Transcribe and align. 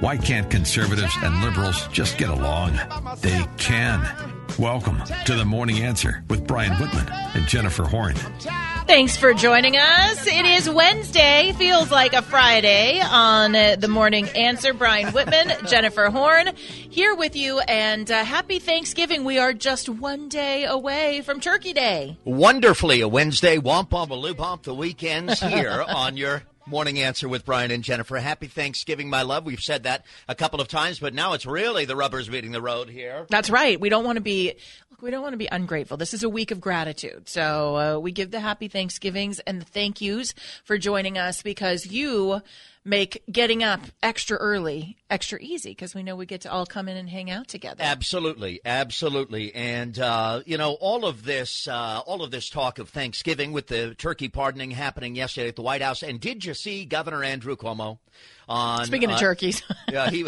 Why 0.00 0.16
can't 0.16 0.50
conservatives 0.50 1.14
and 1.22 1.42
liberals 1.42 1.86
just 1.88 2.18
get 2.18 2.28
along? 2.28 2.78
They 3.20 3.44
can. 3.58 4.06
Welcome 4.58 5.02
to 5.26 5.34
the 5.34 5.44
Morning 5.44 5.78
Answer 5.82 6.24
with 6.28 6.46
Brian 6.46 6.72
Whitman 6.80 7.06
and 7.10 7.46
Jennifer 7.46 7.84
Horn. 7.84 8.14
Thanks 8.86 9.16
for 9.16 9.32
joining 9.32 9.76
us. 9.76 10.26
It 10.26 10.44
is 10.44 10.68
Wednesday, 10.68 11.52
feels 11.56 11.90
like 11.90 12.12
a 12.12 12.22
Friday 12.22 13.00
on 13.00 13.52
the 13.52 13.88
Morning 13.88 14.28
Answer. 14.28 14.74
Brian 14.74 15.12
Whitman, 15.12 15.52
Jennifer 15.68 16.10
Horn, 16.10 16.54
here 16.56 17.14
with 17.14 17.34
you, 17.34 17.60
and 17.60 18.10
uh, 18.10 18.24
happy 18.24 18.58
Thanksgiving. 18.58 19.24
We 19.24 19.38
are 19.38 19.52
just 19.54 19.88
one 19.88 20.28
day 20.28 20.64
away 20.64 21.22
from 21.22 21.40
Turkey 21.40 21.72
Day. 21.72 22.18
Wonderfully, 22.24 23.00
a 23.00 23.08
Wednesday, 23.08 23.56
womp 23.56 23.88
womp 23.88 24.10
a 24.10 24.14
loop 24.14 24.38
womp, 24.38 24.62
the 24.64 24.74
weekends 24.74 25.40
here 25.42 25.84
on 25.88 26.16
your 26.16 26.42
Morning 26.66 26.98
Answer 26.98 27.28
with 27.28 27.44
Brian 27.44 27.70
and 27.70 27.84
Jennifer. 27.84 28.16
Happy 28.16 28.46
Thanksgiving, 28.46 29.10
my 29.10 29.20
love. 29.20 29.44
We've 29.44 29.60
said 29.60 29.82
that 29.82 30.06
a 30.28 30.34
couple 30.34 30.62
of 30.62 30.68
times, 30.68 30.98
but 30.98 31.12
now 31.12 31.34
it's 31.34 31.44
really 31.44 31.84
the 31.84 31.94
rubber's 31.94 32.30
meeting 32.30 32.52
the 32.52 32.62
road 32.62 32.88
here. 32.88 33.26
That's 33.28 33.50
right. 33.50 33.78
We 33.78 33.90
don't 33.90 34.04
want 34.04 34.16
to 34.16 34.22
be 34.22 34.54
look, 34.90 35.02
we 35.02 35.10
don't 35.10 35.22
want 35.22 35.34
to 35.34 35.38
be 35.38 35.48
ungrateful. 35.52 35.98
This 35.98 36.14
is 36.14 36.22
a 36.22 36.28
week 36.28 36.50
of 36.50 36.62
gratitude. 36.62 37.28
So 37.28 37.76
uh, 37.76 37.98
we 37.98 38.12
give 38.12 38.30
the 38.30 38.40
happy 38.40 38.68
Thanksgivings 38.68 39.40
and 39.40 39.60
the 39.60 39.66
thank 39.66 40.00
yous 40.00 40.32
for 40.64 40.78
joining 40.78 41.18
us 41.18 41.42
because 41.42 41.86
you 41.86 42.40
make 42.84 43.22
getting 43.30 43.62
up 43.62 43.80
extra 44.02 44.36
early 44.36 44.96
extra 45.14 45.38
easy 45.40 45.70
because 45.70 45.94
we 45.94 46.02
know 46.02 46.16
we 46.16 46.26
get 46.26 46.42
to 46.42 46.50
all 46.50 46.66
come 46.66 46.88
in 46.88 46.96
and 46.96 47.08
hang 47.08 47.30
out 47.30 47.48
together. 47.48 47.82
Absolutely, 47.82 48.60
absolutely, 48.64 49.54
and 49.54 49.98
uh, 49.98 50.42
you 50.44 50.58
know 50.58 50.72
all 50.74 51.04
of 51.06 51.24
this, 51.24 51.68
uh, 51.68 52.00
all 52.06 52.22
of 52.22 52.30
this 52.30 52.50
talk 52.50 52.78
of 52.78 52.88
Thanksgiving 52.88 53.52
with 53.52 53.68
the 53.68 53.94
turkey 53.94 54.28
pardoning 54.28 54.72
happening 54.72 55.14
yesterday 55.14 55.48
at 55.48 55.56
the 55.56 55.62
White 55.62 55.82
House. 55.82 56.02
And 56.02 56.20
did 56.20 56.44
you 56.44 56.54
see 56.54 56.84
Governor 56.84 57.22
Andrew 57.22 57.56
Cuomo? 57.56 57.98
On, 58.46 58.84
Speaking 58.84 59.10
of 59.10 59.16
uh, 59.16 59.20
turkeys, 59.20 59.62
yeah, 59.90 60.10
he 60.10 60.26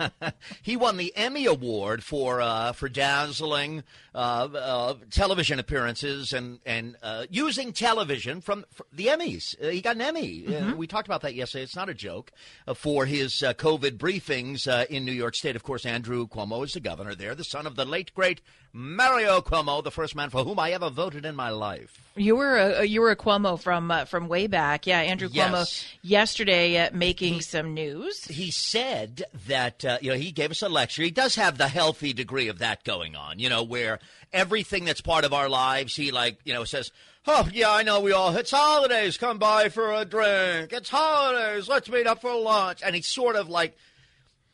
he 0.62 0.76
won 0.76 0.96
the 0.96 1.14
Emmy 1.16 1.46
Award 1.46 2.02
for 2.02 2.40
uh, 2.40 2.72
for 2.72 2.88
dazzling 2.88 3.84
uh, 4.12 4.48
uh, 4.52 4.94
television 5.10 5.60
appearances 5.60 6.32
and 6.32 6.58
and 6.66 6.96
uh, 7.02 7.26
using 7.30 7.72
television 7.72 8.40
from, 8.40 8.64
the 8.92 9.06
Emmys. 9.06 9.54
Uh, 9.62 9.70
he 9.70 9.80
got 9.80 9.94
an 9.94 10.02
Emmy. 10.02 10.44
Uh, 10.54 10.74
we 10.74 10.88
talked 10.88 11.06
about 11.06 11.20
that 11.22 11.34
yesterday. 11.34 11.62
It's 11.62 11.76
not 11.76 11.83
a 11.88 11.94
joke 11.94 12.32
uh, 12.66 12.74
for 12.74 13.06
his 13.06 13.42
uh, 13.42 13.54
COVID 13.54 13.98
briefings 13.98 14.66
uh, 14.66 14.84
in 14.90 15.04
New 15.04 15.12
York 15.12 15.34
State. 15.34 15.56
Of 15.56 15.62
course, 15.62 15.84
Andrew 15.86 16.26
Cuomo 16.26 16.64
is 16.64 16.72
the 16.74 16.80
governor 16.80 17.14
there, 17.14 17.34
the 17.34 17.44
son 17.44 17.66
of 17.66 17.76
the 17.76 17.84
late 17.84 18.14
great 18.14 18.40
Mario 18.72 19.40
Cuomo, 19.40 19.84
the 19.84 19.90
first 19.92 20.16
man 20.16 20.30
for 20.30 20.42
whom 20.42 20.58
I 20.58 20.72
ever 20.72 20.90
voted 20.90 21.24
in 21.24 21.36
my 21.36 21.50
life. 21.50 22.10
you 22.16 22.34
were 22.34 22.56
a 22.56 22.84
you 22.84 23.00
were 23.00 23.10
a 23.12 23.16
Cuomo 23.16 23.60
from 23.60 23.90
uh, 23.90 24.04
from 24.04 24.26
way 24.26 24.46
back. 24.48 24.86
Yeah, 24.86 24.98
Andrew 25.00 25.28
Yes. 25.30 25.50
Cuomo 25.50 25.84
yesterday 26.02 26.78
uh, 26.78 26.90
making 26.92 27.40
some 27.40 27.72
news. 27.74 28.24
he 28.24 28.50
said 28.50 29.24
that 29.46 29.84
uh, 29.84 29.98
you 30.00 30.10
know 30.10 30.16
he 30.16 30.32
gave 30.32 30.50
us 30.50 30.62
a 30.62 30.68
lecture. 30.68 31.02
He 31.02 31.10
does 31.12 31.36
have 31.36 31.56
the 31.58 31.68
healthy 31.68 32.12
degree 32.12 32.48
of 32.48 32.58
that 32.58 32.82
going 32.84 33.14
on, 33.14 33.38
you 33.38 33.48
know, 33.48 33.62
where 33.62 34.00
everything 34.32 34.84
that's 34.84 35.00
part 35.00 35.24
of 35.24 35.32
our 35.32 35.48
lives, 35.48 35.94
he 35.94 36.10
like 36.10 36.38
you 36.44 36.52
know 36.52 36.64
says, 36.64 36.90
"Oh 37.26 37.48
yeah, 37.52 37.70
I 37.72 37.82
know 37.82 38.00
we 38.00 38.12
all. 38.12 38.36
It's 38.36 38.50
holidays. 38.50 39.16
Come 39.16 39.38
by 39.38 39.68
for 39.68 39.92
a 39.92 40.04
drink. 40.04 40.72
It's 40.72 40.90
holidays. 40.90 41.68
Let's 41.68 41.88
meet 41.90 42.06
up 42.06 42.20
for 42.20 42.34
lunch." 42.34 42.80
And 42.84 42.94
he 42.94 43.02
sort 43.02 43.36
of 43.36 43.48
like 43.48 43.76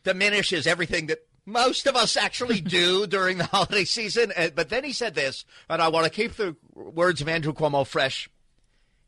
diminishes 0.05 0.67
everything 0.67 1.07
that 1.07 1.19
most 1.47 1.87
of 1.87 1.97
us 1.97 2.17
actually 2.17 2.61
do 2.79 3.07
during 3.07 3.39
the 3.39 3.45
holiday 3.45 3.85
season. 3.85 4.33
Uh, 4.37 4.49
But 4.55 4.69
then 4.69 4.85
he 4.85 4.93
said 4.93 5.15
this, 5.15 5.45
and 5.69 5.83
I 5.83 5.89
want 5.89 6.05
to 6.05 6.11
keep 6.11 6.35
the 6.37 6.57
words 6.75 7.21
of 7.21 7.29
Andrew 7.29 7.53
Cuomo 7.53 7.87
fresh. 7.87 8.29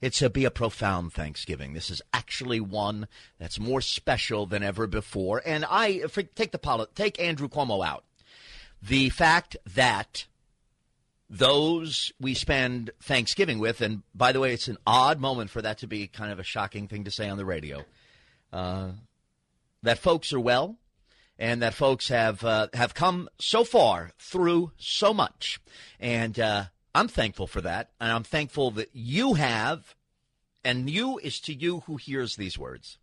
It's 0.00 0.18
to 0.18 0.28
be 0.30 0.44
a 0.44 0.50
profound 0.50 1.12
Thanksgiving. 1.12 1.74
This 1.74 1.88
is 1.88 2.02
actually 2.12 2.58
one 2.58 3.06
that's 3.38 3.60
more 3.60 3.80
special 3.80 4.46
than 4.46 4.64
ever 4.64 4.88
before. 4.88 5.40
And 5.46 5.64
I 5.70 6.02
take 6.34 6.50
the 6.50 6.58
poli- 6.58 6.86
take 6.96 7.20
Andrew 7.20 7.48
Cuomo 7.48 7.86
out. 7.86 8.04
The 8.82 9.10
fact 9.10 9.56
that 9.64 10.26
those 11.32 12.12
we 12.20 12.34
spend 12.34 12.90
Thanksgiving 13.02 13.58
with, 13.58 13.80
and 13.80 14.02
by 14.14 14.32
the 14.32 14.40
way, 14.40 14.52
it's 14.52 14.68
an 14.68 14.76
odd 14.86 15.18
moment 15.18 15.48
for 15.48 15.62
that 15.62 15.78
to 15.78 15.86
be 15.86 16.06
kind 16.06 16.30
of 16.30 16.38
a 16.38 16.42
shocking 16.42 16.88
thing 16.88 17.04
to 17.04 17.10
say 17.10 17.28
on 17.28 17.38
the 17.38 17.44
radio. 17.46 17.84
Uh, 18.52 18.90
that 19.82 19.98
folks 19.98 20.30
are 20.34 20.38
well, 20.38 20.76
and 21.38 21.62
that 21.62 21.72
folks 21.72 22.08
have 22.08 22.44
uh, 22.44 22.68
have 22.74 22.92
come 22.92 23.30
so 23.40 23.64
far 23.64 24.10
through 24.18 24.72
so 24.76 25.14
much, 25.14 25.58
and 25.98 26.38
uh, 26.38 26.64
I'm 26.94 27.08
thankful 27.08 27.46
for 27.46 27.62
that, 27.62 27.90
and 27.98 28.12
I'm 28.12 28.24
thankful 28.24 28.70
that 28.72 28.90
you 28.92 29.32
have, 29.34 29.94
and 30.62 30.90
you 30.90 31.18
is 31.18 31.40
to 31.40 31.54
you 31.54 31.80
who 31.86 31.96
hears 31.96 32.36
these 32.36 32.58
words. 32.58 32.98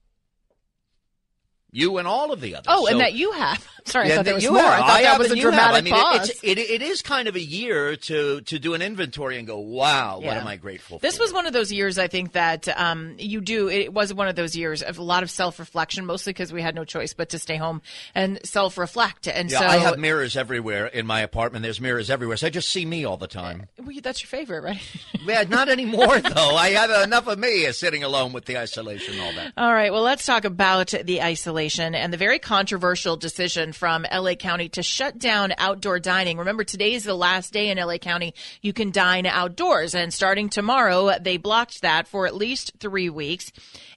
You 1.71 1.99
and 1.99 2.07
all 2.07 2.31
of 2.31 2.41
the 2.41 2.55
others. 2.55 2.65
Oh, 2.67 2.87
and 2.87 2.99
that 2.99 3.13
you 3.13 3.31
have. 3.31 3.67
Sorry, 3.85 4.11
I 4.11 4.15
thought 4.15 4.25
there 4.25 4.33
that 4.33 4.35
was 4.35 4.43
you 4.43 4.53
more. 4.53 4.61
have. 4.61 4.83
I 4.83 4.87
thought 4.87 5.01
that 5.03 5.19
was 5.19 5.31
a 5.31 5.35
dramatic 5.35 5.77
I 5.77 5.81
mean, 5.81 5.93
pause. 5.93 6.29
It's, 6.29 6.43
it, 6.43 6.57
it 6.57 6.81
is 6.81 7.01
kind 7.01 7.27
of 7.27 7.35
a 7.35 7.39
year 7.39 7.95
to 7.95 8.41
to 8.41 8.59
do 8.59 8.73
an 8.73 8.81
inventory 8.81 9.37
and 9.37 9.47
go, 9.47 9.59
wow, 9.59 10.19
what 10.19 10.35
am 10.35 10.47
I 10.47 10.57
grateful 10.57 10.97
This 10.99 11.15
for? 11.15 11.19
This 11.19 11.27
was 11.27 11.33
one 11.33 11.45
of 11.45 11.53
those 11.53 11.71
years, 11.71 11.97
I 11.97 12.07
think, 12.07 12.33
that 12.33 12.67
um, 12.79 13.15
you 13.17 13.39
do. 13.41 13.69
It 13.69 13.93
was 13.93 14.13
one 14.13 14.27
of 14.27 14.35
those 14.35 14.55
years 14.55 14.81
of 14.81 14.97
a 14.97 15.03
lot 15.03 15.23
of 15.23 15.29
self 15.29 15.59
reflection, 15.59 16.05
mostly 16.05 16.33
because 16.33 16.51
we 16.51 16.61
had 16.61 16.75
no 16.75 16.85
choice 16.85 17.13
but 17.13 17.29
to 17.29 17.39
stay 17.39 17.55
home 17.55 17.81
and 18.15 18.39
self 18.43 18.77
reflect. 18.77 19.27
And 19.27 19.51
yeah, 19.51 19.59
so 19.59 19.65
I 19.65 19.77
have 19.77 19.99
mirrors 19.99 20.35
everywhere 20.37 20.87
in 20.87 21.05
my 21.05 21.21
apartment. 21.21 21.63
There's 21.63 21.81
mirrors 21.81 22.09
everywhere, 22.09 22.37
so 22.37 22.47
I 22.47 22.49
just 22.49 22.69
see 22.69 22.85
me 22.85 23.05
all 23.05 23.17
the 23.17 23.27
time. 23.27 23.67
Well, 23.77 23.95
that's 24.01 24.21
your 24.21 24.27
favorite, 24.29 24.61
right? 24.61 24.81
yeah, 25.23 25.43
not 25.43 25.69
anymore 25.69 26.19
though. 26.19 26.55
I 26.55 26.71
have 26.71 27.03
enough 27.03 27.27
of 27.27 27.37
me 27.37 27.71
sitting 27.71 28.03
alone 28.03 28.33
with 28.33 28.45
the 28.45 28.57
isolation 28.57 29.15
and 29.15 29.23
all 29.23 29.33
that. 29.33 29.53
All 29.55 29.73
right. 29.73 29.93
Well, 29.93 30.03
let's 30.03 30.25
talk 30.25 30.45
about 30.45 30.93
the 31.03 31.21
isolation 31.21 31.58
and 31.67 32.13
the 32.13 32.17
very 32.17 32.39
controversial 32.39 33.17
decision 33.17 33.73
from 33.73 34.05
LA 34.11 34.35
County 34.35 34.69
to 34.69 34.81
shut 34.81 35.17
down 35.17 35.53
outdoor 35.57 35.99
dining. 35.99 36.37
Remember, 36.37 36.63
today 36.63 36.93
is 36.93 37.03
the 37.03 37.13
last 37.13 37.51
day 37.51 37.69
in 37.69 37.77
LA 37.77 37.97
County 37.97 38.33
you 38.61 38.71
can 38.71 38.91
dine 38.91 39.25
outdoors. 39.25 39.93
And 39.93 40.13
starting 40.13 40.49
tomorrow, 40.49 41.17
they 41.19 41.37
blocked 41.37 41.81
that 41.81 42.07
for 42.07 42.25
at 42.25 42.35
least 42.35 42.71
three 42.79 43.09
weeks. 43.09 43.51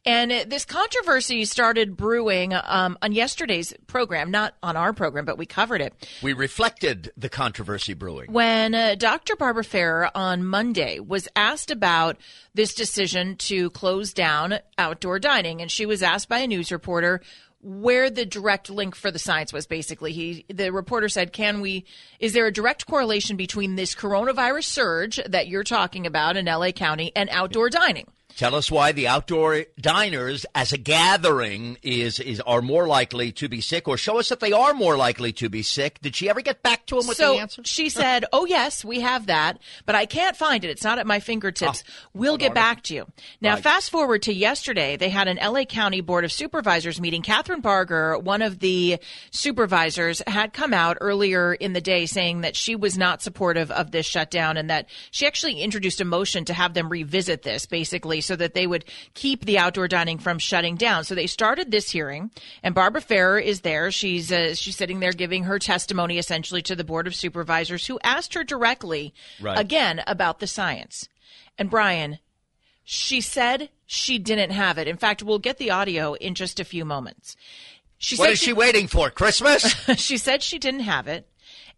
And 0.04 0.32
uh, 0.32 0.44
this 0.48 0.64
controversy 0.64 1.44
started 1.44 1.96
brewing 1.96 2.52
um, 2.54 2.98
on 3.02 3.12
yesterday's 3.12 3.72
program, 3.86 4.30
not 4.30 4.54
on 4.62 4.76
our 4.76 4.92
program, 4.92 5.24
but 5.24 5.38
we 5.38 5.46
covered 5.46 5.80
it. 5.80 5.94
We 6.22 6.32
reflected 6.32 7.12
the 7.16 7.28
controversy 7.28 7.94
brewing. 7.94 8.32
When 8.32 8.74
uh, 8.74 8.96
Dr. 8.96 9.36
Barbara 9.36 9.62
Ferrer 9.62 10.10
on 10.14 10.44
Monday 10.44 10.98
was 10.98 11.28
asked 11.36 11.70
about 11.70 12.16
this 12.54 12.74
decision 12.74 13.36
to 13.36 13.70
close 13.70 14.12
down 14.12 14.58
outdoor 14.76 15.20
dining, 15.20 15.60
and 15.60 15.70
she 15.70 15.86
was 15.86 16.02
asked 16.02 16.28
by 16.28 16.38
a 16.38 16.46
news 16.48 16.72
reporter 16.72 17.20
where 17.64 18.10
the 18.10 18.26
direct 18.26 18.70
link 18.70 18.96
for 18.96 19.12
the 19.12 19.20
science 19.20 19.52
was 19.52 19.68
basically 19.68 20.12
he 20.12 20.44
the 20.48 20.72
reporter 20.72 21.08
said 21.08 21.32
can 21.32 21.60
we 21.60 21.84
is 22.18 22.32
there 22.32 22.46
a 22.46 22.52
direct 22.52 22.86
correlation 22.86 23.36
between 23.36 23.76
this 23.76 23.94
coronavirus 23.94 24.64
surge 24.64 25.20
that 25.28 25.46
you're 25.46 25.62
talking 25.62 26.04
about 26.04 26.36
in 26.36 26.46
LA 26.46 26.72
County 26.72 27.12
and 27.14 27.30
outdoor 27.30 27.70
dining 27.70 28.08
Tell 28.36 28.54
us 28.54 28.70
why 28.70 28.92
the 28.92 29.06
outdoor 29.08 29.64
diners, 29.80 30.46
as 30.54 30.72
a 30.72 30.78
gathering, 30.78 31.76
is 31.82 32.18
is 32.18 32.40
are 32.40 32.62
more 32.62 32.86
likely 32.86 33.30
to 33.32 33.48
be 33.48 33.60
sick, 33.60 33.86
or 33.86 33.96
show 33.96 34.18
us 34.18 34.28
that 34.30 34.40
they 34.40 34.52
are 34.52 34.72
more 34.74 34.96
likely 34.96 35.32
to 35.34 35.48
be 35.48 35.62
sick. 35.62 36.00
Did 36.00 36.16
she 36.16 36.28
ever 36.28 36.40
get 36.40 36.62
back 36.62 36.86
to 36.86 36.98
him 36.98 37.06
with 37.06 37.16
so 37.16 37.34
the 37.34 37.40
answer? 37.40 37.62
she 37.64 37.88
said, 37.88 38.24
"Oh 38.32 38.44
yes, 38.46 38.84
we 38.84 39.00
have 39.00 39.26
that, 39.26 39.58
but 39.86 39.94
I 39.94 40.06
can't 40.06 40.36
find 40.36 40.64
it. 40.64 40.70
It's 40.70 40.84
not 40.84 40.98
at 40.98 41.06
my 41.06 41.20
fingertips. 41.20 41.84
Oh, 41.86 41.92
we'll 42.14 42.36
get 42.38 42.54
back 42.54 42.82
to 42.84 42.94
you." 42.94 43.06
Now, 43.40 43.54
Right. 43.54 43.62
fast 43.62 43.90
forward 43.90 44.22
to 44.22 44.32
yesterday. 44.32 44.96
They 44.96 45.10
had 45.10 45.28
an 45.28 45.38
LA 45.38 45.64
County 45.64 46.00
Board 46.00 46.24
of 46.24 46.32
Supervisors 46.32 47.00
meeting. 47.00 47.22
Kathryn 47.22 47.60
Barger, 47.60 48.18
one 48.18 48.40
of 48.42 48.60
the 48.60 48.98
supervisors, 49.30 50.22
had 50.26 50.52
come 50.54 50.72
out 50.72 50.96
earlier 51.00 51.52
in 51.52 51.72
the 51.74 51.80
day 51.80 52.06
saying 52.06 52.40
that 52.42 52.56
she 52.56 52.74
was 52.76 52.96
not 52.96 53.20
supportive 53.22 53.70
of 53.70 53.90
this 53.90 54.06
shutdown 54.06 54.56
and 54.56 54.70
that 54.70 54.86
she 55.10 55.26
actually 55.26 55.60
introduced 55.60 56.00
a 56.00 56.04
motion 56.04 56.44
to 56.46 56.54
have 56.54 56.72
them 56.74 56.88
revisit 56.88 57.42
this, 57.42 57.66
basically, 57.66 58.20
so 58.22 58.34
that 58.36 58.54
they 58.54 58.66
would 58.66 58.84
keep 59.14 59.44
the 59.44 59.58
outdoor 59.58 59.88
dining 59.88 60.18
from 60.18 60.38
shutting 60.38 60.76
down. 60.76 61.04
So 61.04 61.14
they 61.14 61.26
started 61.26 61.70
this 61.70 61.90
hearing, 61.90 62.30
and 62.62 62.74
Barbara 62.74 63.02
Ferrer 63.02 63.38
is 63.38 63.60
there. 63.60 63.90
She's 63.90 64.32
uh, 64.32 64.54
she's 64.54 64.76
sitting 64.76 65.00
there 65.00 65.12
giving 65.12 65.44
her 65.44 65.58
testimony 65.58 66.16
essentially 66.18 66.62
to 66.62 66.74
the 66.74 66.84
board 66.84 67.06
of 67.06 67.14
supervisors, 67.14 67.86
who 67.86 67.98
asked 68.02 68.34
her 68.34 68.44
directly 68.44 69.12
Right. 69.40 69.58
again 69.58 70.02
about 70.06 70.38
the 70.40 70.46
science. 70.46 71.08
And 71.58 71.68
Brian, 71.68 72.18
She 72.84 73.20
said 73.20 73.68
she 73.86 74.18
didn't 74.18 74.50
have 74.52 74.78
it. 74.78 74.88
In 74.88 74.96
fact, 74.96 75.22
we'll 75.22 75.38
get 75.38 75.58
the 75.58 75.70
audio 75.70 76.14
in 76.14 76.34
just 76.34 76.58
a 76.58 76.64
few 76.64 76.84
moments. 76.84 77.36
She 77.98 78.16
what 78.16 78.30
is 78.30 78.38
she, 78.40 78.46
she 78.46 78.52
waiting 78.52 78.88
for? 78.88 79.10
Christmas? 79.10 79.62
she 79.96 80.16
said 80.16 80.42
she 80.42 80.58
didn't 80.58 80.80
have 80.80 81.06
it. 81.06 81.28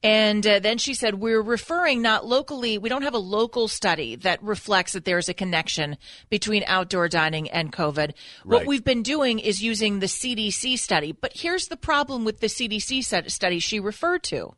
And 0.05 0.47
uh, 0.47 0.59
then 0.59 0.77
she 0.77 0.93
said, 0.93 1.15
We're 1.15 1.41
referring 1.41 2.03
not 2.03 2.27
locally, 2.27 2.77
we 2.77 2.91
don't 2.91 3.03
have 3.03 3.15
a 3.15 3.19
local 3.19 3.69
study 3.69 4.17
that 4.17 4.43
reflects 4.43 4.93
that 4.93 5.07
there's 5.07 5.31
a 5.31 5.35
connection 5.35 5.97
between 6.29 6.63
outdoor 6.67 7.09
dining 7.09 7.51
and 7.51 7.73
COVID. 7.73 7.97
Right. 7.97 8.15
What 8.45 8.67
we've 8.67 8.85
been 8.85 9.03
doing 9.03 9.39
is 9.39 9.63
using 9.63 10.01
the 10.01 10.07
CDC 10.07 10.79
study. 10.79 11.13
But 11.13 11.33
here's 11.35 11.69
the 11.69 11.79
problem 11.79 12.27
with 12.27 12.41
the 12.41 12.49
CDC 12.49 13.03
study 13.31 13.59
she 13.59 13.81
referred 13.81 14.23
to 14.25 14.55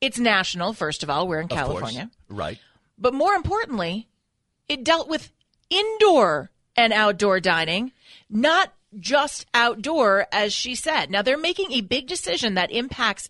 it's 0.00 0.18
national, 0.18 0.72
first 0.72 1.02
of 1.02 1.10
all, 1.10 1.28
we're 1.28 1.40
in 1.40 1.44
of 1.44 1.50
California. 1.50 2.10
Course. 2.28 2.38
Right. 2.38 2.58
But 2.96 3.12
more 3.12 3.34
importantly, 3.34 4.08
it 4.66 4.82
dealt 4.82 5.08
with 5.08 5.30
indoor 5.68 6.50
and 6.74 6.94
outdoor 6.94 7.38
dining, 7.38 7.92
not 8.30 8.72
just 8.98 9.46
outdoor, 9.52 10.26
as 10.32 10.52
she 10.52 10.74
said. 10.74 11.10
Now, 11.10 11.20
they're 11.20 11.38
making 11.38 11.72
a 11.72 11.82
big 11.82 12.06
decision 12.06 12.54
that 12.54 12.70
impacts 12.70 13.28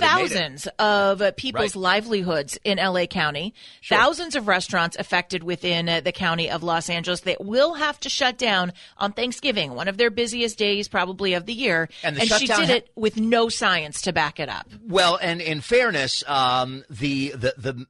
thousands 0.00 0.68
of 0.78 1.36
people's 1.36 1.76
right. 1.76 1.82
livelihoods 1.82 2.58
in 2.64 2.78
LA 2.78 3.06
County, 3.06 3.54
sure. 3.80 3.98
thousands 3.98 4.36
of 4.36 4.48
restaurants 4.48 4.96
affected 4.98 5.42
within 5.42 5.88
uh, 5.88 6.00
the 6.00 6.12
county 6.12 6.50
of 6.50 6.62
Los 6.62 6.90
Angeles 6.90 7.20
that 7.20 7.44
will 7.44 7.74
have 7.74 7.98
to 8.00 8.08
shut 8.08 8.38
down 8.38 8.72
on 8.96 9.12
Thanksgiving, 9.12 9.74
one 9.74 9.88
of 9.88 9.96
their 9.96 10.10
busiest 10.10 10.58
days 10.58 10.88
probably 10.88 11.34
of 11.34 11.46
the 11.46 11.54
year. 11.54 11.88
And, 12.02 12.16
the 12.16 12.22
and 12.22 12.30
she 12.30 12.46
did 12.46 12.68
ha- 12.68 12.74
it 12.74 12.90
with 12.94 13.16
no 13.16 13.48
science 13.48 14.02
to 14.02 14.12
back 14.12 14.40
it 14.40 14.48
up. 14.48 14.68
Well, 14.86 15.18
and 15.20 15.40
in 15.40 15.60
fairness, 15.60 16.22
um, 16.26 16.84
the, 16.90 17.30
the, 17.30 17.54
the 17.56 17.86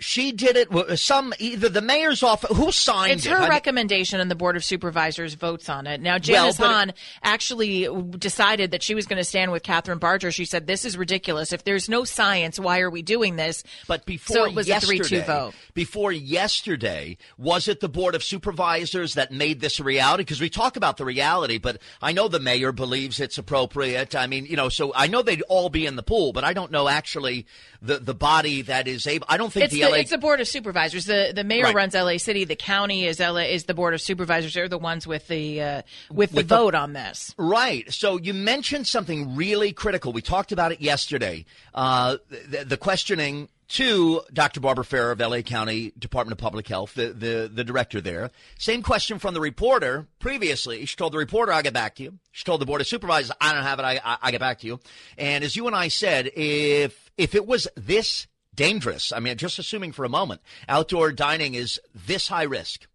she 0.00 0.32
did 0.32 0.56
it. 0.56 0.98
Some 0.98 1.32
either 1.38 1.68
the 1.68 1.80
mayor's 1.80 2.22
office 2.24 2.50
who 2.56 2.72
signed 2.72 3.12
it's 3.12 3.26
it. 3.26 3.30
It's 3.30 3.38
her 3.38 3.48
recommendation, 3.48 4.18
and 4.18 4.28
the 4.28 4.34
board 4.34 4.56
of 4.56 4.64
supervisors 4.64 5.34
votes 5.34 5.68
on 5.68 5.86
it. 5.86 6.00
Now, 6.00 6.18
Janice 6.18 6.58
well, 6.58 6.72
Hahn 6.72 6.92
actually 7.22 7.88
decided 8.18 8.72
that 8.72 8.82
she 8.82 8.96
was 8.96 9.06
going 9.06 9.18
to 9.18 9.24
stand 9.24 9.52
with 9.52 9.62
Kathryn 9.62 10.00
Barger. 10.00 10.32
She 10.32 10.46
said, 10.46 10.66
"This 10.66 10.84
is 10.84 10.98
ridiculous. 10.98 11.52
If 11.52 11.62
there's 11.62 11.88
no 11.88 12.02
science, 12.02 12.58
why 12.58 12.80
are 12.80 12.90
we 12.90 13.02
doing 13.02 13.36
this?" 13.36 13.62
But 13.86 14.04
before 14.04 14.34
so 14.34 14.44
it 14.46 14.54
was 14.54 14.68
a 14.68 14.80
three-two 14.80 15.22
vote. 15.22 15.54
Before 15.74 16.10
yesterday, 16.10 17.16
was 17.38 17.68
it 17.68 17.78
the 17.78 17.88
board 17.88 18.16
of 18.16 18.24
supervisors 18.24 19.14
that 19.14 19.30
made 19.30 19.60
this 19.60 19.78
a 19.78 19.84
reality? 19.84 20.22
Because 20.22 20.40
we 20.40 20.50
talk 20.50 20.76
about 20.76 20.96
the 20.96 21.04
reality, 21.04 21.58
but 21.58 21.80
I 22.02 22.10
know 22.10 22.26
the 22.26 22.40
mayor 22.40 22.72
believes 22.72 23.20
it's 23.20 23.38
appropriate. 23.38 24.16
I 24.16 24.26
mean, 24.26 24.46
you 24.46 24.56
know, 24.56 24.68
so 24.68 24.92
I 24.92 25.06
know 25.06 25.22
they'd 25.22 25.42
all 25.42 25.68
be 25.70 25.86
in 25.86 25.94
the 25.94 26.02
pool, 26.02 26.32
but 26.32 26.42
I 26.42 26.52
don't 26.52 26.72
know 26.72 26.88
actually 26.88 27.46
the 27.80 27.98
the 27.98 28.14
body 28.14 28.62
that 28.62 28.88
is 28.88 29.06
able. 29.06 29.26
I 29.30 29.36
don't 29.36 29.52
think 29.52 29.66
it's 29.66 29.74
the, 29.74 29.84
LA. 29.94 30.00
It's 30.00 30.10
the 30.10 30.18
board 30.18 30.40
of 30.40 30.48
supervisors. 30.48 31.06
the 31.06 31.32
The 31.34 31.44
mayor 31.44 31.64
right. 31.64 31.74
runs 31.74 31.94
L.A. 31.94 32.18
City. 32.18 32.44
The 32.44 32.56
county 32.56 33.06
is 33.06 33.20
LA 33.20 33.42
is 33.42 33.64
the 33.64 33.74
board 33.74 33.94
of 33.94 34.00
supervisors. 34.00 34.54
They're 34.54 34.68
the 34.68 34.78
ones 34.78 35.06
with 35.06 35.28
the 35.28 35.62
uh, 35.62 35.82
with, 36.10 36.32
with 36.32 36.48
the 36.48 36.56
vote 36.56 36.72
the, 36.72 36.78
on 36.78 36.92
this. 36.92 37.34
Right. 37.38 37.90
So 37.92 38.18
you 38.18 38.34
mentioned 38.34 38.86
something 38.86 39.36
really 39.36 39.72
critical. 39.72 40.12
We 40.12 40.22
talked 40.22 40.52
about 40.52 40.72
it 40.72 40.80
yesterday. 40.80 41.44
Uh, 41.74 42.18
the, 42.28 42.64
the 42.64 42.76
questioning 42.76 43.48
to 43.66 44.20
Dr. 44.32 44.60
Barbara 44.60 44.84
Ferrer 44.84 45.12
of 45.12 45.20
LA 45.20 45.40
County 45.40 45.92
Department 45.98 46.32
of 46.32 46.38
Public 46.38 46.68
Health, 46.68 46.94
the, 46.94 47.08
the, 47.08 47.50
the 47.52 47.64
director 47.64 48.00
there. 48.00 48.30
Same 48.58 48.82
question 48.82 49.18
from 49.18 49.34
the 49.34 49.40
reporter 49.40 50.06
previously. 50.18 50.84
She 50.84 50.96
told 50.96 51.12
the 51.12 51.18
reporter, 51.18 51.52
I'll 51.52 51.62
get 51.62 51.72
back 51.72 51.96
to 51.96 52.02
you. 52.02 52.18
She 52.32 52.44
told 52.44 52.60
the 52.60 52.66
Board 52.66 52.80
of 52.80 52.86
Supervisors, 52.86 53.32
I 53.40 53.52
don't 53.52 53.62
have 53.62 53.78
it, 53.78 53.82
I, 53.82 54.00
I, 54.04 54.18
I 54.22 54.30
get 54.30 54.40
back 54.40 54.60
to 54.60 54.66
you. 54.66 54.80
And 55.16 55.42
as 55.44 55.56
you 55.56 55.66
and 55.66 55.74
I 55.74 55.88
said, 55.88 56.30
if 56.36 57.10
if 57.16 57.34
it 57.34 57.46
was 57.46 57.68
this 57.76 58.26
dangerous, 58.54 59.12
I 59.12 59.20
mean, 59.20 59.36
just 59.36 59.58
assuming 59.58 59.92
for 59.92 60.04
a 60.04 60.08
moment, 60.08 60.40
outdoor 60.68 61.12
dining 61.12 61.54
is 61.54 61.80
this 61.94 62.28
high 62.28 62.44
risk 62.44 62.86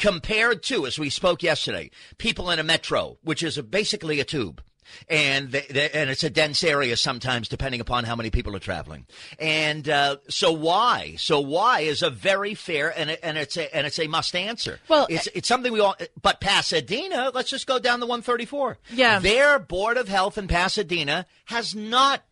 compared 0.00 0.62
to, 0.64 0.86
as 0.86 0.98
we 0.98 1.10
spoke 1.10 1.42
yesterday, 1.42 1.90
people 2.18 2.50
in 2.50 2.58
a 2.58 2.64
metro, 2.64 3.18
which 3.22 3.42
is 3.42 3.58
a, 3.58 3.62
basically 3.62 4.18
a 4.18 4.24
tube. 4.24 4.62
And 5.08 5.52
they, 5.52 5.66
they, 5.70 5.88
and 5.90 6.10
it's 6.10 6.24
a 6.24 6.30
dense 6.30 6.64
area 6.64 6.96
sometimes, 6.96 7.46
depending 7.46 7.80
upon 7.80 8.02
how 8.02 8.16
many 8.16 8.30
people 8.30 8.56
are 8.56 8.60
traveling. 8.60 9.06
And 9.38 9.88
uh, 9.88 10.16
so 10.28 10.50
why? 10.50 11.14
So 11.16 11.38
why 11.38 11.82
is 11.82 12.02
a 12.02 12.10
very 12.10 12.54
fair 12.54 12.92
and 12.98 13.08
and 13.22 13.38
it's 13.38 13.56
a 13.56 13.72
and 13.72 13.86
it's 13.86 14.00
a 14.00 14.08
must 14.08 14.34
answer. 14.34 14.80
Well, 14.88 15.06
it's 15.08 15.28
it's 15.28 15.46
something 15.46 15.72
we 15.72 15.78
all. 15.78 15.94
But 16.20 16.40
Pasadena, 16.40 17.30
let's 17.32 17.50
just 17.50 17.68
go 17.68 17.78
down 17.78 18.00
the 18.00 18.06
134. 18.06 18.78
Yeah, 18.92 19.20
their 19.20 19.60
board 19.60 19.96
of 19.96 20.08
health 20.08 20.36
in 20.36 20.48
Pasadena 20.48 21.26
has 21.44 21.72
not 21.72 22.24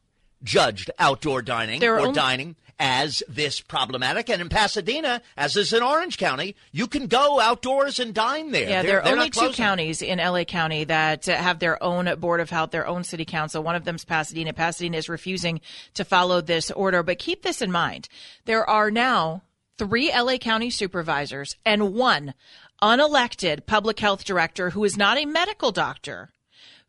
judged 0.42 0.90
outdoor 0.98 1.42
dining 1.42 1.84
or 1.84 1.98
only- 1.98 2.12
dining 2.14 2.56
as 2.78 3.22
this 3.28 3.60
problematic. 3.60 4.30
And 4.30 4.40
in 4.40 4.48
Pasadena, 4.48 5.20
as 5.36 5.56
is 5.56 5.72
in 5.72 5.82
Orange 5.82 6.16
County, 6.16 6.54
you 6.72 6.86
can 6.86 7.06
go 7.06 7.40
outdoors 7.40 7.98
and 7.98 8.14
dine 8.14 8.52
there. 8.52 8.68
Yeah, 8.68 8.82
they're, 8.82 9.02
there 9.02 9.12
are 9.12 9.16
only 9.16 9.30
two 9.30 9.50
counties 9.50 10.00
in 10.00 10.18
LA 10.18 10.44
County 10.44 10.84
that 10.84 11.28
uh, 11.28 11.34
have 11.34 11.58
their 11.58 11.82
own 11.82 12.12
Board 12.20 12.40
of 12.40 12.50
Health, 12.50 12.70
their 12.70 12.86
own 12.86 13.04
city 13.04 13.24
council. 13.24 13.62
One 13.62 13.74
of 13.74 13.84
them 13.84 13.96
is 13.96 14.04
Pasadena. 14.04 14.52
Pasadena 14.52 14.96
is 14.96 15.08
refusing 15.08 15.60
to 15.94 16.04
follow 16.04 16.40
this 16.40 16.70
order. 16.70 17.02
But 17.02 17.18
keep 17.18 17.42
this 17.42 17.60
in 17.60 17.72
mind 17.72 18.08
there 18.44 18.68
are 18.68 18.90
now 18.90 19.42
three 19.76 20.12
LA 20.12 20.36
County 20.38 20.70
supervisors 20.70 21.56
and 21.64 21.94
one 21.94 22.34
unelected 22.80 23.66
public 23.66 23.98
health 23.98 24.24
director 24.24 24.70
who 24.70 24.84
is 24.84 24.96
not 24.96 25.18
a 25.18 25.24
medical 25.24 25.72
doctor 25.72 26.30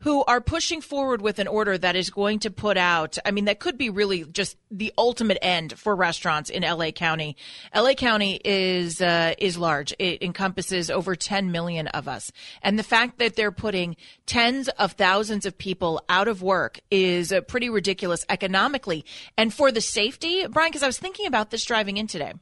who 0.00 0.24
are 0.24 0.40
pushing 0.40 0.80
forward 0.80 1.20
with 1.20 1.38
an 1.38 1.46
order 1.46 1.76
that 1.76 1.96
is 1.96 2.10
going 2.10 2.38
to 2.40 2.50
put 2.50 2.76
out, 2.76 3.18
I 3.24 3.30
mean, 3.30 3.44
that 3.44 3.60
could 3.60 3.76
be 3.76 3.90
really 3.90 4.24
just 4.24 4.56
the 4.70 4.92
ultimate 4.96 5.38
end 5.42 5.78
for 5.78 5.94
restaurants 5.94 6.50
in 6.50 6.62
LA 6.62 6.90
County. 6.90 7.36
LA 7.74 7.94
County 7.94 8.40
is, 8.44 9.00
uh, 9.00 9.34
is 9.38 9.58
large. 9.58 9.94
It 9.98 10.22
encompasses 10.22 10.90
over 10.90 11.14
10 11.14 11.52
million 11.52 11.86
of 11.88 12.08
us. 12.08 12.32
And 12.62 12.78
the 12.78 12.82
fact 12.82 13.18
that 13.18 13.36
they're 13.36 13.52
putting 13.52 13.96
tens 14.26 14.68
of 14.68 14.92
thousands 14.92 15.44
of 15.44 15.58
people 15.58 16.02
out 16.08 16.28
of 16.28 16.42
work 16.42 16.80
is 16.90 17.32
uh, 17.32 17.42
pretty 17.42 17.68
ridiculous 17.68 18.24
economically. 18.28 19.04
And 19.36 19.52
for 19.52 19.70
the 19.70 19.80
safety, 19.80 20.46
Brian, 20.48 20.70
because 20.70 20.82
I 20.82 20.86
was 20.86 20.98
thinking 20.98 21.26
about 21.26 21.50
this 21.50 21.64
driving 21.64 21.98
in 21.98 22.06
today 22.06 22.34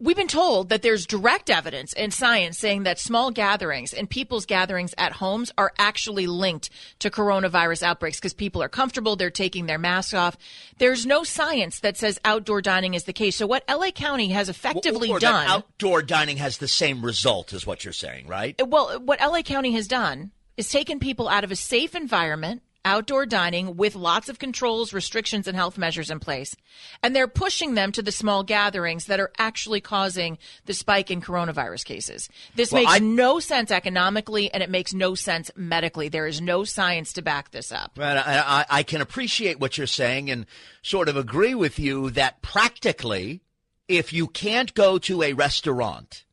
we've 0.00 0.16
been 0.16 0.28
told 0.28 0.68
that 0.68 0.82
there's 0.82 1.06
direct 1.06 1.50
evidence 1.50 1.92
in 1.92 2.10
science 2.10 2.58
saying 2.58 2.84
that 2.84 2.98
small 2.98 3.30
gatherings 3.30 3.92
and 3.92 4.08
people's 4.08 4.46
gatherings 4.46 4.94
at 4.96 5.12
homes 5.12 5.52
are 5.58 5.72
actually 5.78 6.26
linked 6.26 6.70
to 7.00 7.10
coronavirus 7.10 7.82
outbreaks 7.82 8.18
because 8.18 8.34
people 8.34 8.62
are 8.62 8.68
comfortable, 8.68 9.16
they're 9.16 9.30
taking 9.30 9.66
their 9.66 9.78
masks 9.78 10.14
off. 10.14 10.36
There's 10.78 11.04
no 11.04 11.24
science 11.24 11.80
that 11.80 11.96
says 11.96 12.20
outdoor 12.24 12.62
dining 12.62 12.94
is 12.94 13.04
the 13.04 13.12
case. 13.12 13.36
So 13.36 13.46
what 13.46 13.64
LA 13.68 13.90
County 13.90 14.28
has 14.28 14.48
effectively 14.48 15.10
or, 15.10 15.18
done 15.18 15.46
outdoor 15.46 16.02
dining 16.02 16.36
has 16.36 16.58
the 16.58 16.68
same 16.68 17.04
result 17.04 17.52
is 17.52 17.66
what 17.66 17.84
you're 17.84 17.92
saying, 17.92 18.28
right? 18.28 18.54
Well, 18.64 19.00
what 19.00 19.20
LA 19.20 19.42
County 19.42 19.72
has 19.72 19.88
done 19.88 20.30
is 20.56 20.70
taken 20.70 21.00
people 21.00 21.28
out 21.28 21.44
of 21.44 21.50
a 21.50 21.56
safe 21.56 21.94
environment 21.94 22.62
outdoor 22.88 23.26
dining 23.26 23.76
with 23.76 23.94
lots 23.94 24.30
of 24.30 24.38
controls, 24.38 24.94
restrictions, 24.94 25.46
and 25.46 25.54
health 25.54 25.76
measures 25.76 26.10
in 26.10 26.18
place. 26.18 26.56
And 27.02 27.14
they're 27.14 27.28
pushing 27.28 27.74
them 27.74 27.92
to 27.92 28.00
the 28.00 28.10
small 28.10 28.42
gatherings 28.42 29.04
that 29.06 29.20
are 29.20 29.30
actually 29.38 29.82
causing 29.82 30.38
the 30.64 30.72
spike 30.72 31.10
in 31.10 31.20
coronavirus 31.20 31.84
cases. 31.84 32.30
This 32.54 32.72
well, 32.72 32.82
makes 32.82 32.94
I, 32.94 32.98
no 33.00 33.40
sense 33.40 33.70
economically 33.70 34.50
and 34.50 34.62
it 34.62 34.70
makes 34.70 34.94
no 34.94 35.14
sense 35.14 35.50
medically. 35.54 36.08
There 36.08 36.26
is 36.26 36.40
no 36.40 36.64
science 36.64 37.12
to 37.12 37.22
back 37.22 37.50
this 37.50 37.70
up. 37.70 37.92
I, 37.98 38.16
I, 38.16 38.66
I 38.70 38.82
can 38.82 39.02
appreciate 39.02 39.60
what 39.60 39.76
you're 39.76 39.86
saying 39.86 40.30
and 40.30 40.46
sort 40.80 41.10
of 41.10 41.16
agree 41.18 41.54
with 41.54 41.78
you 41.78 42.08
that 42.10 42.40
practically, 42.40 43.42
if 43.86 44.14
you 44.14 44.28
can't 44.28 44.72
go 44.72 44.96
to 44.98 45.22
a 45.22 45.34
restaurant 45.34 46.24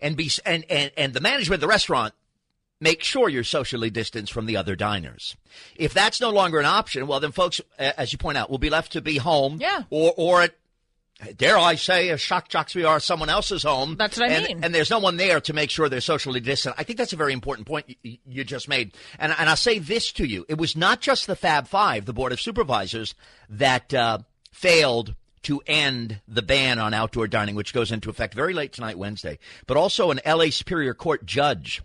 and 0.00 0.16
be 0.16 0.30
and, 0.46 0.64
and, 0.70 0.92
and 0.96 1.14
the 1.14 1.20
management 1.20 1.56
of 1.56 1.60
the 1.62 1.66
restaurant 1.66 2.14
make 2.84 3.02
sure 3.02 3.30
you're 3.30 3.42
socially 3.42 3.88
distanced 3.88 4.30
from 4.30 4.44
the 4.44 4.58
other 4.58 4.76
diners. 4.76 5.36
If 5.74 5.94
that's 5.94 6.20
no 6.20 6.28
longer 6.28 6.60
an 6.60 6.66
option, 6.66 7.06
well, 7.06 7.18
then 7.18 7.32
folks, 7.32 7.60
as 7.78 8.12
you 8.12 8.18
point 8.18 8.36
out, 8.36 8.50
will 8.50 8.58
be 8.58 8.68
left 8.68 8.92
to 8.92 9.00
be 9.00 9.16
home. 9.16 9.56
Yeah. 9.58 9.84
Or, 9.88 10.12
or 10.18 10.42
at, 10.42 10.54
dare 11.38 11.56
I 11.56 11.76
say, 11.76 12.10
as 12.10 12.20
shock 12.20 12.48
jocks 12.48 12.74
we 12.74 12.84
are, 12.84 13.00
someone 13.00 13.30
else's 13.30 13.62
home. 13.62 13.96
That's 13.96 14.18
what 14.18 14.30
I 14.30 14.34
and, 14.34 14.46
mean. 14.46 14.64
And 14.64 14.74
there's 14.74 14.90
no 14.90 14.98
one 14.98 15.16
there 15.16 15.40
to 15.40 15.54
make 15.54 15.70
sure 15.70 15.88
they're 15.88 16.02
socially 16.02 16.40
distant. 16.40 16.74
I 16.78 16.82
think 16.82 16.98
that's 16.98 17.14
a 17.14 17.16
very 17.16 17.32
important 17.32 17.66
point 17.66 17.96
you, 18.02 18.18
you 18.26 18.44
just 18.44 18.68
made. 18.68 18.94
And, 19.18 19.34
and 19.38 19.48
I'll 19.48 19.56
say 19.56 19.78
this 19.78 20.12
to 20.12 20.26
you. 20.26 20.44
It 20.50 20.58
was 20.58 20.76
not 20.76 21.00
just 21.00 21.26
the 21.26 21.36
Fab 21.36 21.66
Five, 21.66 22.04
the 22.04 22.12
Board 22.12 22.32
of 22.32 22.40
Supervisors, 22.40 23.14
that 23.48 23.94
uh, 23.94 24.18
failed 24.52 25.14
to 25.44 25.62
end 25.66 26.20
the 26.28 26.42
ban 26.42 26.78
on 26.78 26.92
outdoor 26.92 27.28
dining, 27.28 27.54
which 27.54 27.72
goes 27.72 27.90
into 27.90 28.10
effect 28.10 28.34
very 28.34 28.52
late 28.52 28.72
tonight, 28.72 28.98
Wednesday, 28.98 29.38
but 29.66 29.78
also 29.78 30.10
an 30.10 30.20
LA 30.26 30.50
Superior 30.50 30.92
Court 30.92 31.24
judge 31.24 31.82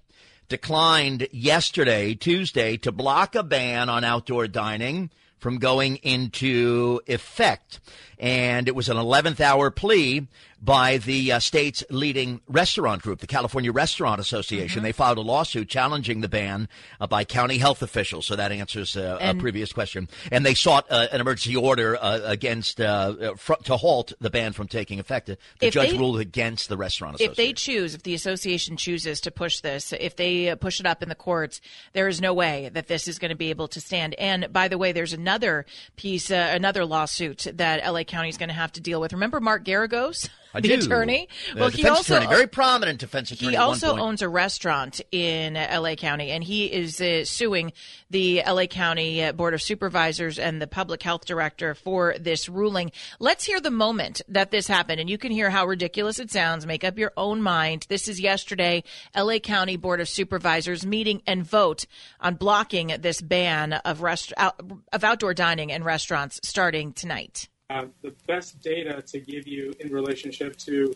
declined 0.49 1.27
yesterday, 1.31 2.15
Tuesday, 2.15 2.75
to 2.77 2.91
block 2.91 3.35
a 3.35 3.43
ban 3.43 3.87
on 3.87 4.03
outdoor 4.03 4.47
dining 4.47 5.09
from 5.37 5.57
going 5.57 5.97
into 5.97 6.99
effect. 7.07 7.79
And 8.19 8.67
it 8.67 8.75
was 8.75 8.89
an 8.89 8.97
11th 8.97 9.39
hour 9.39 9.71
plea 9.71 10.27
by 10.61 10.97
the 10.97 11.31
uh, 11.31 11.39
state's 11.39 11.83
leading 11.89 12.41
restaurant 12.47 13.01
group, 13.01 13.19
the 13.19 13.27
California 13.27 13.71
Restaurant 13.71 14.19
Association. 14.19 14.79
Mm-hmm. 14.79 14.83
They 14.83 14.91
filed 14.91 15.17
a 15.17 15.21
lawsuit 15.21 15.69
challenging 15.69 16.21
the 16.21 16.27
ban 16.27 16.67
uh, 16.99 17.07
by 17.07 17.23
county 17.23 17.57
health 17.57 17.81
officials. 17.81 18.27
So 18.27 18.35
that 18.35 18.51
answers 18.51 18.97
uh, 18.97 19.17
a 19.21 19.35
previous 19.35 19.71
question. 19.71 20.09
And 20.31 20.45
they 20.45 20.53
sought 20.53 20.85
uh, 20.89 21.07
an 21.11 21.21
emergency 21.21 21.55
order 21.55 21.97
uh, 21.99 22.19
against 22.23 22.81
uh, 22.81 23.35
fr- 23.35 23.53
to 23.63 23.77
halt 23.77 24.13
the 24.19 24.29
ban 24.29 24.53
from 24.53 24.67
taking 24.67 24.99
effect. 24.99 25.29
The 25.59 25.69
judge 25.69 25.91
they, 25.91 25.97
ruled 25.97 26.19
against 26.19 26.67
the 26.69 26.77
restaurant 26.77 27.15
association. 27.15 27.31
If 27.31 27.37
they 27.37 27.53
choose, 27.53 27.95
if 27.95 28.03
the 28.03 28.13
association 28.13 28.75
chooses 28.75 29.21
to 29.21 29.31
push 29.31 29.61
this, 29.61 29.93
if 29.93 30.15
they 30.15 30.55
push 30.55 30.79
it 30.79 30.85
up 30.85 31.01
in 31.01 31.09
the 31.09 31.15
courts, 31.15 31.61
there 31.93 32.07
is 32.07 32.19
no 32.19 32.33
way 32.33 32.69
that 32.73 32.87
this 32.87 33.07
is 33.07 33.17
going 33.17 33.29
to 33.29 33.37
be 33.37 33.49
able 33.49 33.67
to 33.69 33.79
stand. 33.79 34.15
And 34.15 34.51
by 34.51 34.67
the 34.67 34.77
way, 34.77 34.91
there's 34.91 35.13
another 35.13 35.65
piece, 35.95 36.29
another 36.29 36.85
lawsuit 36.85 37.47
that 37.53 37.89
LA 37.89 38.03
County 38.03 38.29
is 38.29 38.37
going 38.37 38.49
to 38.49 38.55
have 38.55 38.73
to 38.73 38.81
deal 38.81 38.99
with. 38.99 39.13
Remember 39.13 39.39
Mark 39.39 39.63
Geragos? 39.63 40.29
I 40.53 40.61
the 40.61 40.69
do. 40.69 40.75
attorney. 40.75 41.27
The 41.53 41.59
well, 41.59 41.69
he 41.69 41.87
also 41.87 42.15
attorney, 42.15 42.27
very 42.27 42.47
prominent 42.47 42.99
defense 42.99 43.31
attorney. 43.31 43.51
He 43.51 43.57
also 43.57 43.97
owns 43.97 44.21
a 44.21 44.29
restaurant 44.29 44.99
in 45.11 45.55
L.A. 45.55 45.95
County, 45.95 46.31
and 46.31 46.43
he 46.43 46.65
is 46.65 46.99
uh, 46.99 47.23
suing 47.25 47.71
the 48.09 48.41
L.A. 48.43 48.67
County 48.67 49.23
uh, 49.23 49.31
Board 49.31 49.53
of 49.53 49.61
Supervisors 49.61 50.39
and 50.39 50.61
the 50.61 50.67
public 50.67 51.03
health 51.03 51.25
director 51.25 51.75
for 51.75 52.15
this 52.19 52.49
ruling. 52.49 52.91
Let's 53.19 53.45
hear 53.45 53.61
the 53.61 53.71
moment 53.71 54.21
that 54.27 54.49
this 54.49 54.67
happened, 54.67 54.99
and 54.99 55.09
you 55.09 55.17
can 55.17 55.31
hear 55.31 55.49
how 55.49 55.65
ridiculous 55.67 56.19
it 56.19 56.31
sounds. 56.31 56.65
Make 56.65 56.83
up 56.83 56.97
your 56.97 57.13
own 57.15 57.41
mind. 57.41 57.85
This 57.89 58.07
is 58.07 58.19
yesterday. 58.19 58.83
L.A. 59.13 59.39
County 59.39 59.77
Board 59.77 60.01
of 60.01 60.09
Supervisors 60.09 60.85
meeting 60.85 61.21
and 61.27 61.43
vote 61.43 61.85
on 62.19 62.35
blocking 62.35 62.95
this 62.99 63.21
ban 63.21 63.73
of 63.73 64.01
rest 64.01 64.33
of 64.33 65.03
outdoor 65.03 65.33
dining 65.33 65.69
in 65.69 65.83
restaurants 65.83 66.39
starting 66.43 66.93
tonight. 66.93 67.49
Uh, 67.69 67.85
the 68.01 68.11
best 68.25 68.59
data 68.63 68.99
to 69.03 69.19
give 69.19 69.47
you 69.47 69.71
in 69.79 69.93
relationship 69.93 70.57
to 70.57 70.91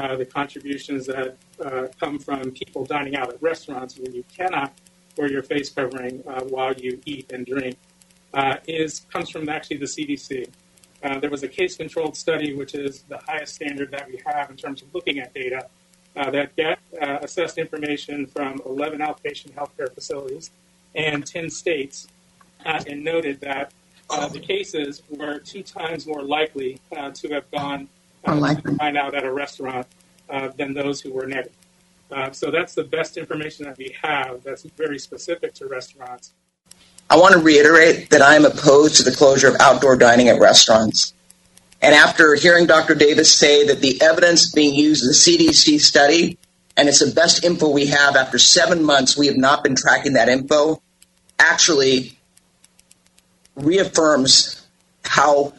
uh, 0.00 0.16
the 0.16 0.24
contributions 0.24 1.06
that 1.06 1.36
uh, 1.64 1.86
come 2.00 2.18
from 2.18 2.50
people 2.50 2.84
dining 2.84 3.14
out 3.14 3.28
at 3.32 3.40
restaurants 3.40 3.96
when 3.96 4.12
you 4.12 4.24
cannot 4.36 4.72
wear 5.16 5.30
your 5.30 5.44
face 5.44 5.70
covering 5.70 6.24
uh, 6.26 6.40
while 6.42 6.74
you 6.74 7.00
eat 7.06 7.30
and 7.30 7.46
drink 7.46 7.76
uh, 8.34 8.56
is 8.66 9.06
comes 9.12 9.30
from 9.30 9.48
actually 9.48 9.76
the 9.76 9.86
CDC. 9.86 10.48
there 11.20 11.30
was 11.30 11.44
a 11.44 11.48
case-controlled 11.48 12.16
study, 12.16 12.54
which 12.54 12.74
is 12.74 13.02
the 13.02 13.18
highest 13.18 13.54
standard 13.54 13.92
that 13.92 14.08
we 14.08 14.20
have 14.26 14.50
in 14.50 14.56
terms 14.56 14.82
of 14.82 14.92
looking 14.92 15.20
at 15.20 15.32
data, 15.32 15.68
that 16.16 16.56
get, 16.56 16.80
assessed 17.22 17.56
information 17.56 18.26
from 18.26 18.60
11 18.66 18.98
outpatient 18.98 19.52
healthcare 19.52 19.94
facilities 19.94 20.50
and 20.96 21.24
10 21.24 21.50
states, 21.50 22.08
and 22.64 23.04
noted 23.04 23.40
that 23.42 23.72
uh, 24.10 24.28
the 24.28 24.40
cases 24.40 25.02
were 25.10 25.38
two 25.38 25.62
times 25.62 26.06
more 26.06 26.22
likely 26.22 26.80
uh, 26.96 27.10
to 27.10 27.28
have 27.28 27.50
gone 27.50 27.88
uh, 28.24 28.54
to 28.54 28.76
find 28.76 28.96
out 28.96 29.14
at 29.14 29.24
a 29.24 29.32
restaurant 29.32 29.86
uh, 30.30 30.48
than 30.56 30.74
those 30.74 31.00
who 31.00 31.12
were 31.12 31.26
negative. 31.26 31.52
Uh, 32.10 32.30
so 32.30 32.50
that's 32.50 32.74
the 32.74 32.84
best 32.84 33.16
information 33.16 33.64
that 33.64 33.76
we 33.78 33.94
have 34.00 34.42
that's 34.44 34.62
very 34.62 34.98
specific 34.98 35.54
to 35.54 35.66
restaurants. 35.66 36.32
I 37.10 37.16
want 37.16 37.34
to 37.34 37.40
reiterate 37.40 38.10
that 38.10 38.22
I 38.22 38.34
am 38.34 38.44
opposed 38.44 38.96
to 38.96 39.02
the 39.02 39.14
closure 39.14 39.48
of 39.48 39.56
outdoor 39.60 39.96
dining 39.96 40.28
at 40.28 40.40
restaurants. 40.40 41.12
And 41.82 41.94
after 41.94 42.34
hearing 42.34 42.66
Dr. 42.66 42.94
Davis 42.94 43.32
say 43.32 43.66
that 43.66 43.80
the 43.80 44.00
evidence 44.00 44.52
being 44.52 44.74
used 44.74 45.02
in 45.02 45.08
the 45.08 45.14
CDC 45.14 45.80
study, 45.80 46.38
and 46.76 46.88
it's 46.88 47.04
the 47.04 47.12
best 47.14 47.44
info 47.44 47.68
we 47.68 47.86
have 47.86 48.16
after 48.16 48.38
seven 48.38 48.82
months, 48.84 49.16
we 49.16 49.26
have 49.26 49.36
not 49.36 49.62
been 49.62 49.76
tracking 49.76 50.14
that 50.14 50.28
info, 50.28 50.82
actually 51.38 52.15
reaffirms 53.56 54.64
how 55.04 55.52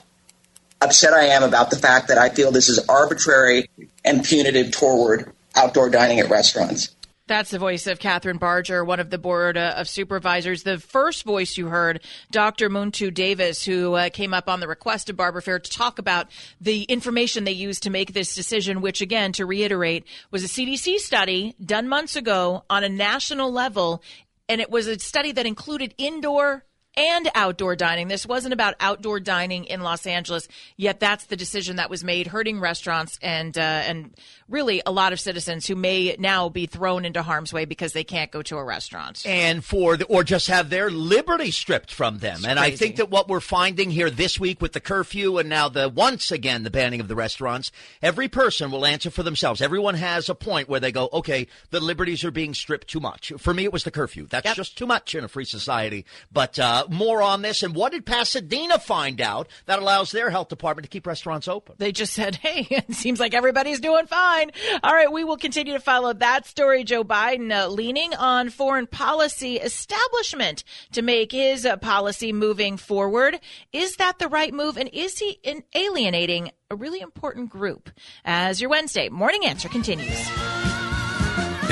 upset 0.82 1.13
I 1.13 1.25
am 1.25 1.44
about 1.44 1.70
the 1.70 1.75
fact 1.75 2.08
that 2.08 2.18
I 2.18 2.30
feel 2.30 2.51
this 2.51 2.70
is 2.70 2.80
arbitrary 2.88 3.70
and 4.06 4.24
punitive 4.24 4.72
toward 4.72 5.34
outdoor 5.56 5.89
dining 5.89 6.20
at 6.20 6.30
restaurants. 6.30 6.96
That's 7.27 7.51
the 7.51 7.60
voice 7.60 7.88
of 7.88 8.00
Kathryn 8.00 8.39
Barger, 8.39 8.86
one 8.86 9.01
of 9.01 9.10
the 9.10 9.18
board 9.18 9.58
uh, 9.58 9.74
of 9.75 9.89
supervisors. 9.89 10.63
The 10.63 10.80
first 10.80 11.25
voice 11.25 11.58
you 11.58 11.68
heard, 11.68 12.01
Dr. 12.32 12.70
Muntu 12.70 13.13
Davis, 13.13 13.66
who 13.66 13.96
uh, 13.96 14.10
came 14.10 14.34
up 14.34 14.48
on 14.48 14.62
the 14.62 14.68
request 14.68 15.10
of 15.10 15.18
Barbara 15.18 15.42
Fair 15.42 15.60
to 15.60 15.70
talk 15.70 16.00
about 16.00 16.27
the 16.62 16.84
information 16.84 17.44
they 17.44 17.51
used 17.51 17.84
to 17.84 17.89
make 17.89 18.13
this 18.13 18.34
decision, 18.34 18.80
which, 18.80 19.01
again, 19.01 19.34
to 19.34 19.46
reiterate, 19.46 20.06
was 20.32 20.46
a 20.46 20.48
CDC 20.48 21.00
study 21.00 21.54
done 21.63 21.89
months 21.89 22.16
ago 22.16 22.63
on 22.70 22.86
a 22.86 22.89
national 22.89 23.51
level. 23.51 24.01
And 24.48 24.62
it 24.62 24.72
was 24.72 24.88
a 24.88 24.98
study 24.98 25.34
that 25.34 25.46
included 25.46 25.94
indoor 25.98 26.63
and 26.98 27.30
outdoor 27.36 27.75
dining. 27.75 28.08
This 28.08 28.25
wasn't 28.25 28.54
about 28.54 28.75
outdoor 28.80 29.20
dining 29.20 29.66
in 29.66 29.82
Los 29.82 30.06
Angeles, 30.06 30.48
yet 30.75 31.00
that's 31.00 31.25
the 31.25 31.38
decision 31.38 31.77
that 31.77 31.89
was 31.89 32.04
made, 32.04 32.27
hurting 32.27 32.60
restaurants 32.60 33.20
and 33.22 33.58
uh, 33.58 33.62
and 33.62 34.16
really 34.50 34.82
a 34.86 34.92
lot 34.92 35.13
of 35.13 35.20
citizens 35.20 35.68
who 35.68 35.75
may 35.75 36.16
now 36.20 36.50
be 36.50 36.66
thrown 36.66 37.06
into 37.06 37.22
harm's 37.22 37.54
way 37.54 37.66
because 37.66 37.94
they 37.94 38.04
can't 38.04 38.32
go 38.32 38.42
to 38.42 38.58
a 38.58 38.63
restaurant 38.63 39.25
and 39.25 39.63
for 39.63 39.98
the, 39.98 40.06
or 40.06 40.24
just 40.24 40.48
have 40.48 40.70
their 40.70 40.89
liberty 40.89 41.51
stripped 41.51 41.94
from 41.94 42.20
them. 42.20 42.38
It's 42.38 42.46
and 42.46 42.58
crazy. 42.58 42.74
I 42.74 42.75
think 42.75 42.96
that 42.96 43.10
what 43.10 43.27
we're 43.27 43.39
finding 43.39 43.92
here 43.92 44.10
this 44.10 44.39
week 44.39 44.62
with 44.62 44.74
the 44.74 44.80
curfew 44.80 45.38
and 45.38 45.50
now 45.50 45.70
the 45.70 45.89
once 45.89 46.32
again 46.32 46.63
the 46.63 46.70
banning 46.70 47.00
of 47.00 47.08
the 47.08 47.16
restaurants, 47.16 47.72
every 48.01 48.27
person 48.27 48.72
will 48.72 48.86
answer 48.86 49.12
for 49.12 49.24
themselves. 49.24 49.62
Everyone 49.62 49.96
has 49.96 50.30
a 50.30 50.36
point 50.36 50.70
where 50.70 50.80
they 50.80 50.92
go, 50.92 51.10
okay, 51.13 51.48
the 51.70 51.80
liberties 51.80 52.24
are 52.24 52.32
being 52.32 52.54
stripped 52.54 52.88
too 52.88 53.00
much. 53.00 53.34
For 53.38 53.54
me, 53.54 53.66
it 53.66 53.74
was 53.74 53.84
the 53.84 53.92
curfew. 53.92 54.27
That's 54.27 54.46
yep. 54.46 54.56
just 54.56 54.77
too 54.77 54.88
much 54.88 55.13
in 55.13 55.24
a 55.24 55.27
free 55.27 55.46
society. 55.46 56.06
But 56.32 56.58
uh, 56.58 56.87
more 56.89 57.22
on 57.22 57.41
this. 57.41 57.63
And 57.63 57.75
what 57.75 57.91
did 57.91 58.06
Pasadena 58.06 58.79
find 58.79 59.22
out 59.22 59.48
that 59.65 59.79
allows 59.79 60.12
their 60.12 60.29
health 60.29 60.50
department 60.50 60.86
to 60.86 60.89
keep 60.89 61.08
restaurants 61.08 61.48
open? 61.48 61.75
They 61.77 61.91
just 61.91 62.13
said, 62.13 62.36
hey, 62.41 62.67
it 62.70 62.94
seems 62.94 63.20
like 63.20 63.34
everybody's 63.34 63.79
doing 63.79 64.08
fine. 64.08 64.51
All 64.84 64.94
right, 64.94 65.12
we 65.12 65.24
will 65.24 65.38
continue 65.38 65.74
to 65.74 65.79
follow 65.79 66.13
that 66.13 66.46
story. 66.46 66.84
Joe 66.84 67.03
Biden 67.03 67.51
uh, 67.51 67.67
leaning 67.67 68.13
on 68.13 68.50
foreign 68.50 68.88
policy 68.88 69.58
establishment 69.58 70.63
to 70.94 71.01
make 71.01 71.32
his 71.32 71.65
uh, 71.65 71.77
policy 71.77 72.34
moving 72.34 72.77
forward. 72.77 73.39
Is 73.74 73.98
that 73.98 74.20
the 74.20 74.27
right 74.27 74.53
move? 74.53 74.77
And 74.77 74.89
is 74.94 75.20
he 75.20 75.39
alienating 75.75 76.51
a 76.70 76.75
really 76.75 77.01
important 77.01 77.50
group? 77.50 77.89
As 78.25 78.62
your 78.62 78.70
Wednesday 78.70 79.10
morning 79.10 79.46
answer 79.46 79.70
continues. 79.70 80.57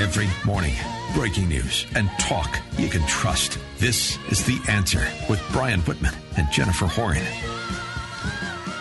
Every 0.05 0.29
morning 0.45 0.75
breaking 1.15 1.50
news, 1.50 1.88
and 1.95 2.12
talk 2.19 2.59
you 2.77 2.89
can 2.89 3.03
trust. 3.07 3.57
This 3.79 4.19
is 4.29 4.45
The 4.45 4.62
Answer 4.69 5.03
with 5.27 5.41
Brian 5.51 5.79
Whitman 5.81 6.13
and 6.38 6.47
Jennifer 6.51 6.85
Horn. 6.85 7.24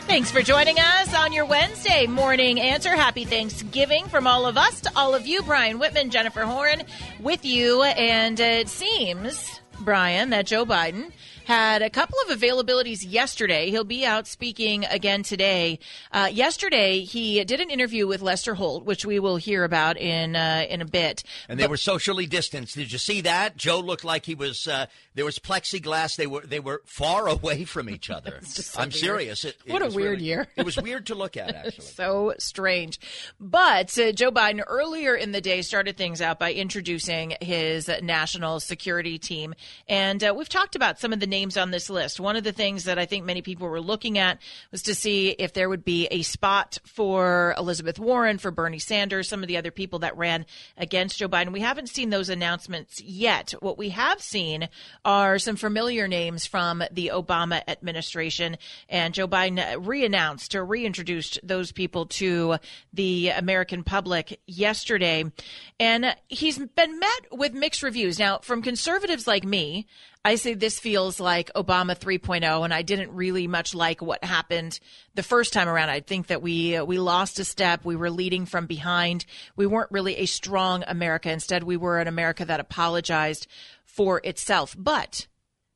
Thanks 0.06 0.30
for 0.30 0.42
joining 0.42 0.78
us 0.78 1.14
on 1.14 1.32
your 1.32 1.46
Wednesday 1.46 2.06
morning 2.06 2.60
answer. 2.60 2.90
Happy 2.90 3.24
Thanksgiving 3.24 4.04
from 4.08 4.26
all 4.26 4.44
of 4.44 4.58
us 4.58 4.82
to 4.82 4.92
all 4.94 5.14
of 5.14 5.26
you. 5.26 5.42
Brian 5.44 5.78
Whitman, 5.78 6.10
Jennifer 6.10 6.42
Horn 6.42 6.82
with 7.20 7.42
you. 7.46 7.82
And 7.82 8.38
it 8.38 8.68
seems, 8.68 9.62
Brian, 9.80 10.28
that 10.28 10.44
Joe 10.44 10.66
Biden 10.66 11.10
had 11.44 11.82
a 11.82 11.90
couple 11.90 12.16
of 12.26 12.38
availabilities 12.38 13.04
yesterday. 13.06 13.70
He'll 13.70 13.84
be 13.84 14.04
out 14.04 14.26
speaking 14.26 14.84
again 14.86 15.22
today. 15.22 15.78
Uh, 16.10 16.28
yesterday, 16.32 17.00
he 17.00 17.44
did 17.44 17.60
an 17.60 17.70
interview 17.70 18.06
with 18.06 18.22
Lester 18.22 18.54
Holt, 18.54 18.84
which 18.84 19.04
we 19.04 19.18
will 19.18 19.36
hear 19.36 19.64
about 19.64 19.96
in 19.96 20.36
uh, 20.36 20.66
in 20.68 20.80
a 20.80 20.84
bit. 20.84 21.22
And 21.48 21.58
they 21.58 21.64
but, 21.64 21.70
were 21.70 21.76
socially 21.76 22.26
distanced. 22.26 22.74
Did 22.74 22.92
you 22.92 22.98
see 22.98 23.20
that? 23.22 23.56
Joe 23.56 23.80
looked 23.80 24.04
like 24.04 24.26
he 24.26 24.34
was. 24.34 24.66
Uh, 24.66 24.86
there 25.14 25.24
was 25.24 25.38
plexiglass. 25.38 26.16
They 26.16 26.26
were 26.26 26.40
they 26.40 26.60
were 26.60 26.82
far 26.86 27.28
away 27.34 27.64
from 27.64 27.90
each 27.90 28.10
other. 28.10 28.40
so 28.42 28.80
I'm 28.80 28.86
weird. 28.86 28.94
serious. 28.94 29.44
It, 29.44 29.56
it 29.66 29.72
what 29.72 29.82
a 29.82 29.86
weird 29.86 30.12
really, 30.12 30.24
year. 30.24 30.48
it 30.56 30.64
was 30.64 30.76
weird 30.76 31.06
to 31.06 31.14
look 31.14 31.36
at. 31.36 31.54
Actually, 31.54 31.84
so 31.84 32.34
strange. 32.38 32.98
But 33.38 33.96
uh, 33.98 34.12
Joe 34.12 34.30
Biden 34.30 34.62
earlier 34.66 35.14
in 35.14 35.32
the 35.32 35.40
day 35.40 35.62
started 35.62 35.96
things 35.96 36.20
out 36.20 36.38
by 36.38 36.52
introducing 36.52 37.34
his 37.40 37.90
national 38.02 38.60
security 38.60 39.18
team, 39.18 39.54
and 39.88 40.22
uh, 40.24 40.34
we've 40.36 40.48
talked 40.48 40.74
about 40.74 40.98
some 40.98 41.12
of 41.12 41.20
the 41.20 41.26
names 41.34 41.56
on 41.56 41.72
this 41.72 41.90
list. 41.90 42.20
One 42.20 42.36
of 42.36 42.44
the 42.44 42.52
things 42.52 42.84
that 42.84 42.96
I 42.96 43.06
think 43.06 43.24
many 43.24 43.42
people 43.42 43.66
were 43.66 43.80
looking 43.80 44.18
at 44.18 44.38
was 44.70 44.82
to 44.82 44.94
see 44.94 45.30
if 45.30 45.52
there 45.52 45.68
would 45.68 45.84
be 45.84 46.06
a 46.12 46.22
spot 46.22 46.78
for 46.86 47.56
Elizabeth 47.58 47.98
Warren, 47.98 48.38
for 48.38 48.52
Bernie 48.52 48.78
Sanders, 48.78 49.28
some 49.28 49.42
of 49.42 49.48
the 49.48 49.56
other 49.56 49.72
people 49.72 49.98
that 49.98 50.16
ran 50.16 50.46
against 50.76 51.18
Joe 51.18 51.28
Biden. 51.28 51.50
We 51.50 51.58
haven't 51.58 51.88
seen 51.88 52.10
those 52.10 52.28
announcements 52.28 53.02
yet. 53.02 53.52
What 53.58 53.76
we 53.76 53.88
have 53.88 54.22
seen 54.22 54.68
are 55.04 55.40
some 55.40 55.56
familiar 55.56 56.06
names 56.06 56.46
from 56.46 56.84
the 56.92 57.10
Obama 57.12 57.62
administration, 57.66 58.56
and 58.88 59.12
Joe 59.12 59.26
Biden 59.26 59.58
reannounced 59.84 60.54
or 60.54 60.64
reintroduced 60.64 61.40
those 61.42 61.72
people 61.72 62.06
to 62.06 62.58
the 62.92 63.30
American 63.30 63.82
public 63.82 64.38
yesterday. 64.46 65.24
And 65.80 66.14
he's 66.28 66.58
been 66.58 67.00
met 67.00 67.26
with 67.32 67.54
mixed 67.54 67.82
reviews. 67.82 68.20
Now, 68.20 68.38
from 68.38 68.62
conservatives 68.62 69.26
like 69.26 69.42
me, 69.42 69.88
I 70.26 70.36
say 70.36 70.54
this 70.54 70.80
feels 70.80 71.20
like 71.20 71.52
Obama 71.54 71.98
3.0, 71.98 72.64
and 72.64 72.72
I 72.72 72.80
didn't 72.80 73.12
really 73.12 73.46
much 73.46 73.74
like 73.74 74.00
what 74.00 74.24
happened 74.24 74.80
the 75.14 75.22
first 75.22 75.52
time 75.52 75.68
around. 75.68 75.90
I 75.90 76.00
think 76.00 76.28
that 76.28 76.40
we 76.40 76.76
uh, 76.76 76.84
we 76.84 76.98
lost 76.98 77.38
a 77.38 77.44
step. 77.44 77.84
We 77.84 77.94
were 77.94 78.10
leading 78.10 78.46
from 78.46 78.66
behind. 78.66 79.26
We 79.54 79.66
weren't 79.66 79.92
really 79.92 80.16
a 80.16 80.26
strong 80.26 80.82
America. 80.86 81.30
Instead, 81.30 81.62
we 81.62 81.76
were 81.76 81.98
an 81.98 82.08
America 82.08 82.46
that 82.46 82.58
apologized 82.58 83.46
for 83.84 84.22
itself. 84.24 84.74
But 84.78 85.26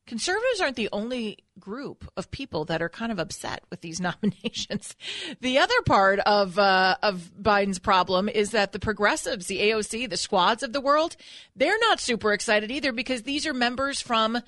conservatives 0.09 0.61
aren't 0.61 0.77
the 0.77 0.89
only 0.91 1.39
group 1.61 2.11
of 2.17 2.31
people 2.31 2.65
that 2.65 2.83
are 2.83 2.89
kind 2.89 3.13
of 3.13 3.19
upset 3.19 3.63
with 3.71 3.83
these 3.83 4.01
nominations. 4.09 4.97
The 5.41 5.59
other 5.59 5.81
part 5.87 6.19
of 6.21 6.59
uh, 6.59 6.97
of 7.03 7.31
Biden's 7.41 7.79
problem 7.79 8.29
is 8.29 8.51
that 8.51 8.73
the 8.73 8.81
progressives, 8.81 9.47
the 9.47 9.61
AOC, 9.61 10.11
the 10.11 10.17
squads 10.17 10.63
of 10.63 10.73
the 10.73 10.81
world, 10.81 11.17
they're 11.55 11.79
not 11.79 12.01
super 12.01 12.33
excited 12.33 12.71
either 12.71 12.93
because 12.93 13.23
these 13.23 13.47
are 13.47 13.55
members 13.55 14.01
from 14.01 14.41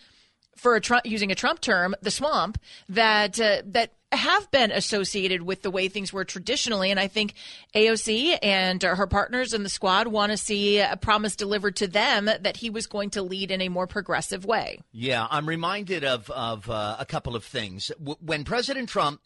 for 0.57 0.75
a 0.75 0.81
Trump, 0.81 1.07
using 1.07 1.31
a 1.31 1.35
Trump 1.35 1.61
term, 1.61 1.95
the 2.02 2.11
swamp 2.11 2.59
that 2.88 3.40
uh, 3.40 3.62
that 3.67 3.93
have 4.12 4.50
been 4.50 4.71
associated 4.73 5.43
with 5.43 5.62
the 5.62 5.71
way 5.71 5.88
things 5.88 6.12
were 6.12 6.25
traditionally. 6.25 6.90
And 6.90 6.99
I 6.99 7.09
think 7.09 7.35
AOC 7.75 8.38
and 8.43 8.83
her 8.83 9.07
partners 9.07 9.55
in 9.55 9.62
the 9.62 9.69
squad 9.69 10.09
want 10.09 10.33
to 10.33 10.37
see 10.37 10.79
a 10.79 10.97
promise 10.97 11.37
delivered 11.37 11.76
to 11.76 11.87
them 11.87 12.26
that 12.26 12.57
he 12.57 12.71
was 12.71 12.87
going 12.87 13.11
to 13.11 13.23
lead 13.23 13.50
in 13.50 13.61
a 13.61 13.69
more 13.69 13.87
progressive 13.87 14.45
way. 14.45 14.81
Yeah, 14.93 15.26
I'm 15.31 15.47
reminded 15.47 16.05
of 16.05 16.31
of 16.31 16.69
uh, 16.69 16.97
a 16.99 17.07
couple 17.07 17.37
of 17.37 17.45
things. 17.45 17.93
W- 17.99 18.17
when 18.21 18.45
President 18.45 18.88
Trump 18.88 19.21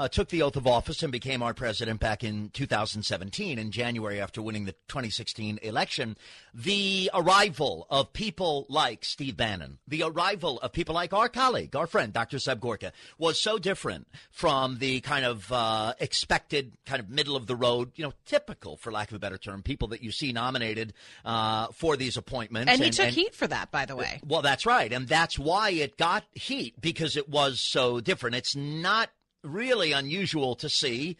uh, 0.00 0.08
took 0.08 0.30
the 0.30 0.40
oath 0.40 0.56
of 0.56 0.66
office 0.66 1.02
and 1.02 1.12
became 1.12 1.42
our 1.42 1.52
president 1.52 2.00
back 2.00 2.24
in 2.24 2.48
2017 2.54 3.58
in 3.58 3.70
January 3.70 4.18
after 4.18 4.40
winning 4.40 4.64
the 4.64 4.72
2016 4.88 5.58
election. 5.60 6.16
The 6.54 7.10
arrival 7.12 7.86
of 7.90 8.14
people 8.14 8.64
like 8.70 9.04
Steve 9.04 9.36
Bannon, 9.36 9.76
the 9.86 10.04
arrival 10.04 10.58
of 10.60 10.72
people 10.72 10.94
like 10.94 11.12
our 11.12 11.28
colleague, 11.28 11.76
our 11.76 11.86
friend, 11.86 12.14
Dr. 12.14 12.38
Seb 12.38 12.60
Gorka, 12.60 12.92
was 13.18 13.38
so 13.38 13.58
different 13.58 14.08
from 14.30 14.78
the 14.78 15.02
kind 15.02 15.26
of 15.26 15.52
uh, 15.52 15.92
expected, 16.00 16.78
kind 16.86 17.00
of 17.00 17.10
middle 17.10 17.36
of 17.36 17.46
the 17.46 17.54
road, 17.54 17.92
you 17.96 18.02
know, 18.02 18.14
typical, 18.24 18.78
for 18.78 18.90
lack 18.90 19.10
of 19.10 19.16
a 19.16 19.18
better 19.18 19.36
term, 19.36 19.62
people 19.62 19.88
that 19.88 20.02
you 20.02 20.12
see 20.12 20.32
nominated 20.32 20.94
uh, 21.26 21.66
for 21.74 21.98
these 21.98 22.16
appointments. 22.16 22.72
And 22.72 22.82
he 22.82 22.88
took 22.88 23.08
and, 23.08 23.14
heat 23.14 23.34
for 23.34 23.46
that, 23.48 23.70
by 23.70 23.84
the 23.84 23.96
way. 23.96 24.22
Well, 24.26 24.40
that's 24.40 24.64
right. 24.64 24.90
And 24.90 25.06
that's 25.06 25.38
why 25.38 25.72
it 25.72 25.98
got 25.98 26.24
heat 26.32 26.80
because 26.80 27.18
it 27.18 27.28
was 27.28 27.60
so 27.60 28.00
different. 28.00 28.36
It's 28.36 28.56
not 28.56 29.10
really 29.42 29.92
unusual 29.92 30.54
to 30.56 30.68
see 30.68 31.16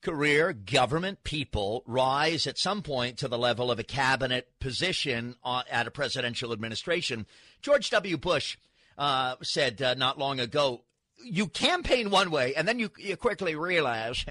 career 0.00 0.52
government 0.52 1.24
people 1.24 1.82
rise 1.86 2.46
at 2.46 2.58
some 2.58 2.82
point 2.82 3.18
to 3.18 3.28
the 3.28 3.38
level 3.38 3.70
of 3.70 3.78
a 3.78 3.84
cabinet 3.84 4.48
position 4.60 5.34
at 5.44 5.86
a 5.86 5.90
presidential 5.90 6.52
administration. 6.52 7.26
George 7.62 7.90
W. 7.90 8.16
Bush 8.16 8.56
uh, 8.96 9.36
said 9.42 9.82
uh, 9.82 9.94
not 9.94 10.18
long 10.18 10.40
ago, 10.40 10.82
you 11.24 11.48
campaign 11.48 12.10
one 12.10 12.30
way, 12.30 12.54
and 12.54 12.68
then 12.68 12.78
you, 12.78 12.90
you 12.96 13.16
quickly 13.16 13.56
realize 13.56 14.24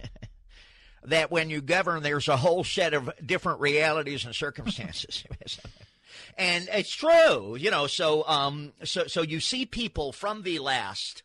that 1.03 1.31
when 1.31 1.49
you 1.49 1.61
govern, 1.61 2.01
there's 2.01 2.29
a 2.29 2.37
whole 2.37 2.63
set 2.63 2.93
of 2.93 3.09
different 3.25 3.59
realities 3.59 4.25
and 4.25 4.33
circumstances. 4.33 5.25
and 6.37 6.69
it's 6.71 6.93
true, 6.93 7.57
you 7.57 7.71
know. 7.71 7.87
So, 7.87 8.25
um, 8.25 8.71
so, 8.83 9.07
so 9.07 9.21
you 9.21 9.41
see 9.41 9.65
people 9.65 10.13
from 10.13 10.43
the 10.43 10.59
last 10.59 11.23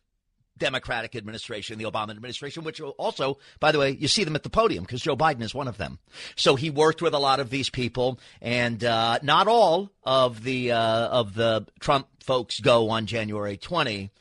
Democratic 0.57 1.15
administration, 1.15 1.77
the 1.77 1.85
Obama 1.85 2.11
administration, 2.11 2.63
which 2.63 2.79
also, 2.81 3.37
by 3.59 3.71
the 3.71 3.79
way, 3.79 3.91
you 3.91 4.07
see 4.07 4.23
them 4.23 4.35
at 4.35 4.43
the 4.43 4.49
podium 4.49 4.83
because 4.83 5.01
Joe 5.01 5.15
Biden 5.15 5.41
is 5.41 5.53
one 5.53 5.67
of 5.67 5.77
them. 5.77 5.99
So 6.35 6.55
he 6.55 6.69
worked 6.69 7.01
with 7.01 7.13
a 7.13 7.19
lot 7.19 7.39
of 7.39 7.49
these 7.49 7.69
people, 7.69 8.19
and 8.41 8.83
uh, 8.83 9.19
not 9.23 9.47
all 9.47 9.89
of 10.03 10.43
the 10.43 10.71
uh, 10.71 11.07
of 11.07 11.33
the 11.33 11.65
Trump 11.79 12.07
folks 12.19 12.59
go 12.59 12.89
on 12.89 13.05
January 13.05 13.57
20 13.57 14.11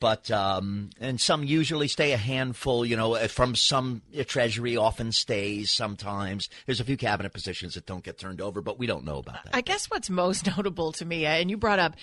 but 0.00 0.30
um, 0.30 0.90
and 1.00 1.20
some 1.20 1.44
usually 1.44 1.88
stay 1.88 2.12
a 2.12 2.16
handful. 2.16 2.84
You 2.84 2.96
know, 2.96 3.14
from 3.28 3.54
some 3.54 4.02
Treasury 4.26 4.76
often 4.76 5.12
stays. 5.12 5.70
Sometimes 5.70 6.48
there's 6.66 6.80
a 6.80 6.84
few 6.84 6.96
cabinet 6.96 7.32
positions 7.32 7.74
that 7.74 7.86
don't 7.86 8.04
get 8.04 8.18
turned 8.18 8.40
over, 8.40 8.60
but 8.60 8.78
we 8.78 8.86
don't 8.86 9.04
know 9.04 9.18
about 9.18 9.44
that. 9.44 9.54
I 9.54 9.60
guess 9.60 9.86
what's 9.86 10.10
most 10.10 10.46
notable 10.56 10.92
to 10.92 11.04
me, 11.04 11.26
and 11.26 11.50
you 11.50 11.56
brought 11.56 11.78
up 11.78 11.96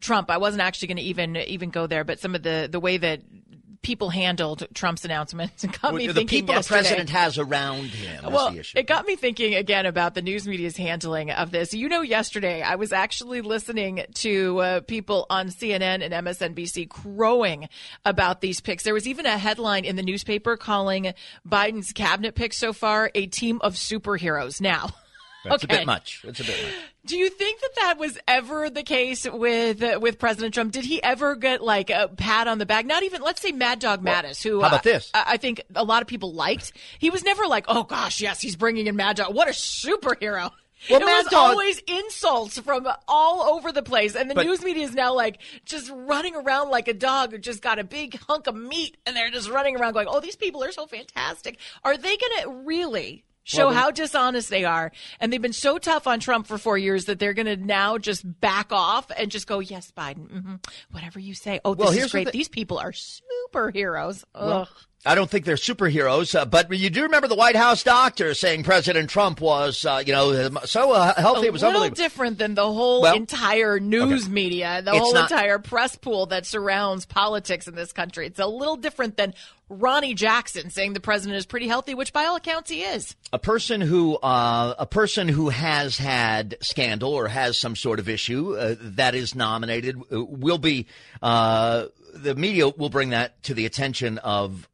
Trump. 0.00 0.30
I 0.30 0.38
wasn't 0.38 0.62
actually 0.62 0.88
going 0.88 0.96
to 0.98 1.02
even 1.04 1.36
even 1.36 1.70
go 1.70 1.86
there, 1.86 2.04
but 2.04 2.18
some 2.20 2.34
of 2.34 2.42
the 2.42 2.68
the 2.70 2.80
way 2.80 2.96
that 2.96 3.20
people 3.86 4.10
handled 4.10 4.66
Trump's 4.74 5.04
announcements 5.04 5.64
got 5.80 5.82
well, 5.84 5.92
me 5.92 6.08
the 6.08 6.14
thinking. 6.14 6.40
people 6.40 6.56
yesterday, 6.56 6.78
the 6.78 6.82
president 6.82 7.10
has 7.10 7.38
around 7.38 7.84
him. 7.84 8.32
Well, 8.32 8.52
it 8.74 8.88
got 8.88 9.06
me 9.06 9.14
thinking 9.14 9.54
again 9.54 9.86
about 9.86 10.14
the 10.14 10.22
news 10.22 10.46
media's 10.46 10.76
handling 10.76 11.30
of 11.30 11.52
this. 11.52 11.72
You 11.72 11.88
know, 11.88 12.02
yesterday 12.02 12.62
I 12.62 12.74
was 12.74 12.92
actually 12.92 13.42
listening 13.42 14.04
to 14.14 14.58
uh, 14.58 14.80
people 14.80 15.26
on 15.30 15.48
CNN 15.48 16.02
and 16.04 16.12
MSNBC 16.26 16.88
crowing 16.90 17.68
about 18.04 18.40
these 18.40 18.60
picks. 18.60 18.82
There 18.82 18.92
was 18.92 19.06
even 19.06 19.24
a 19.24 19.38
headline 19.38 19.84
in 19.84 19.94
the 19.94 20.02
newspaper 20.02 20.56
calling 20.56 21.14
Biden's 21.48 21.92
cabinet 21.92 22.34
picks 22.34 22.56
so 22.56 22.72
far 22.72 23.12
a 23.14 23.26
team 23.26 23.60
of 23.62 23.74
superheroes. 23.74 24.60
Now. 24.60 24.90
That's 25.48 25.64
okay. 25.64 25.76
a 25.76 25.78
bit 25.78 25.86
much. 25.86 26.22
It's 26.24 26.40
a 26.40 26.44
bit 26.44 26.62
much. 26.62 26.74
Do 27.06 27.16
you 27.16 27.30
think 27.30 27.60
that 27.60 27.74
that 27.76 27.98
was 27.98 28.18
ever 28.26 28.68
the 28.68 28.82
case 28.82 29.26
with 29.30 29.82
uh, 29.82 29.98
with 30.00 30.18
President 30.18 30.54
Trump? 30.54 30.72
Did 30.72 30.84
he 30.84 31.02
ever 31.02 31.36
get 31.36 31.62
like 31.62 31.90
a 31.90 32.08
pat 32.08 32.48
on 32.48 32.58
the 32.58 32.66
back? 32.66 32.86
Not 32.86 33.02
even, 33.04 33.22
let's 33.22 33.40
say, 33.40 33.52
Mad 33.52 33.78
Dog 33.78 34.02
well, 34.02 34.22
Mattis, 34.22 34.42
who 34.42 34.60
how 34.60 34.68
about 34.68 34.80
uh, 34.80 34.82
this? 34.82 35.10
I, 35.14 35.24
I, 35.28 35.36
think 35.36 35.62
a 35.74 35.84
lot 35.84 36.02
of 36.02 36.08
people 36.08 36.32
liked. 36.32 36.72
He 36.98 37.10
was 37.10 37.22
never 37.24 37.46
like, 37.46 37.66
oh 37.68 37.84
gosh, 37.84 38.20
yes, 38.20 38.40
he's 38.40 38.56
bringing 38.56 38.86
in 38.86 38.96
Mad 38.96 39.16
Dog. 39.16 39.34
What 39.34 39.48
a 39.48 39.52
superhero! 39.52 40.50
Well, 40.90 41.00
it 41.00 41.04
Mad 41.04 41.24
was 41.24 41.32
Dog, 41.32 41.50
always 41.50 41.78
insults 41.86 42.58
from 42.58 42.86
all 43.08 43.54
over 43.54 43.72
the 43.72 43.82
place, 43.82 44.14
and 44.14 44.30
the 44.30 44.34
but, 44.34 44.46
news 44.46 44.62
media 44.62 44.84
is 44.84 44.94
now 44.94 45.14
like 45.14 45.38
just 45.64 45.90
running 45.92 46.36
around 46.36 46.70
like 46.70 46.86
a 46.86 46.94
dog 46.94 47.32
who 47.32 47.38
just 47.38 47.62
got 47.62 47.78
a 47.78 47.84
big 47.84 48.18
hunk 48.20 48.46
of 48.46 48.54
meat, 48.54 48.96
and 49.06 49.16
they're 49.16 49.30
just 49.30 49.50
running 49.50 49.76
around 49.76 49.94
going, 49.94 50.06
"Oh, 50.08 50.20
these 50.20 50.36
people 50.36 50.62
are 50.62 50.72
so 50.72 50.86
fantastic." 50.86 51.58
Are 51.82 51.96
they 51.96 52.16
going 52.16 52.42
to 52.42 52.50
really 52.64 53.24
show 53.46 53.66
well, 53.66 53.74
how 53.74 53.90
dishonest 53.90 54.50
they 54.50 54.64
are. 54.64 54.92
And 55.20 55.32
they've 55.32 55.40
been 55.40 55.52
so 55.52 55.78
tough 55.78 56.06
on 56.06 56.20
Trump 56.20 56.46
for 56.46 56.58
four 56.58 56.76
years 56.76 57.06
that 57.06 57.18
they're 57.18 57.32
going 57.32 57.46
to 57.46 57.56
now 57.56 57.96
just 57.96 58.24
back 58.40 58.72
off 58.72 59.10
and 59.16 59.30
just 59.30 59.46
go, 59.46 59.60
yes, 59.60 59.92
Biden, 59.96 60.28
mm-hmm, 60.28 60.54
whatever 60.90 61.18
you 61.18 61.34
say. 61.34 61.60
Oh, 61.64 61.74
this 61.74 61.86
well, 61.86 61.96
is 61.96 62.10
great. 62.12 62.26
The- 62.26 62.32
These 62.32 62.48
people 62.48 62.78
are 62.78 62.92
superheroes. 62.92 64.24
Well, 64.34 64.68
I 65.06 65.14
don't 65.14 65.30
think 65.30 65.44
they're 65.44 65.54
superheroes, 65.54 66.34
uh, 66.34 66.44
but 66.44 66.72
you 66.76 66.90
do 66.90 67.04
remember 67.04 67.28
the 67.28 67.36
White 67.36 67.54
House 67.54 67.84
doctor 67.84 68.34
saying 68.34 68.64
President 68.64 69.08
Trump 69.08 69.40
was, 69.40 69.86
uh, 69.86 70.02
you 70.04 70.12
know, 70.12 70.50
so 70.64 70.90
uh, 70.90 71.14
healthy. 71.14 71.46
A 71.46 71.46
it 71.46 71.52
was 71.52 71.62
a 71.62 71.68
little 71.68 71.90
different 71.90 72.38
than 72.38 72.56
the 72.56 72.66
whole 72.66 73.02
well, 73.02 73.14
entire 73.14 73.78
news 73.78 74.24
okay. 74.24 74.32
media, 74.32 74.82
the 74.82 74.90
it's 74.90 74.98
whole 74.98 75.14
not, 75.14 75.30
entire 75.30 75.60
press 75.60 75.94
pool 75.94 76.26
that 76.26 76.44
surrounds 76.44 77.06
politics 77.06 77.68
in 77.68 77.76
this 77.76 77.92
country. 77.92 78.26
It's 78.26 78.40
a 78.40 78.48
little 78.48 78.76
different 78.76 79.16
than 79.16 79.34
Ronny 79.68 80.12
Jackson 80.12 80.70
saying 80.70 80.94
the 80.94 81.00
president 81.00 81.36
is 81.38 81.46
pretty 81.46 81.68
healthy, 81.68 81.94
which 81.94 82.12
by 82.12 82.24
all 82.24 82.34
accounts 82.34 82.68
he 82.68 82.82
is. 82.82 83.14
A 83.32 83.38
person 83.38 83.80
who, 83.80 84.16
uh, 84.16 84.74
a 84.76 84.86
person 84.86 85.28
who 85.28 85.50
has 85.50 85.98
had 85.98 86.56
scandal 86.60 87.14
or 87.14 87.28
has 87.28 87.56
some 87.56 87.76
sort 87.76 88.00
of 88.00 88.08
issue 88.08 88.56
uh, 88.56 88.74
that 88.80 89.14
is 89.14 89.36
nominated 89.36 89.96
uh, 90.12 90.24
will 90.24 90.58
be. 90.58 90.88
the 91.22 92.34
media 92.36 92.68
will 92.68 92.90
bring 92.90 93.10
that 93.10 93.40
to 93.44 93.54
the 93.54 93.66
attention 93.66 94.18
of 94.18 94.68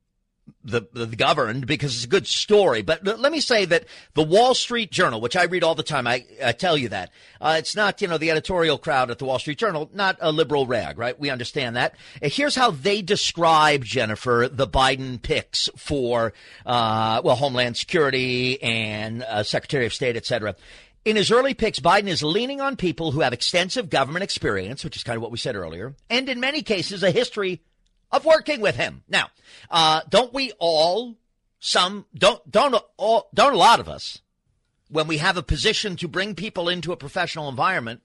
the, 0.64 0.82
the, 0.92 1.06
governed 1.06 1.66
because 1.66 1.94
it's 1.94 2.04
a 2.04 2.08
good 2.08 2.26
story. 2.26 2.82
But 2.82 3.04
let 3.04 3.32
me 3.32 3.40
say 3.40 3.64
that 3.64 3.84
the 4.14 4.22
Wall 4.22 4.54
Street 4.54 4.90
Journal, 4.90 5.20
which 5.20 5.36
I 5.36 5.44
read 5.44 5.64
all 5.64 5.74
the 5.74 5.82
time, 5.82 6.06
I, 6.06 6.24
I 6.44 6.52
tell 6.52 6.76
you 6.76 6.88
that 6.90 7.10
uh, 7.40 7.56
it's 7.58 7.74
not 7.74 8.00
you 8.00 8.08
know 8.08 8.18
the 8.18 8.30
editorial 8.30 8.78
crowd 8.78 9.10
at 9.10 9.18
the 9.18 9.24
Wall 9.24 9.38
Street 9.38 9.58
Journal, 9.58 9.90
not 9.92 10.18
a 10.20 10.32
liberal 10.32 10.66
rag, 10.66 10.98
right? 10.98 11.18
We 11.18 11.30
understand 11.30 11.76
that. 11.76 11.94
Uh, 12.22 12.28
here's 12.28 12.54
how 12.54 12.70
they 12.70 13.02
describe 13.02 13.84
Jennifer 13.84 14.48
the 14.50 14.68
Biden 14.68 15.20
picks 15.20 15.68
for 15.76 16.32
uh, 16.64 17.20
well 17.24 17.36
Homeland 17.36 17.76
Security 17.76 18.62
and 18.62 19.22
uh, 19.22 19.42
Secretary 19.42 19.86
of 19.86 19.94
State, 19.94 20.16
et 20.16 20.26
cetera. 20.26 20.54
In 21.04 21.16
his 21.16 21.32
early 21.32 21.54
picks, 21.54 21.80
Biden 21.80 22.06
is 22.06 22.22
leaning 22.22 22.60
on 22.60 22.76
people 22.76 23.10
who 23.10 23.20
have 23.20 23.32
extensive 23.32 23.90
government 23.90 24.22
experience, 24.22 24.84
which 24.84 24.94
is 24.96 25.02
kind 25.02 25.16
of 25.16 25.22
what 25.22 25.32
we 25.32 25.38
said 25.38 25.56
earlier, 25.56 25.96
and 26.08 26.28
in 26.28 26.38
many 26.38 26.62
cases, 26.62 27.02
a 27.02 27.10
history 27.10 27.60
of 28.12 28.24
working 28.24 28.60
with 28.60 28.76
him. 28.76 29.02
Now, 29.08 29.28
uh, 29.70 30.02
don't 30.08 30.32
we 30.32 30.52
all, 30.58 31.16
some, 31.58 32.06
don't, 32.14 32.48
don't, 32.50 32.74
all, 32.96 33.28
don't 33.34 33.54
a 33.54 33.58
lot 33.58 33.80
of 33.80 33.88
us, 33.88 34.20
when 34.88 35.06
we 35.06 35.18
have 35.18 35.36
a 35.36 35.42
position 35.42 35.96
to 35.96 36.08
bring 36.08 36.34
people 36.34 36.68
into 36.68 36.92
a 36.92 36.96
professional 36.96 37.48
environment, 37.48 38.02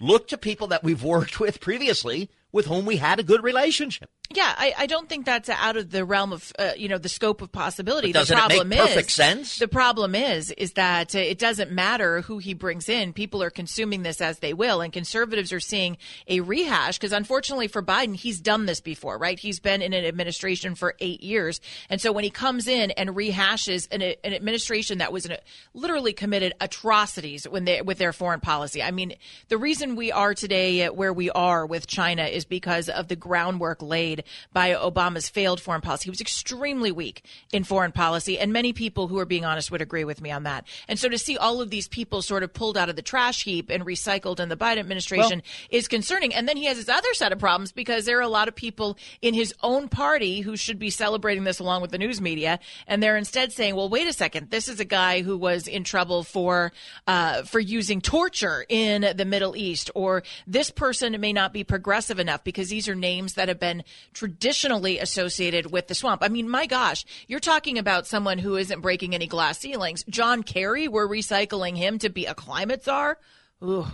look 0.00 0.28
to 0.28 0.38
people 0.38 0.66
that 0.68 0.82
we've 0.82 1.02
worked 1.04 1.38
with 1.38 1.60
previously 1.60 2.30
with 2.50 2.66
whom 2.66 2.84
we 2.84 2.96
had 2.96 3.18
a 3.18 3.24
good 3.24 3.42
relationship. 3.42 4.10
Yeah, 4.34 4.54
I, 4.56 4.74
I 4.78 4.86
don't 4.86 5.08
think 5.08 5.26
that's 5.26 5.48
out 5.48 5.76
of 5.76 5.90
the 5.90 6.04
realm 6.04 6.32
of 6.32 6.52
uh, 6.58 6.72
you 6.76 6.88
know 6.88 6.98
the 6.98 7.08
scope 7.08 7.42
of 7.42 7.52
possibility. 7.52 8.12
But 8.12 8.20
doesn't 8.20 8.34
the 8.34 8.40
problem 8.40 8.72
it 8.72 8.76
make 8.76 8.80
perfect 8.80 9.08
is, 9.08 9.14
sense? 9.14 9.58
The 9.58 9.68
problem 9.68 10.14
is 10.14 10.50
is 10.52 10.72
that 10.72 11.14
uh, 11.14 11.18
it 11.18 11.38
doesn't 11.38 11.70
matter 11.70 12.22
who 12.22 12.38
he 12.38 12.54
brings 12.54 12.88
in. 12.88 13.12
People 13.12 13.42
are 13.42 13.50
consuming 13.50 14.02
this 14.02 14.20
as 14.20 14.38
they 14.38 14.54
will, 14.54 14.80
and 14.80 14.92
conservatives 14.92 15.52
are 15.52 15.60
seeing 15.60 15.98
a 16.28 16.40
rehash 16.40 16.98
because 16.98 17.12
unfortunately 17.12 17.68
for 17.68 17.82
Biden, 17.82 18.14
he's 18.14 18.40
done 18.40 18.66
this 18.66 18.80
before, 18.80 19.18
right? 19.18 19.38
He's 19.38 19.60
been 19.60 19.82
in 19.82 19.92
an 19.92 20.04
administration 20.04 20.74
for 20.74 20.94
eight 21.00 21.22
years, 21.22 21.60
and 21.90 22.00
so 22.00 22.12
when 22.12 22.24
he 22.24 22.30
comes 22.30 22.68
in 22.68 22.90
and 22.92 23.10
rehashes 23.10 23.88
an, 23.92 24.00
an 24.02 24.34
administration 24.34 24.98
that 24.98 25.12
was 25.12 25.26
an, 25.26 25.36
literally 25.74 26.12
committed 26.12 26.54
atrocities 26.60 27.46
when 27.46 27.64
they 27.64 27.82
with 27.82 27.98
their 27.98 28.12
foreign 28.12 28.40
policy. 28.40 28.82
I 28.82 28.92
mean, 28.92 29.14
the 29.48 29.58
reason 29.58 29.94
we 29.94 30.10
are 30.10 30.34
today 30.34 30.86
where 30.86 31.12
we 31.12 31.30
are 31.30 31.66
with 31.66 31.86
China 31.86 32.24
is 32.24 32.44
because 32.44 32.88
of 32.88 33.08
the 33.08 33.16
groundwork 33.16 33.82
laid 33.82 34.11
by 34.52 34.72
Obama's 34.72 35.28
failed 35.28 35.60
foreign 35.60 35.80
policy. 35.80 36.04
He 36.04 36.10
was 36.10 36.20
extremely 36.20 36.92
weak 36.92 37.24
in 37.52 37.64
foreign 37.64 37.92
policy, 37.92 38.38
and 38.38 38.52
many 38.52 38.72
people 38.72 39.08
who 39.08 39.18
are 39.18 39.24
being 39.24 39.44
honest 39.44 39.70
would 39.70 39.82
agree 39.82 40.04
with 40.04 40.20
me 40.20 40.30
on 40.30 40.42
that. 40.44 40.66
And 40.88 40.98
so 40.98 41.08
to 41.08 41.18
see 41.18 41.36
all 41.36 41.60
of 41.60 41.70
these 41.70 41.88
people 41.88 42.22
sort 42.22 42.42
of 42.42 42.52
pulled 42.52 42.76
out 42.76 42.88
of 42.88 42.96
the 42.96 43.02
trash 43.02 43.44
heap 43.44 43.70
and 43.70 43.84
recycled 43.84 44.40
in 44.40 44.48
the 44.48 44.56
Biden 44.56 44.78
administration 44.78 45.42
well, 45.44 45.68
is 45.70 45.88
concerning. 45.88 46.34
And 46.34 46.48
then 46.48 46.56
he 46.56 46.64
has 46.66 46.76
his 46.76 46.88
other 46.88 47.14
set 47.14 47.32
of 47.32 47.38
problems 47.38 47.72
because 47.72 48.04
there 48.04 48.18
are 48.18 48.22
a 48.22 48.28
lot 48.28 48.48
of 48.48 48.54
people 48.54 48.96
in 49.20 49.34
his 49.34 49.54
own 49.62 49.88
party 49.88 50.40
who 50.40 50.56
should 50.56 50.78
be 50.78 50.90
celebrating 50.90 51.44
this 51.44 51.58
along 51.58 51.82
with 51.82 51.90
the 51.90 51.98
news 51.98 52.20
media, 52.20 52.58
and 52.86 53.02
they're 53.02 53.16
instead 53.16 53.52
saying, 53.52 53.76
"Well, 53.76 53.88
wait 53.88 54.06
a 54.06 54.12
second, 54.12 54.50
this 54.50 54.68
is 54.68 54.80
a 54.80 54.84
guy 54.84 55.22
who 55.22 55.36
was 55.36 55.66
in 55.66 55.84
trouble 55.84 56.22
for 56.22 56.72
uh, 57.06 57.42
for 57.42 57.60
using 57.60 58.00
torture 58.00 58.64
in 58.68 59.16
the 59.16 59.24
Middle 59.24 59.56
East, 59.56 59.90
or 59.94 60.22
this 60.46 60.70
person 60.70 61.18
may 61.20 61.32
not 61.32 61.52
be 61.52 61.64
progressive 61.64 62.18
enough 62.18 62.44
because 62.44 62.68
these 62.68 62.88
are 62.88 62.94
names 62.94 63.34
that 63.34 63.48
have 63.48 63.60
been 63.60 63.84
traditionally 64.12 64.98
associated 64.98 65.70
with 65.70 65.88
the 65.88 65.94
swamp. 65.94 66.22
I 66.22 66.28
mean, 66.28 66.48
my 66.48 66.66
gosh, 66.66 67.04
you're 67.26 67.40
talking 67.40 67.78
about 67.78 68.06
someone 68.06 68.38
who 68.38 68.56
isn't 68.56 68.80
breaking 68.80 69.14
any 69.14 69.26
glass 69.26 69.58
ceilings. 69.58 70.04
John 70.08 70.42
Kerry, 70.42 70.88
we're 70.88 71.08
recycling 71.08 71.76
him 71.76 71.98
to 71.98 72.08
be 72.08 72.26
a 72.26 72.34
climate 72.34 72.84
czar. 72.84 73.18
Ooh. 73.62 73.86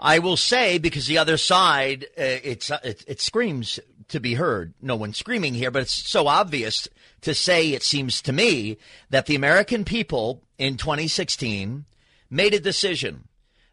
I 0.00 0.20
will 0.20 0.36
say 0.36 0.78
because 0.78 1.06
the 1.06 1.18
other 1.18 1.36
side, 1.36 2.04
uh, 2.16 2.38
it's 2.44 2.70
uh, 2.70 2.78
it, 2.84 3.04
it, 3.08 3.20
screams 3.20 3.80
to 4.08 4.20
be 4.20 4.34
heard. 4.34 4.74
No 4.80 4.94
one's 4.94 5.18
screaming 5.18 5.54
here, 5.54 5.72
but 5.72 5.82
it's 5.82 5.92
so 5.92 6.28
obvious 6.28 6.88
to 7.22 7.34
say. 7.34 7.72
It 7.72 7.82
seems 7.82 8.22
to 8.22 8.32
me 8.32 8.78
that 9.10 9.26
the 9.26 9.34
American 9.34 9.84
people 9.84 10.44
in 10.56 10.76
2016 10.76 11.84
made 12.30 12.54
a 12.54 12.60
decision 12.60 13.26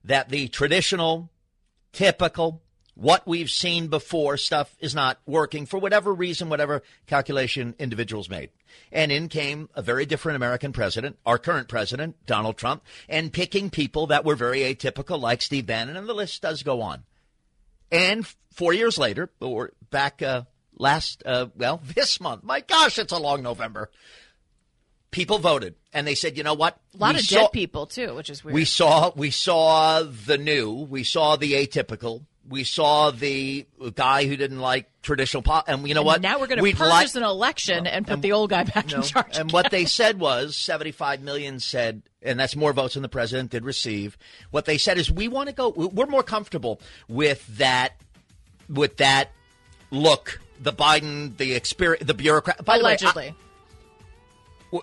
that 0.03 0.29
the 0.29 0.47
traditional, 0.47 1.29
typical, 1.93 2.63
what 2.95 3.27
we've 3.27 3.49
seen 3.49 3.87
before 3.87 4.37
stuff 4.37 4.73
is 4.79 4.95
not 4.95 5.19
working 5.25 5.65
for 5.65 5.77
whatever 5.77 6.13
reason, 6.13 6.49
whatever 6.49 6.81
calculation 7.07 7.75
individuals 7.77 8.29
made. 8.29 8.49
And 8.91 9.11
in 9.11 9.27
came 9.27 9.69
a 9.75 9.81
very 9.81 10.05
different 10.05 10.37
American 10.37 10.71
president, 10.71 11.17
our 11.25 11.37
current 11.37 11.67
president, 11.67 12.15
Donald 12.25 12.57
Trump, 12.57 12.83
and 13.09 13.31
picking 13.31 13.69
people 13.69 14.07
that 14.07 14.25
were 14.25 14.35
very 14.35 14.59
atypical, 14.59 15.19
like 15.19 15.41
Steve 15.41 15.65
Bannon, 15.65 15.97
and 15.97 16.07
the 16.07 16.13
list 16.13 16.41
does 16.41 16.63
go 16.63 16.81
on. 16.81 17.03
And 17.91 18.25
four 18.53 18.73
years 18.73 18.97
later, 18.97 19.29
or 19.39 19.71
back 19.91 20.21
uh, 20.21 20.43
last, 20.77 21.21
uh, 21.25 21.47
well, 21.55 21.81
this 21.95 22.19
month, 22.19 22.43
my 22.43 22.61
gosh, 22.61 22.97
it's 22.97 23.13
a 23.13 23.19
long 23.19 23.43
November. 23.43 23.91
People 25.11 25.39
voted, 25.39 25.75
and 25.93 26.05
they 26.05 26.15
said, 26.15 26.35
"You 26.35 26.43
know 26.43 26.55
what? 26.55 26.77
A 26.93 26.97
lot 26.97 27.13
we 27.13 27.21
of 27.21 27.25
saw, 27.25 27.41
dead 27.43 27.53
people 27.53 27.85
too, 27.85 28.15
which 28.15 28.29
is 28.29 28.43
weird." 28.43 28.53
We 28.53 28.65
saw, 28.65 29.13
we 29.15 29.31
saw 29.31 30.03
the 30.03 30.37
new, 30.37 30.73
we 30.73 31.05
saw 31.05 31.37
the 31.37 31.53
atypical, 31.53 32.25
we 32.47 32.63
saw 32.63 33.11
the 33.11 33.65
guy 33.95 34.25
who 34.25 34.35
didn't 34.35 34.59
like 34.59 34.89
traditional 35.01 35.43
pop, 35.43 35.65
and 35.67 35.87
you 35.87 35.93
know 35.93 36.01
and 36.01 36.05
what? 36.05 36.21
Now 36.21 36.39
we're 36.39 36.47
going 36.47 36.63
to 36.63 36.77
purchase 36.77 37.15
li- 37.15 37.21
an 37.21 37.27
election 37.27 37.87
and 37.87 38.05
put 38.05 38.13
and, 38.13 38.21
the 38.21 38.31
old 38.33 38.49
guy 38.49 38.63
back 38.63 38.91
no, 38.91 38.97
in 38.97 39.03
charge. 39.03 39.37
And 39.37 39.51
what 39.51 39.71
they 39.71 39.85
said 39.85 40.19
was 40.19 40.55
75 40.55 41.21
million 41.21 41.59
said, 41.59 42.03
and 42.21 42.39
that's 42.39 42.55
more 42.55 42.73
votes 42.73 42.93
than 42.93 43.03
the 43.03 43.09
president 43.09 43.51
did 43.51 43.65
receive. 43.65 44.17
What 44.51 44.65
they 44.65 44.77
said 44.77 44.97
is, 44.97 45.11
we 45.11 45.27
want 45.27 45.49
to 45.49 45.55
go. 45.55 45.69
We're 45.69 46.05
more 46.05 46.23
comfortable 46.23 46.81
with 47.07 47.45
that, 47.57 47.93
with 48.69 48.97
that 48.97 49.31
look. 49.91 50.39
The 50.61 50.71
Biden, 50.71 51.35
the 51.35 51.53
experience, 51.53 52.05
the 52.05 52.13
bureaucrat. 52.13 52.63
By 52.63 52.77
Allegedly. 52.77 53.11
The 53.13 53.19
way, 53.19 53.35
I, 53.39 53.44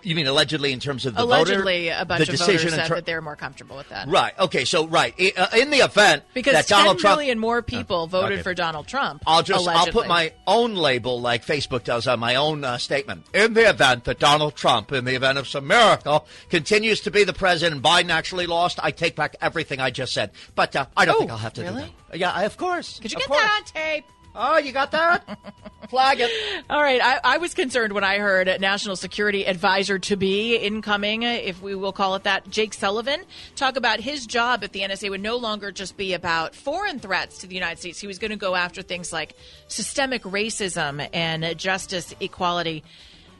you 0.03 0.15
mean 0.15 0.27
allegedly 0.27 0.71
in 0.71 0.79
terms 0.79 1.05
of 1.05 1.15
the 1.15 1.23
allegedly 1.23 1.89
voter, 1.89 1.97
a 2.01 2.05
bunch 2.05 2.29
of 2.29 2.39
voters 2.39 2.73
said 2.73 2.87
ter- 2.87 2.95
that 2.95 3.05
they're 3.05 3.21
more 3.21 3.35
comfortable 3.35 3.75
with 3.75 3.89
that. 3.89 4.07
Right. 4.07 4.37
Okay. 4.39 4.65
So 4.65 4.87
right 4.87 5.13
uh, 5.37 5.47
in 5.57 5.69
the 5.69 5.77
event 5.77 6.23
because 6.33 6.53
that 6.53 6.67
10 6.67 6.77
Donald 6.77 6.99
Trump, 6.99 7.19
million 7.19 7.39
more 7.39 7.61
people 7.61 8.03
uh, 8.03 8.07
voted 8.07 8.33
okay. 8.33 8.41
for 8.43 8.53
Donald 8.53 8.87
Trump. 8.87 9.23
I'll 9.25 9.43
just 9.43 9.61
allegedly. 9.61 9.87
I'll 9.87 9.93
put 9.93 10.07
my 10.07 10.33
own 10.47 10.75
label 10.75 11.19
like 11.21 11.45
Facebook 11.45 11.83
does 11.83 12.07
on 12.07 12.19
my 12.19 12.35
own 12.35 12.63
uh, 12.63 12.77
statement. 12.77 13.25
In 13.33 13.53
the 13.53 13.69
event 13.69 14.05
that 14.05 14.19
Donald 14.19 14.55
Trump, 14.55 14.91
in 14.91 15.05
the 15.05 15.15
event 15.15 15.37
of 15.37 15.47
some 15.47 15.67
miracle, 15.67 16.27
continues 16.49 17.01
to 17.01 17.11
be 17.11 17.23
the 17.23 17.33
president, 17.33 17.75
and 17.75 17.83
Biden 17.83 18.09
actually 18.09 18.47
lost, 18.47 18.79
I 18.81 18.91
take 18.91 19.15
back 19.15 19.35
everything 19.41 19.79
I 19.79 19.89
just 19.89 20.13
said. 20.13 20.31
But 20.55 20.75
uh, 20.75 20.85
I 20.95 21.05
don't 21.05 21.15
oh, 21.15 21.19
think 21.19 21.31
I'll 21.31 21.37
have 21.37 21.53
to 21.53 21.61
really? 21.63 21.83
do 21.83 21.89
that. 22.11 22.19
Yeah, 22.19 22.31
I, 22.31 22.43
of 22.43 22.57
course. 22.57 22.99
Could 22.99 23.11
you 23.11 23.17
of 23.17 23.21
get 23.21 23.27
course. 23.29 23.41
that 23.41 23.57
on 23.59 23.81
tape? 23.81 24.05
Oh, 24.35 24.57
you 24.57 24.71
got 24.71 24.91
that? 24.91 25.37
Flag 25.89 26.19
it. 26.21 26.31
All 26.69 26.81
right. 26.81 26.99
I, 27.03 27.19
I, 27.23 27.37
was 27.37 27.53
concerned 27.53 27.93
when 27.93 28.03
I 28.03 28.17
heard 28.17 28.47
National 28.59 28.95
Security 28.95 29.45
Advisor 29.45 29.99
to 29.99 30.15
be 30.15 30.55
incoming, 30.55 31.21
if 31.21 31.61
we 31.61 31.75
will 31.75 31.91
call 31.91 32.15
it 32.15 32.23
that, 32.23 32.49
Jake 32.49 32.73
Sullivan, 32.73 33.21
talk 33.55 33.75
about 33.75 33.99
his 33.99 34.25
job 34.25 34.63
at 34.63 34.71
the 34.71 34.79
NSA 34.79 35.11
would 35.11 35.21
no 35.21 35.35
longer 35.35 35.71
just 35.71 35.95
be 35.95 36.13
about 36.13 36.55
foreign 36.55 36.97
threats 36.97 37.39
to 37.39 37.47
the 37.47 37.53
United 37.53 37.79
States. 37.79 37.99
He 37.99 38.07
was 38.07 38.17
going 38.17 38.31
to 38.31 38.37
go 38.37 38.55
after 38.55 38.81
things 38.81 39.13
like 39.13 39.35
systemic 39.67 40.23
racism 40.23 41.07
and 41.13 41.55
justice 41.59 42.15
equality. 42.19 42.83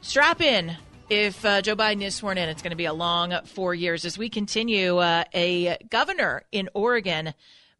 Strap 0.01 0.41
in. 0.41 0.75
If 1.09 1.43
uh, 1.43 1.61
Joe 1.61 1.75
Biden 1.75 2.03
is 2.03 2.15
sworn 2.15 2.37
in, 2.37 2.49
it's 2.49 2.61
going 2.61 2.71
to 2.71 2.77
be 2.77 2.85
a 2.85 2.93
long 2.93 3.33
four 3.45 3.73
years. 3.73 4.05
As 4.05 4.17
we 4.17 4.29
continue, 4.29 4.97
uh, 4.97 5.23
a 5.33 5.77
governor 5.89 6.43
in 6.51 6.69
Oregon 6.73 7.33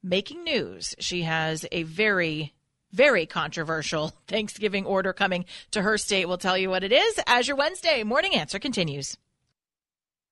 making 0.04 0.44
news. 0.44 0.96
She 1.00 1.22
has 1.22 1.66
a 1.72 1.84
very 1.84 2.53
very 2.94 3.26
controversial 3.26 4.14
Thanksgiving 4.28 4.86
order 4.86 5.12
coming 5.12 5.46
to 5.72 5.82
her 5.82 5.98
state. 5.98 6.28
We'll 6.28 6.38
tell 6.38 6.58
you 6.58 6.70
what 6.70 6.84
it 6.84 6.94
is 6.94 7.20
as 7.28 7.48
your 7.48 7.58
Wednesday 7.58 8.04
morning 8.04 8.36
answer 8.36 8.60
continues. 8.60 9.18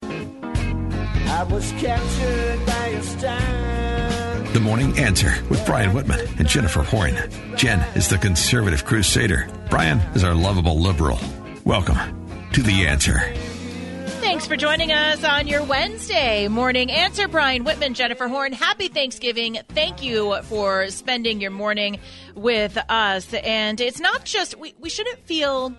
I 0.03 1.43
was 1.49 1.71
captured 1.73 2.65
by 2.65 2.87
a 2.87 3.01
star. 3.03 3.71
The 4.53 4.59
Morning 4.59 4.97
Answer 4.99 5.33
with 5.49 5.65
Brian 5.65 5.93
Whitman 5.93 6.19
and 6.37 6.45
Jennifer 6.45 6.83
Horn. 6.83 7.15
Jen 7.55 7.79
is 7.95 8.09
the 8.09 8.17
conservative 8.17 8.83
crusader. 8.83 9.47
Brian 9.69 9.99
is 10.13 10.25
our 10.25 10.35
lovable 10.35 10.77
liberal. 10.77 11.19
Welcome 11.63 11.97
to 12.51 12.61
The 12.61 12.85
Answer. 12.85 13.33
Thanks 14.31 14.47
for 14.47 14.55
joining 14.55 14.93
us 14.93 15.25
on 15.25 15.45
your 15.45 15.61
Wednesday 15.61 16.47
morning 16.47 16.89
answer. 16.89 17.27
Brian 17.27 17.65
Whitman, 17.65 17.93
Jennifer 17.93 18.29
Horn, 18.29 18.53
happy 18.53 18.87
Thanksgiving. 18.87 19.59
Thank 19.67 20.01
you 20.01 20.41
for 20.43 20.87
spending 20.87 21.41
your 21.41 21.51
morning 21.51 21.99
with 22.33 22.77
us. 22.87 23.33
And 23.33 23.81
it's 23.81 23.99
not 23.99 24.23
just, 24.23 24.57
we, 24.57 24.73
we 24.79 24.89
shouldn't 24.89 25.19
feel 25.25 25.73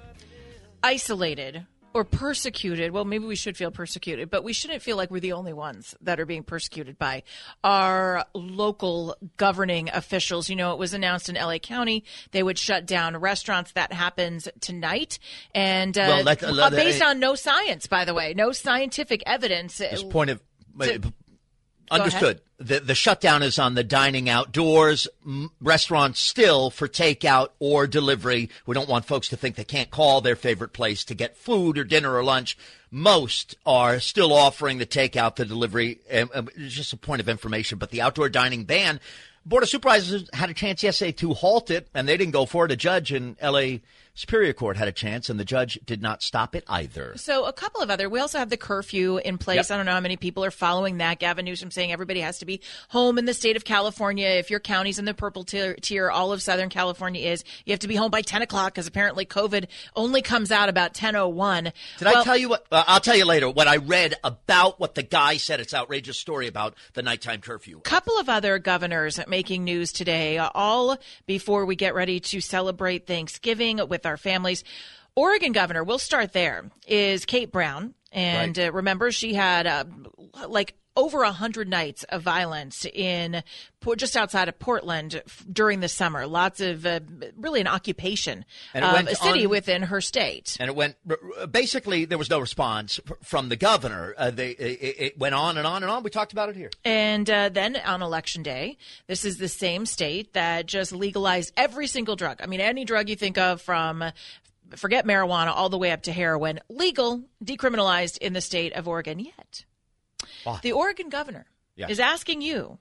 isolated 0.82 1.66
or 1.94 2.04
persecuted. 2.04 2.92
Well, 2.92 3.04
maybe 3.04 3.24
we 3.24 3.36
should 3.36 3.56
feel 3.56 3.70
persecuted, 3.70 4.30
but 4.30 4.44
we 4.44 4.52
shouldn't 4.52 4.82
feel 4.82 4.96
like 4.96 5.10
we're 5.10 5.20
the 5.20 5.32
only 5.32 5.52
ones 5.52 5.94
that 6.00 6.20
are 6.20 6.26
being 6.26 6.42
persecuted 6.42 6.98
by 6.98 7.22
our 7.62 8.24
local 8.34 9.16
governing 9.36 9.88
officials. 9.90 10.48
You 10.48 10.56
know, 10.56 10.72
it 10.72 10.78
was 10.78 10.94
announced 10.94 11.28
in 11.28 11.34
LA 11.34 11.58
County 11.58 12.04
they 12.32 12.42
would 12.42 12.58
shut 12.58 12.86
down 12.86 13.16
restaurants. 13.16 13.72
That 13.72 13.92
happens 13.92 14.48
tonight, 14.60 15.18
and 15.54 15.96
uh, 15.96 16.04
well, 16.06 16.22
let, 16.24 16.42
uh, 16.42 16.70
based 16.70 17.02
on 17.02 17.18
no 17.18 17.34
science, 17.34 17.86
by 17.86 18.04
the 18.04 18.14
way, 18.14 18.34
no 18.34 18.52
scientific 18.52 19.22
evidence. 19.26 19.78
This 19.78 20.02
point 20.02 20.30
of 20.30 20.40
to, 20.80 21.12
Understood. 21.92 22.40
The 22.58 22.80
the 22.80 22.94
shutdown 22.94 23.42
is 23.42 23.58
on 23.58 23.74
the 23.74 23.84
dining 23.84 24.28
outdoors. 24.28 25.08
M- 25.24 25.50
restaurants 25.60 26.20
still 26.20 26.70
for 26.70 26.88
takeout 26.88 27.48
or 27.58 27.86
delivery. 27.86 28.50
We 28.66 28.74
don't 28.74 28.88
want 28.88 29.04
folks 29.04 29.28
to 29.28 29.36
think 29.36 29.56
they 29.56 29.64
can't 29.64 29.90
call 29.90 30.20
their 30.20 30.36
favorite 30.36 30.72
place 30.72 31.04
to 31.04 31.14
get 31.14 31.36
food 31.36 31.76
or 31.78 31.84
dinner 31.84 32.14
or 32.14 32.24
lunch. 32.24 32.56
Most 32.90 33.56
are 33.66 34.00
still 34.00 34.32
offering 34.32 34.78
the 34.78 34.86
takeout, 34.86 35.36
the 35.36 35.44
delivery. 35.44 35.98
Um, 36.10 36.48
it's 36.56 36.74
just 36.74 36.92
a 36.92 36.96
point 36.96 37.20
of 37.20 37.28
information. 37.28 37.78
But 37.78 37.90
the 37.90 38.02
outdoor 38.02 38.28
dining 38.28 38.64
ban, 38.64 39.00
Board 39.44 39.62
of 39.62 39.68
Supervisors 39.68 40.28
had 40.32 40.50
a 40.50 40.54
chance 40.54 40.82
yesterday 40.82 41.12
to 41.12 41.34
halt 41.34 41.70
it, 41.70 41.88
and 41.94 42.06
they 42.06 42.16
didn't 42.16 42.32
go 42.32 42.46
for 42.46 42.64
it. 42.64 42.70
A 42.70 42.76
judge 42.76 43.12
in 43.12 43.36
L.A. 43.40 43.82
Superior 44.14 44.52
Court 44.52 44.76
had 44.76 44.88
a 44.88 44.92
chance, 44.92 45.30
and 45.30 45.40
the 45.40 45.44
judge 45.44 45.78
did 45.86 46.02
not 46.02 46.22
stop 46.22 46.54
it 46.54 46.64
either. 46.68 47.14
So, 47.16 47.46
a 47.46 47.52
couple 47.52 47.80
of 47.80 47.90
other. 47.90 48.10
We 48.10 48.20
also 48.20 48.38
have 48.38 48.50
the 48.50 48.58
curfew 48.58 49.16
in 49.16 49.38
place. 49.38 49.56
Yep. 49.56 49.70
I 49.70 49.76
don't 49.78 49.86
know 49.86 49.92
how 49.92 50.00
many 50.00 50.18
people 50.18 50.44
are 50.44 50.50
following 50.50 50.98
that. 50.98 51.18
Gavin 51.18 51.46
Newsom 51.46 51.70
saying 51.70 51.92
everybody 51.92 52.20
has 52.20 52.38
to 52.40 52.44
be 52.44 52.60
home 52.90 53.16
in 53.16 53.24
the 53.24 53.32
state 53.32 53.56
of 53.56 53.64
California. 53.64 54.28
If 54.28 54.50
your 54.50 54.60
county's 54.60 54.98
in 54.98 55.06
the 55.06 55.14
purple 55.14 55.44
tier, 55.44 55.74
tier 55.76 56.10
all 56.10 56.30
of 56.30 56.42
Southern 56.42 56.68
California 56.68 57.26
is. 57.26 57.42
You 57.64 57.72
have 57.72 57.80
to 57.80 57.88
be 57.88 57.96
home 57.96 58.10
by 58.10 58.20
10 58.20 58.42
o'clock 58.42 58.74
because 58.74 58.86
apparently 58.86 59.24
COVID 59.24 59.66
only 59.96 60.20
comes 60.20 60.52
out 60.52 60.68
about 60.68 60.92
10:01. 60.92 61.64
Did 61.64 62.04
well, 62.04 62.18
I 62.18 62.24
tell 62.24 62.36
you 62.36 62.50
what? 62.50 62.66
Uh, 62.70 62.84
I'll 62.86 63.00
tell 63.00 63.16
you 63.16 63.24
later 63.24 63.48
what 63.48 63.66
I 63.66 63.76
read 63.76 64.14
about 64.22 64.78
what 64.78 64.94
the 64.94 65.02
guy 65.02 65.38
said. 65.38 65.58
It's 65.58 65.72
outrageous 65.72 66.18
story 66.18 66.48
about 66.48 66.74
the 66.92 67.02
nighttime 67.02 67.40
curfew. 67.40 67.80
Couple 67.80 68.18
of 68.18 68.28
other 68.28 68.58
governors 68.58 69.18
making 69.26 69.64
news 69.64 69.90
today, 69.90 70.36
all 70.36 70.98
before 71.24 71.64
we 71.64 71.76
get 71.76 71.94
ready 71.94 72.20
to 72.20 72.42
celebrate 72.42 73.06
Thanksgiving 73.06 73.80
with 73.88 74.01
with 74.02 74.06
our 74.10 74.16
families. 74.16 74.64
Oregon 75.14 75.52
governor, 75.52 75.84
we'll 75.84 75.98
start 75.98 76.32
there, 76.32 76.70
is 76.86 77.24
Kate 77.24 77.52
Brown. 77.52 77.94
And 78.10 78.58
right. 78.58 78.68
uh, 78.68 78.72
remember, 78.72 79.12
she 79.12 79.34
had 79.34 79.66
uh, 79.66 79.84
like 80.48 80.74
over 80.96 81.22
a 81.22 81.32
hundred 81.32 81.68
nights 81.68 82.04
of 82.04 82.22
violence 82.22 82.84
in 82.84 83.42
just 83.96 84.16
outside 84.16 84.48
of 84.48 84.58
Portland 84.58 85.22
during 85.50 85.80
the 85.80 85.88
summer. 85.88 86.26
Lots 86.26 86.60
of 86.60 86.86
uh, 86.86 87.00
really 87.36 87.60
an 87.60 87.66
occupation 87.66 88.44
and 88.74 88.84
of 88.84 89.08
a 89.08 89.14
city 89.14 89.44
on, 89.44 89.50
within 89.50 89.82
her 89.82 90.00
state. 90.00 90.56
And 90.60 90.68
it 90.68 90.76
went 90.76 90.96
basically 91.50 92.04
there 92.04 92.18
was 92.18 92.30
no 92.30 92.38
response 92.38 93.00
from 93.22 93.48
the 93.48 93.56
governor. 93.56 94.14
Uh, 94.16 94.30
they 94.30 94.50
it, 94.50 94.96
it, 94.98 95.18
went 95.18 95.34
on 95.34 95.58
and 95.58 95.66
on 95.66 95.82
and 95.82 95.90
on. 95.90 96.02
We 96.02 96.10
talked 96.10 96.32
about 96.32 96.48
it 96.48 96.56
here. 96.56 96.70
And 96.84 97.28
uh, 97.28 97.48
then 97.48 97.76
on 97.76 98.02
election 98.02 98.42
day, 98.42 98.76
this 99.06 99.24
is 99.24 99.38
the 99.38 99.48
same 99.48 99.86
state 99.86 100.34
that 100.34 100.66
just 100.66 100.92
legalized 100.92 101.52
every 101.56 101.86
single 101.86 102.16
drug. 102.16 102.40
I 102.42 102.46
mean, 102.46 102.60
any 102.60 102.84
drug 102.84 103.08
you 103.08 103.16
think 103.16 103.38
of 103.38 103.60
from 103.60 104.04
forget 104.76 105.06
marijuana 105.06 105.48
all 105.48 105.68
the 105.68 105.78
way 105.78 105.90
up 105.90 106.02
to 106.02 106.12
heroin, 106.12 106.60
legal, 106.68 107.22
decriminalized 107.44 108.18
in 108.18 108.32
the 108.32 108.40
state 108.40 108.72
of 108.72 108.88
Oregon. 108.88 109.18
Yet, 109.18 109.64
the 110.62 110.72
Oregon 110.72 111.08
governor 111.08 111.46
yeah. 111.76 111.88
is 111.88 112.00
asking 112.00 112.42
you 112.42 112.78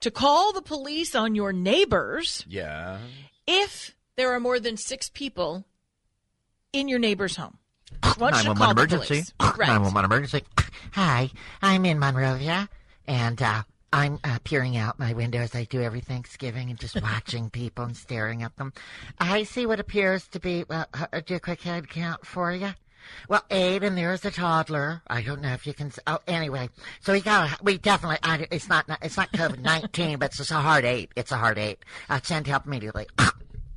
to 0.00 0.10
call 0.10 0.52
the 0.52 0.62
police 0.62 1.14
on 1.14 1.34
your 1.34 1.52
neighbors. 1.52 2.44
Yeah. 2.48 2.98
If 3.46 3.94
there 4.16 4.32
are 4.32 4.40
more 4.40 4.60
than 4.60 4.76
six 4.76 5.08
people 5.08 5.64
in 6.72 6.88
your 6.88 6.98
neighbor's 6.98 7.36
home. 7.36 7.58
911 8.02 8.76
emergency. 8.76 9.32
Right. 9.40 9.68
911 9.68 10.04
emergency. 10.04 10.44
Hi, 10.92 11.30
I'm 11.62 11.84
in 11.84 11.98
Monrovia, 11.98 12.68
and 13.06 13.40
uh, 13.42 13.62
I'm 13.92 14.18
uh, 14.22 14.38
peering 14.44 14.76
out 14.76 14.98
my 14.98 15.14
window 15.14 15.38
as 15.38 15.54
I 15.54 15.64
do 15.64 15.82
every 15.82 16.00
Thanksgiving 16.00 16.70
and 16.70 16.78
just 16.78 17.00
watching 17.02 17.50
people 17.50 17.84
and 17.84 17.96
staring 17.96 18.42
at 18.42 18.56
them. 18.56 18.72
I 19.18 19.42
see 19.44 19.66
what 19.66 19.80
appears 19.80 20.28
to 20.28 20.40
be. 20.40 20.64
Uh, 20.68 20.84
do 21.26 21.36
a 21.36 21.40
quick 21.40 21.62
head 21.62 21.88
count 21.88 22.26
for 22.26 22.52
you. 22.52 22.72
Well, 23.28 23.44
eight, 23.50 23.82
and 23.82 23.96
there's 23.96 24.24
a 24.24 24.30
toddler. 24.30 25.02
I 25.06 25.22
don't 25.22 25.40
know 25.42 25.52
if 25.52 25.66
you 25.66 25.74
can. 25.74 25.92
Oh, 26.06 26.18
anyway, 26.26 26.70
so 27.00 27.12
we 27.12 27.20
got. 27.20 27.62
We 27.62 27.78
definitely. 27.78 28.18
I, 28.22 28.46
it's 28.50 28.68
not. 28.68 28.86
It's 29.02 29.16
not 29.16 29.32
COVID 29.32 29.60
nineteen, 29.60 30.18
but 30.18 30.38
it's 30.38 30.50
a 30.50 30.54
hard 30.54 30.84
eight. 30.84 31.10
It's 31.16 31.32
a 31.32 31.36
hard 31.36 31.58
eight. 31.58 31.78
Uh, 32.08 32.20
send 32.22 32.46
help 32.46 32.66
immediately. 32.66 33.06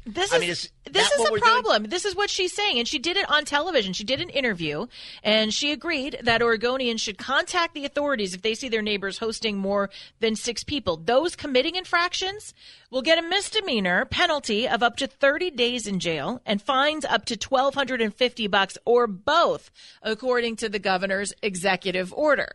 This 0.05 0.33
I 0.33 0.37
is 0.37 0.41
mean, 0.41 0.49
is 0.49 0.69
this 0.89 1.11
is 1.11 1.25
a 1.25 1.31
problem. 1.33 1.83
Doing? 1.83 1.89
This 1.91 2.05
is 2.05 2.15
what 2.15 2.29
she's 2.29 2.53
saying, 2.53 2.79
and 2.79 2.87
she 2.87 2.97
did 2.97 3.17
it 3.17 3.29
on 3.29 3.45
television. 3.45 3.93
She 3.93 4.03
did 4.03 4.19
an 4.19 4.29
interview, 4.29 4.87
and 5.23 5.53
she 5.53 5.71
agreed 5.71 6.19
that 6.23 6.41
Oregonians 6.41 6.99
should 6.99 7.19
contact 7.19 7.75
the 7.75 7.85
authorities 7.85 8.33
if 8.33 8.41
they 8.41 8.55
see 8.55 8.67
their 8.67 8.81
neighbors 8.81 9.19
hosting 9.19 9.57
more 9.57 9.91
than 10.19 10.35
six 10.35 10.63
people. 10.63 10.97
Those 10.97 11.35
committing 11.35 11.75
infractions 11.75 12.55
will 12.89 13.03
get 13.03 13.19
a 13.19 13.27
misdemeanor 13.27 14.05
penalty 14.05 14.67
of 14.67 14.81
up 14.81 14.97
to 14.97 15.07
30 15.07 15.51
days 15.51 15.85
in 15.85 15.99
jail 15.99 16.41
and 16.47 16.61
fines 16.61 17.05
up 17.05 17.25
to 17.25 17.35
1250 17.35 18.47
bucks 18.47 18.77
or 18.85 19.05
both, 19.05 19.69
according 20.01 20.55
to 20.57 20.67
the 20.67 20.79
governor's 20.79 21.31
executive 21.43 22.11
order 22.13 22.53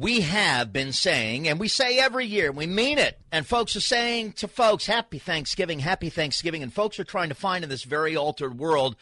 we 0.00 0.22
have 0.22 0.72
been 0.72 0.94
saying, 0.94 1.46
and 1.46 1.60
we 1.60 1.68
say 1.68 1.98
every 1.98 2.24
year, 2.24 2.50
we 2.50 2.66
mean 2.66 2.98
it. 2.98 3.20
And 3.30 3.46
folks 3.46 3.76
are 3.76 3.80
saying 3.80 4.32
to 4.32 4.48
folks, 4.48 4.86
Happy 4.86 5.18
Thanksgiving, 5.18 5.78
Happy 5.78 6.08
Thanksgiving. 6.08 6.62
And 6.62 6.72
folks 6.72 6.98
are 6.98 7.04
trying 7.04 7.28
to 7.28 7.34
find 7.34 7.62
in 7.62 7.68
this 7.68 7.84
very 7.84 8.16
altered 8.16 8.58
world 8.58 8.96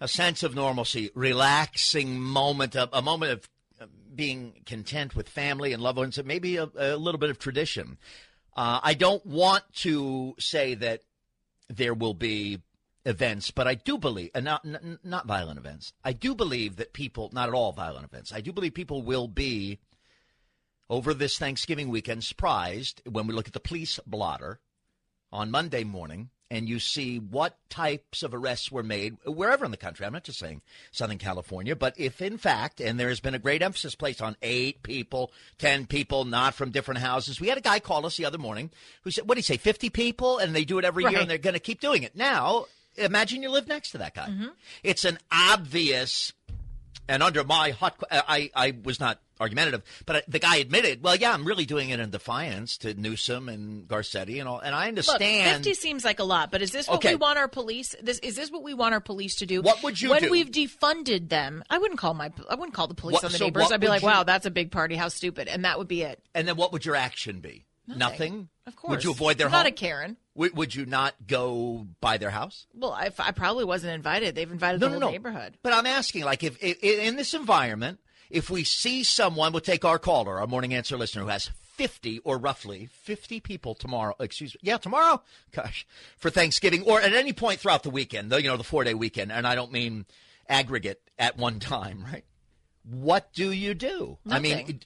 a 0.00 0.08
sense 0.08 0.42
of 0.42 0.56
normalcy, 0.56 1.08
relaxing 1.14 2.18
moment, 2.18 2.74
a, 2.74 2.88
a 2.92 3.00
moment 3.00 3.30
of 3.30 3.88
being 4.12 4.54
content 4.66 5.14
with 5.14 5.28
family 5.28 5.72
and 5.72 5.80
loved 5.80 5.98
ones, 5.98 6.18
and 6.18 6.26
maybe 6.26 6.56
a, 6.56 6.68
a 6.74 6.96
little 6.96 7.20
bit 7.20 7.30
of 7.30 7.38
tradition. 7.38 7.96
Uh, 8.56 8.80
I 8.82 8.94
don't 8.94 9.24
want 9.24 9.62
to 9.76 10.34
say 10.40 10.74
that 10.74 11.02
there 11.68 11.94
will 11.94 12.14
be 12.14 12.60
events, 13.06 13.52
but 13.52 13.68
I 13.68 13.76
do 13.76 13.98
believe, 13.98 14.32
and 14.34 14.46
not, 14.46 14.66
not 15.04 15.28
violent 15.28 15.60
events. 15.60 15.92
I 16.04 16.12
do 16.12 16.34
believe 16.34 16.74
that 16.76 16.92
people, 16.92 17.30
not 17.32 17.48
at 17.48 17.54
all 17.54 17.70
violent 17.70 18.04
events, 18.04 18.32
I 18.32 18.40
do 18.40 18.52
believe 18.52 18.74
people 18.74 19.04
will 19.04 19.28
be 19.28 19.78
over 20.90 21.14
this 21.14 21.38
Thanksgiving 21.38 21.88
weekend 21.88 22.24
surprised 22.24 23.00
when 23.08 23.26
we 23.26 23.32
look 23.32 23.46
at 23.46 23.54
the 23.54 23.60
police 23.60 24.00
blotter 24.06 24.58
on 25.32 25.50
Monday 25.50 25.84
morning 25.84 26.30
and 26.50 26.68
you 26.68 26.80
see 26.80 27.18
what 27.18 27.56
types 27.68 28.24
of 28.24 28.34
arrests 28.34 28.72
were 28.72 28.82
made 28.82 29.16
wherever 29.24 29.64
in 29.64 29.70
the 29.70 29.76
country. 29.76 30.04
I'm 30.04 30.12
not 30.12 30.24
just 30.24 30.40
saying 30.40 30.62
Southern 30.90 31.18
California, 31.18 31.76
but 31.76 31.94
if 31.96 32.20
in 32.20 32.38
fact, 32.38 32.80
and 32.80 32.98
there 32.98 33.08
has 33.08 33.20
been 33.20 33.36
a 33.36 33.38
great 33.38 33.62
emphasis 33.62 33.94
placed 33.94 34.20
on 34.20 34.36
eight 34.42 34.82
people, 34.82 35.30
10 35.58 35.86
people, 35.86 36.24
not 36.24 36.54
from 36.54 36.72
different 36.72 37.00
houses. 37.00 37.40
We 37.40 37.48
had 37.48 37.58
a 37.58 37.62
guy 37.62 37.78
call 37.78 38.04
us 38.04 38.16
the 38.16 38.24
other 38.24 38.38
morning 38.38 38.70
who 39.02 39.12
said, 39.12 39.28
what 39.28 39.36
do 39.36 39.38
you 39.38 39.44
say, 39.44 39.58
50 39.58 39.90
people? 39.90 40.38
And 40.38 40.56
they 40.56 40.64
do 40.64 40.78
it 40.78 40.84
every 40.84 41.04
right. 41.04 41.12
year 41.12 41.20
and 41.20 41.30
they're 41.30 41.38
going 41.38 41.54
to 41.54 41.60
keep 41.60 41.80
doing 41.80 42.02
it. 42.02 42.16
Now, 42.16 42.66
imagine 42.96 43.42
you 43.42 43.50
live 43.50 43.68
next 43.68 43.92
to 43.92 43.98
that 43.98 44.14
guy. 44.14 44.26
Mm-hmm. 44.28 44.48
It's 44.82 45.04
an 45.04 45.18
obvious, 45.30 46.32
and 47.10 47.22
under 47.22 47.44
my 47.44 47.70
hot, 47.70 48.02
uh, 48.10 48.22
I, 48.26 48.50
I 48.54 48.74
was 48.84 49.00
not 49.00 49.20
argumentative. 49.40 49.82
But 50.06 50.16
uh, 50.16 50.20
the 50.28 50.38
guy 50.38 50.56
admitted, 50.56 51.02
well, 51.02 51.16
yeah, 51.16 51.32
I'm 51.32 51.44
really 51.44 51.64
doing 51.64 51.90
it 51.90 51.98
in 51.98 52.10
defiance 52.10 52.78
to 52.78 52.94
Newsom 52.94 53.48
and 53.48 53.88
Garcetti 53.88 54.38
and 54.38 54.48
all. 54.48 54.60
And 54.60 54.74
I 54.74 54.88
understand. 54.88 55.64
Look, 55.64 55.64
50 55.64 55.74
seems 55.74 56.04
like 56.04 56.20
a 56.20 56.24
lot, 56.24 56.50
but 56.50 56.62
is 56.62 56.70
this 56.70 56.86
what 56.86 56.96
okay. 56.96 57.10
we 57.10 57.16
want 57.16 57.38
our 57.38 57.48
police? 57.48 57.96
This 58.00 58.18
is 58.20 58.36
this 58.36 58.50
what 58.50 58.62
we 58.62 58.74
want 58.74 58.94
our 58.94 59.00
police 59.00 59.36
to 59.36 59.46
do? 59.46 59.62
What 59.62 59.82
would 59.82 60.00
you 60.00 60.10
when 60.10 60.22
do? 60.22 60.30
we've 60.30 60.50
defunded 60.50 61.28
them? 61.28 61.64
I 61.68 61.78
wouldn't 61.78 61.98
call 61.98 62.14
my 62.14 62.30
I 62.48 62.54
wouldn't 62.54 62.74
call 62.74 62.86
the 62.86 62.94
police 62.94 63.14
what, 63.14 63.24
on 63.24 63.32
the 63.32 63.38
so 63.38 63.44
neighbors. 63.46 63.72
I'd 63.72 63.80
be 63.80 63.88
like, 63.88 64.02
you, 64.02 64.08
wow, 64.08 64.22
that's 64.22 64.46
a 64.46 64.50
big 64.50 64.70
party. 64.70 64.94
How 64.94 65.08
stupid, 65.08 65.48
and 65.48 65.64
that 65.64 65.78
would 65.78 65.88
be 65.88 66.02
it. 66.02 66.22
And 66.34 66.46
then 66.46 66.56
what 66.56 66.72
would 66.72 66.84
your 66.84 66.96
action 66.96 67.40
be? 67.40 67.64
Nothing. 67.98 68.32
Nothing? 68.32 68.48
Of 68.66 68.76
course. 68.76 68.90
Would 68.90 69.04
you 69.04 69.10
avoid 69.10 69.38
their 69.38 69.46
I'm 69.46 69.52
home? 69.52 69.58
Not 69.60 69.66
a 69.66 69.72
Karen. 69.72 70.16
Would, 70.34 70.56
would 70.56 70.74
you 70.74 70.86
not 70.86 71.14
go 71.26 71.86
by 72.00 72.18
their 72.18 72.30
house? 72.30 72.66
Well, 72.74 72.92
I, 72.92 73.10
I 73.18 73.32
probably 73.32 73.64
wasn't 73.64 73.94
invited. 73.94 74.34
They've 74.34 74.50
invited 74.50 74.80
no, 74.80 74.86
the 74.86 74.90
whole 74.92 75.00
no, 75.00 75.06
no. 75.06 75.12
neighborhood. 75.12 75.58
But 75.62 75.72
I'm 75.72 75.86
asking, 75.86 76.24
like, 76.24 76.42
if, 76.42 76.56
if 76.62 76.82
in 76.82 77.16
this 77.16 77.34
environment 77.34 77.98
if 78.30 78.48
we 78.48 78.64
see 78.64 79.02
someone, 79.02 79.52
we'll 79.52 79.60
take 79.60 79.84
our 79.84 79.98
caller, 79.98 80.38
our 80.38 80.46
morning 80.46 80.72
answer 80.72 80.96
listener, 80.96 81.22
who 81.22 81.28
has 81.28 81.46
50 81.46 82.20
or 82.20 82.38
roughly 82.38 82.86
50 82.86 83.40
people 83.40 83.74
tomorrow, 83.74 84.14
excuse 84.20 84.54
me, 84.54 84.60
yeah, 84.62 84.78
tomorrow, 84.78 85.22
gosh, 85.50 85.86
for 86.16 86.30
Thanksgiving 86.30 86.82
or 86.82 87.00
at 87.00 87.12
any 87.12 87.32
point 87.32 87.60
throughout 87.60 87.82
the 87.82 87.90
weekend, 87.90 88.30
the, 88.30 88.40
you 88.40 88.48
know, 88.48 88.56
the 88.56 88.64
four 88.64 88.84
day 88.84 88.94
weekend. 88.94 89.32
And 89.32 89.46
I 89.46 89.54
don't 89.54 89.72
mean 89.72 90.06
aggregate 90.48 91.02
at 91.18 91.36
one 91.36 91.58
time, 91.60 92.04
right? 92.04 92.24
What 92.84 93.32
do 93.32 93.50
you 93.50 93.74
do? 93.74 94.18
Nothing. 94.24 94.52
I 94.52 94.56
mean, 94.64 94.80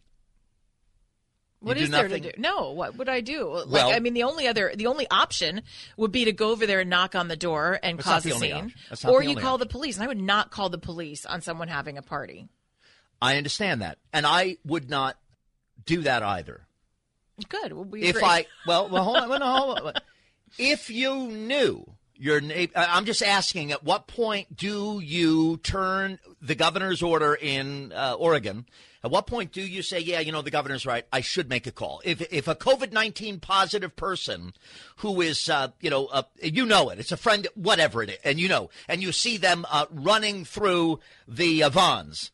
what 1.64 1.76
is 1.76 1.90
there 1.90 2.08
to 2.08 2.20
do? 2.20 2.30
No, 2.38 2.70
what 2.70 2.96
would 2.96 3.08
I 3.08 3.20
do? 3.20 3.48
Like, 3.50 3.68
well, 3.68 3.92
I 3.92 4.00
mean, 4.00 4.14
the 4.14 4.22
only 4.22 4.46
other, 4.46 4.72
the 4.74 4.86
only 4.86 5.06
option 5.10 5.62
would 5.96 6.12
be 6.12 6.24
to 6.26 6.32
go 6.32 6.50
over 6.50 6.66
there 6.66 6.80
and 6.80 6.90
knock 6.90 7.14
on 7.14 7.28
the 7.28 7.36
door 7.36 7.78
and 7.82 7.98
cause 7.98 8.24
a 8.26 8.30
scene, 8.32 8.72
or 9.04 9.22
you 9.22 9.36
call 9.36 9.54
option. 9.54 9.68
the 9.68 9.72
police. 9.72 9.96
And 9.96 10.04
I 10.04 10.06
would 10.06 10.20
not 10.20 10.50
call 10.50 10.68
the 10.68 10.78
police 10.78 11.26
on 11.26 11.40
someone 11.40 11.68
having 11.68 11.98
a 11.98 12.02
party. 12.02 12.48
I 13.20 13.36
understand 13.36 13.82
that, 13.82 13.98
and 14.12 14.26
I 14.26 14.58
would 14.64 14.90
not 14.90 15.16
do 15.86 16.02
that 16.02 16.22
either. 16.22 16.66
Good. 17.48 17.72
Well, 17.72 17.84
we 17.84 18.02
if 18.02 18.22
I 18.22 18.46
well, 18.66 18.88
well, 18.88 19.04
hold 19.04 19.16
on, 19.16 19.28
well, 19.28 19.38
no, 19.40 19.46
hold 19.46 19.78
on. 19.80 19.92
If 20.56 20.88
you 20.88 21.16
knew 21.16 21.84
your 22.16 22.40
neighbor, 22.40 22.72
I'm 22.76 23.04
just 23.04 23.22
asking, 23.22 23.72
at 23.72 23.84
what 23.84 24.06
point 24.06 24.56
do 24.56 25.00
you 25.00 25.58
turn 25.58 26.18
the 26.40 26.54
governor's 26.54 27.02
order 27.02 27.34
in 27.34 27.92
uh, 27.92 28.14
Oregon? 28.18 28.66
At 29.02 29.10
what 29.10 29.26
point 29.26 29.52
do 29.52 29.60
you 29.60 29.82
say, 29.82 30.00
yeah, 30.00 30.20
you 30.20 30.32
know, 30.32 30.40
the 30.40 30.50
governor's 30.50 30.86
right. 30.86 31.04
I 31.12 31.20
should 31.20 31.48
make 31.50 31.66
a 31.66 31.72
call. 31.72 32.00
If 32.04 32.22
if 32.32 32.48
a 32.48 32.54
COVID 32.54 32.90
nineteen 32.90 33.38
positive 33.38 33.94
person 33.96 34.54
who 34.96 35.20
is, 35.20 35.50
uh, 35.50 35.68
you 35.80 35.90
know, 35.90 36.06
uh, 36.06 36.22
you 36.42 36.64
know 36.64 36.88
it, 36.88 36.98
it's 36.98 37.12
a 37.12 37.18
friend, 37.18 37.46
whatever 37.54 38.02
it 38.02 38.10
is, 38.10 38.18
and 38.24 38.40
you 38.40 38.48
know, 38.48 38.70
and 38.88 39.02
you 39.02 39.12
see 39.12 39.36
them 39.36 39.66
uh, 39.70 39.84
running 39.90 40.46
through 40.46 41.00
the 41.28 41.64
uh, 41.64 41.68
Vons 41.68 42.30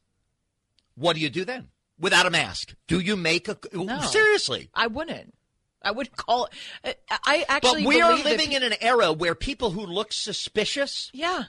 what 1.00 1.16
do 1.16 1.22
you 1.22 1.30
do 1.30 1.44
then? 1.44 1.68
Without 1.98 2.26
a 2.26 2.30
mask, 2.30 2.74
do 2.86 3.00
you 3.00 3.16
make 3.16 3.48
a 3.48 3.58
no, 3.74 4.00
seriously? 4.00 4.70
I 4.74 4.86
wouldn't. 4.86 5.34
I 5.82 5.90
would 5.90 6.16
call. 6.16 6.48
it. 6.84 7.00
I 7.10 7.44
actually. 7.48 7.84
But 7.84 7.88
we 7.88 8.00
are 8.00 8.16
living 8.16 8.52
in 8.52 8.62
an 8.62 8.74
era 8.80 9.12
where 9.12 9.34
people 9.34 9.70
who 9.70 9.86
look 9.86 10.12
suspicious. 10.12 11.10
Yeah. 11.12 11.44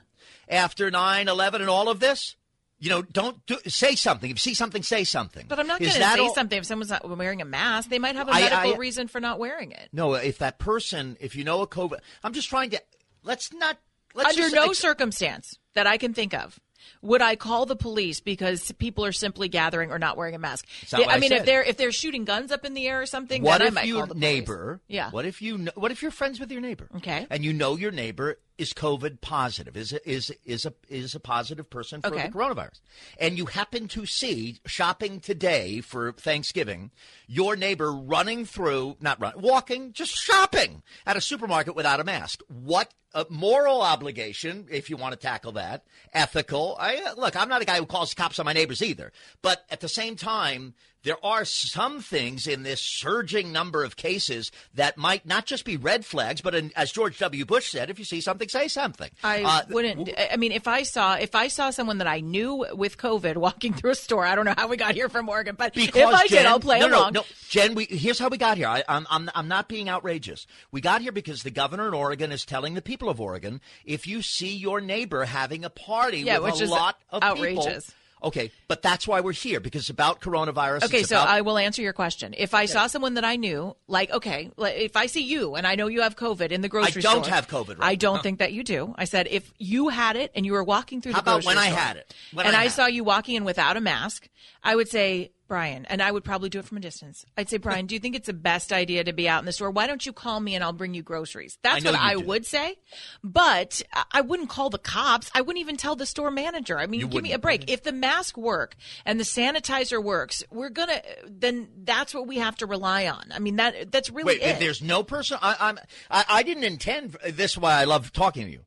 After 0.48 0.92
9-11 0.92 1.56
and 1.56 1.70
all 1.70 1.88
of 1.88 2.00
this, 2.00 2.36
you 2.82 2.90
know, 2.90 3.04
don't 3.04 3.46
do, 3.46 3.58
say 3.68 3.96
something. 3.96 4.30
If 4.30 4.36
you 4.36 4.40
see 4.40 4.54
something, 4.54 4.84
say 4.84 5.04
something. 5.04 5.46
But 5.48 5.60
I'm 5.60 5.68
not 5.68 5.80
going 5.80 5.92
to 5.92 5.98
say 5.98 6.20
all... 6.20 6.34
something 6.34 6.58
if 6.58 6.66
someone's 6.66 6.90
not 6.90 7.08
wearing 7.08 7.42
a 7.42 7.46
mask. 7.46 7.90
They 7.90 8.00
might 8.00 8.16
have 8.16 8.28
a 8.28 8.32
medical 8.32 8.58
I, 8.58 8.74
I, 8.74 8.78
reason 8.78 9.08
for 9.08 9.22
not 9.22 9.40
wearing 9.40 9.72
it. 9.72 9.90
No, 9.94 10.16
if 10.16 10.40
that 10.40 10.60
person, 10.60 11.16
if 11.20 11.36
you 11.36 11.44
know 11.44 11.62
a 11.62 11.68
COVID, 11.68 12.00
I'm 12.24 12.34
just 12.34 12.50
trying 12.50 12.72
to. 12.72 12.82
Let's 13.24 13.54
not. 13.54 13.78
Let's 14.14 14.32
Under 14.32 14.50
just, 14.50 14.56
no 14.56 14.74
circumstance 14.74 15.58
that 15.74 15.88
I 15.88 15.98
can 15.98 16.14
think 16.14 16.34
of 16.34 16.60
would 17.02 17.22
I 17.22 17.36
call 17.36 17.66
the 17.66 17.76
police 17.76 18.20
because 18.20 18.72
people 18.74 19.06
are 19.06 19.12
simply 19.12 19.50
gathering 19.50 19.92
or 19.92 20.00
not 20.00 20.18
wearing 20.18 20.36
a 20.36 20.40
mask? 20.40 20.66
I, 20.94 21.04
I 21.04 21.20
mean, 21.20 21.32
if 21.32 21.46
they're 21.46 21.64
if 21.64 21.78
they're 21.78 21.92
shooting 21.92 22.26
guns 22.26 22.52
up 22.52 22.66
in 22.66 22.74
the 22.74 22.88
air 22.88 23.02
or 23.02 23.06
something, 23.06 23.44
what 23.44 23.62
if 23.62 23.86
your 23.86 24.08
neighbor? 24.14 24.82
Yeah. 24.88 25.10
What 25.12 25.26
if 25.26 25.42
you? 25.42 25.68
What 25.76 25.92
if 25.92 26.02
you're 26.02 26.12
friends 26.12 26.40
with 26.40 26.52
your 26.52 26.62
neighbor? 26.62 26.88
Okay. 26.98 27.28
And 27.30 27.44
you 27.44 27.54
know 27.54 27.76
your 27.76 27.92
neighbor 27.92 28.38
is 28.58 28.74
COVID 28.74 29.22
positive, 29.22 29.76
is 29.76 29.94
a, 29.94 30.10
is 30.10 30.32
is 30.46 30.66
a 30.66 30.74
is 30.90 31.16
a 31.16 31.20
positive 31.20 31.70
person 31.70 32.02
for 32.02 32.08
okay. 32.08 32.28
the 32.28 32.34
coronavirus, 32.34 32.80
and 33.20 33.38
you 33.38 33.46
happen 33.46 33.88
to 33.90 34.06
see 34.06 34.60
shopping 34.66 35.20
today 35.20 35.82
for 35.82 36.12
Thanksgiving 36.12 36.92
your 37.28 37.56
neighbor 37.56 37.92
running 37.92 38.46
through, 38.46 38.98
not 39.00 39.20
run, 39.22 39.34
walking, 39.38 39.94
just 39.94 40.14
shopping 40.14 40.84
at 41.06 41.18
a 41.18 41.22
supermarket 41.22 41.76
without 41.76 42.00
a 42.00 42.04
mask. 42.04 42.42
What 42.48 42.94
a 43.14 43.26
moral 43.30 43.82
obligation, 43.82 44.68
if 44.70 44.90
you 44.90 44.98
want 44.98 45.14
to 45.14 45.20
tackle 45.20 45.54
that, 45.54 45.86
ethical. 46.14 46.78
I, 46.80 46.98
uh, 46.98 47.14
look, 47.18 47.36
I'm 47.36 47.50
not 47.50 47.62
a 47.62 47.66
guy 47.66 47.78
who 47.78 47.86
calls 47.86 48.14
cops 48.14 48.40
on 48.40 48.46
my 48.46 48.54
neighbors 48.54 48.82
either. 48.82 49.12
But 49.42 49.66
at 49.70 49.82
the 49.82 49.90
same 49.90 50.16
time, 50.16 50.74
there 51.04 51.24
are 51.26 51.46
some 51.46 52.02
things 52.02 52.48
in 52.48 52.64
this 52.64 52.82
surging 52.82 53.52
number 53.52 53.84
of 53.84 53.96
cases 53.96 54.52
that 54.76 54.98
might 54.98 55.26
not 55.26 55.46
just 55.46 55.66
be 55.66 55.78
red 55.78 56.06
flags, 56.06 56.42
but 56.42 56.54
in, 56.54 56.72
as 56.76 56.92
George 56.92 57.18
W. 57.20 57.46
Bush 57.46 57.72
said, 57.72 57.90
if 57.90 57.98
you 57.98 58.06
see 58.06 58.22
something, 58.22 58.48
say 58.48 58.68
something. 58.68 59.10
I 59.24 59.44
uh, 59.44 59.62
wouldn't. 59.70 60.10
I 60.32 60.38
mean, 60.38 60.52
if 60.52 60.68
I 60.68 60.84
saw 60.84 61.16
if 61.16 61.36
I 61.36 61.48
saw 61.48 61.70
someone 61.72 61.98
that 62.00 62.08
I 62.08 62.20
knew 62.20 62.66
with 62.74 62.98
COVID 62.98 63.38
walking 63.38 63.74
through 63.74 63.92
a 63.92 63.96
store, 63.96 64.26
I 64.26 64.36
don't 64.36 64.46
know 64.46 64.54
how 64.56 64.68
we 64.68 64.78
got 64.78 64.96
here 64.96 65.10
from 65.10 65.28
Oregon, 65.28 65.56
but 65.58 65.76
if 65.76 65.96
I 65.96 66.28
Jen, 66.28 66.44
did, 66.44 66.46
I'll 66.46 66.60
play 66.60 66.80
no, 66.80 66.88
along. 66.88 67.14
No, 67.14 67.22
no, 67.22 67.26
Jen, 67.50 67.76
we, 67.76 67.86
here's 67.86 68.20
how 68.20 68.30
we 68.30 68.38
got 68.38 68.58
here. 68.58 68.68
I, 68.68 68.84
I'm, 68.88 69.08
I'm 69.10 69.30
I'm 69.34 69.48
not 69.48 69.68
being 69.68 69.90
outrageous. 69.90 70.46
We 70.72 70.82
got 70.82 71.02
here 71.02 71.12
because 71.12 71.44
the 71.44 71.52
governor 71.52 71.88
in 71.88 71.94
Oregon 71.94 72.32
is 72.32 72.46
telling 72.46 72.76
the 72.76 72.82
people 72.82 73.10
of 73.10 73.20
Oregon, 73.20 73.62
if 73.86 74.08
you 74.08 74.22
see 74.22 74.56
your 74.56 74.82
neighbor 74.82 75.26
having 75.26 75.66
a 75.66 75.70
party 75.70 76.20
yeah, 76.20 76.40
with 76.40 76.62
a 76.62 76.66
lot 76.66 77.00
of 77.10 77.24
outrageous. 77.24 77.86
people 77.86 78.01
Okay, 78.24 78.52
but 78.68 78.82
that's 78.82 79.08
why 79.08 79.20
we're 79.22 79.32
here 79.32 79.60
because 79.60 79.82
it's 79.82 79.90
about 79.90 80.22
coronavirus. 80.22 80.84
Okay, 80.84 81.04
so 81.04 81.16
about- 81.16 81.30
I 81.30 81.42
will 81.42 81.58
answer 81.58 81.82
your 81.82 81.94
question. 81.94 82.36
If 82.38 82.54
I 82.54 82.66
saw 82.66 82.88
someone 82.88 83.16
that 83.16 83.26
I 83.26 83.36
knew, 83.36 83.76
like 83.88 84.12
okay, 84.12 84.52
if 84.58 84.96
I 84.96 85.08
see 85.08 85.24
you 85.24 85.56
and 85.56 85.66
I 85.66 85.76
know 85.76 85.88
you 85.88 86.02
have 86.02 86.16
COVID 86.16 86.52
in 86.52 86.62
the 86.62 86.70
grocery 86.70 87.02
store, 87.02 87.12
I 87.12 87.14
don't 87.16 87.24
store, 87.24 87.36
have 87.36 87.48
COVID. 87.48 87.80
Right 87.80 87.92
I 87.92 87.96
don't 87.96 88.22
think 88.22 88.40
that 88.40 88.54
you 88.54 88.64
do. 88.64 88.94
I 88.98 89.06
said 89.06 89.28
if 89.30 89.52
you 89.58 89.90
had 89.90 90.16
it 90.16 90.32
and 90.36 90.46
you 90.46 90.54
were 90.54 90.64
walking 90.64 91.02
through 91.02 91.14
How 91.14 91.22
the 91.22 91.32
grocery 91.32 91.52
about 91.52 91.56
when 91.56 91.66
store, 91.66 91.80
I 91.80 91.86
had 91.86 91.98
it, 91.98 92.16
when 92.34 92.46
and 92.46 92.56
I, 92.56 92.64
I 92.64 92.68
saw 92.68 92.86
you 92.86 93.04
walking 93.04 93.36
in 93.36 93.44
without 93.44 93.76
a 93.76 93.82
mask, 93.82 94.30
I 94.64 94.76
would 94.76 94.90
say 94.90 95.32
Brian, 95.52 95.84
and 95.88 96.02
I 96.02 96.10
would 96.10 96.24
probably 96.24 96.48
do 96.48 96.60
it 96.60 96.66
from 96.66 96.78
a 96.78 96.80
distance. 96.80 97.26
I'd 97.36 97.50
say, 97.50 97.58
Brian, 97.58 97.86
do 97.86 97.94
you 97.94 98.00
think 98.00 98.16
it's 98.16 98.28
the 98.28 98.32
best 98.34 98.72
idea 98.72 99.04
to 99.04 99.12
be 99.12 99.28
out 99.28 99.40
in 99.42 99.46
the 99.46 99.52
store? 99.52 99.70
Why 99.70 99.86
don't 99.86 100.06
you 100.06 100.14
call 100.14 100.40
me 100.40 100.56
and 100.56 100.64
I'll 100.64 100.72
bring 100.72 100.94
you 100.94 101.04
groceries? 101.04 101.58
That's 101.62 101.86
I 101.86 101.92
what 101.92 102.00
I 102.00 102.14
do. 102.14 102.22
would 102.22 102.46
say. 102.46 102.76
But 103.22 103.82
I 104.14 104.22
wouldn't 104.22 104.48
call 104.48 104.70
the 104.70 104.78
cops. 104.78 105.30
I 105.36 105.42
wouldn't 105.42 105.60
even 105.60 105.76
tell 105.76 105.98
the 105.98 106.06
store 106.06 106.32
manager. 106.32 106.80
I 106.80 106.88
mean, 106.88 107.02
You 107.02 107.08
give 107.10 107.22
me 107.22 107.34
a 107.34 107.38
break. 107.38 107.70
If 107.70 107.84
the 107.84 107.92
mask 107.92 108.38
work 108.38 108.78
and 109.06 109.20
the 109.20 109.26
sanitizer 109.26 110.02
works, 110.02 110.42
we're 110.52 110.70
gonna 110.70 111.02
then 111.28 111.68
that's 111.84 112.14
what 112.14 112.28
we 112.28 112.38
have 112.38 112.56
to 112.60 112.66
rely 112.66 113.08
on. 113.08 113.26
I 113.34 113.40
mean 113.40 113.58
that 113.58 113.92
that's 113.92 114.10
really 114.10 114.40
Wait, 114.40 114.42
it. 114.42 114.58
there's 114.58 114.82
no 114.82 115.04
person. 115.04 115.38
I, 115.42 115.58
I'm. 115.60 115.80
I, 116.10 116.24
I 116.30 116.44
didn't 116.44 116.64
intend 116.64 117.18
this. 117.28 117.52
Is 117.52 117.58
why 117.58 117.74
I 117.74 117.84
love 117.84 118.14
talking 118.14 118.46
to 118.46 118.52
you, 118.54 118.62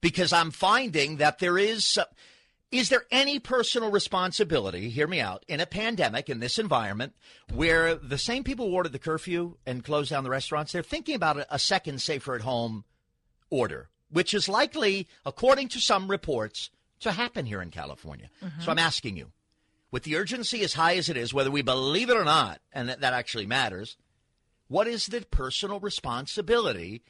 because 0.00 0.32
I'm 0.32 0.52
finding 0.52 1.18
that 1.18 1.38
there 1.38 1.58
is. 1.58 1.98
Uh, 1.98 2.04
is 2.74 2.88
there 2.88 3.04
any 3.12 3.38
personal 3.38 3.92
responsibility? 3.92 4.90
Hear 4.90 5.06
me 5.06 5.20
out. 5.20 5.44
In 5.46 5.60
a 5.60 5.66
pandemic, 5.66 6.28
in 6.28 6.40
this 6.40 6.58
environment, 6.58 7.14
where 7.52 7.94
the 7.94 8.18
same 8.18 8.42
people 8.42 8.68
who 8.68 8.74
ordered 8.74 8.90
the 8.90 8.98
curfew 8.98 9.56
and 9.64 9.84
closed 9.84 10.10
down 10.10 10.24
the 10.24 10.30
restaurants, 10.30 10.72
they're 10.72 10.82
thinking 10.82 11.14
about 11.14 11.46
a, 11.48 11.58
second 11.58 12.02
safer 12.02 12.34
at 12.34 12.40
home 12.40 12.84
order, 13.48 13.90
which 14.10 14.34
is 14.34 14.48
likely, 14.48 15.06
according 15.24 15.68
to 15.68 15.78
some 15.78 16.10
reports, 16.10 16.70
to 16.98 17.12
happen 17.12 17.46
here 17.46 17.62
in 17.62 17.70
California. 17.70 18.28
Mm-hmm. 18.42 18.62
So 18.62 18.72
I'm 18.72 18.78
asking 18.80 19.16
you, 19.16 19.30
with 19.92 20.02
the 20.02 20.16
urgency 20.16 20.62
as 20.62 20.74
high 20.74 20.96
as 20.96 21.08
it 21.08 21.16
is, 21.16 21.32
whether 21.32 21.52
we 21.52 21.62
believe 21.62 22.10
it 22.10 22.16
or 22.16 22.24
not, 22.24 22.60
and 22.72 22.88
that, 22.88 23.02
that 23.02 23.14
actually 23.14 23.46
matters, 23.46 23.96
what 24.66 24.88
is 24.88 25.06
the 25.06 25.20
personal 25.20 25.78
responsibility 25.78 27.04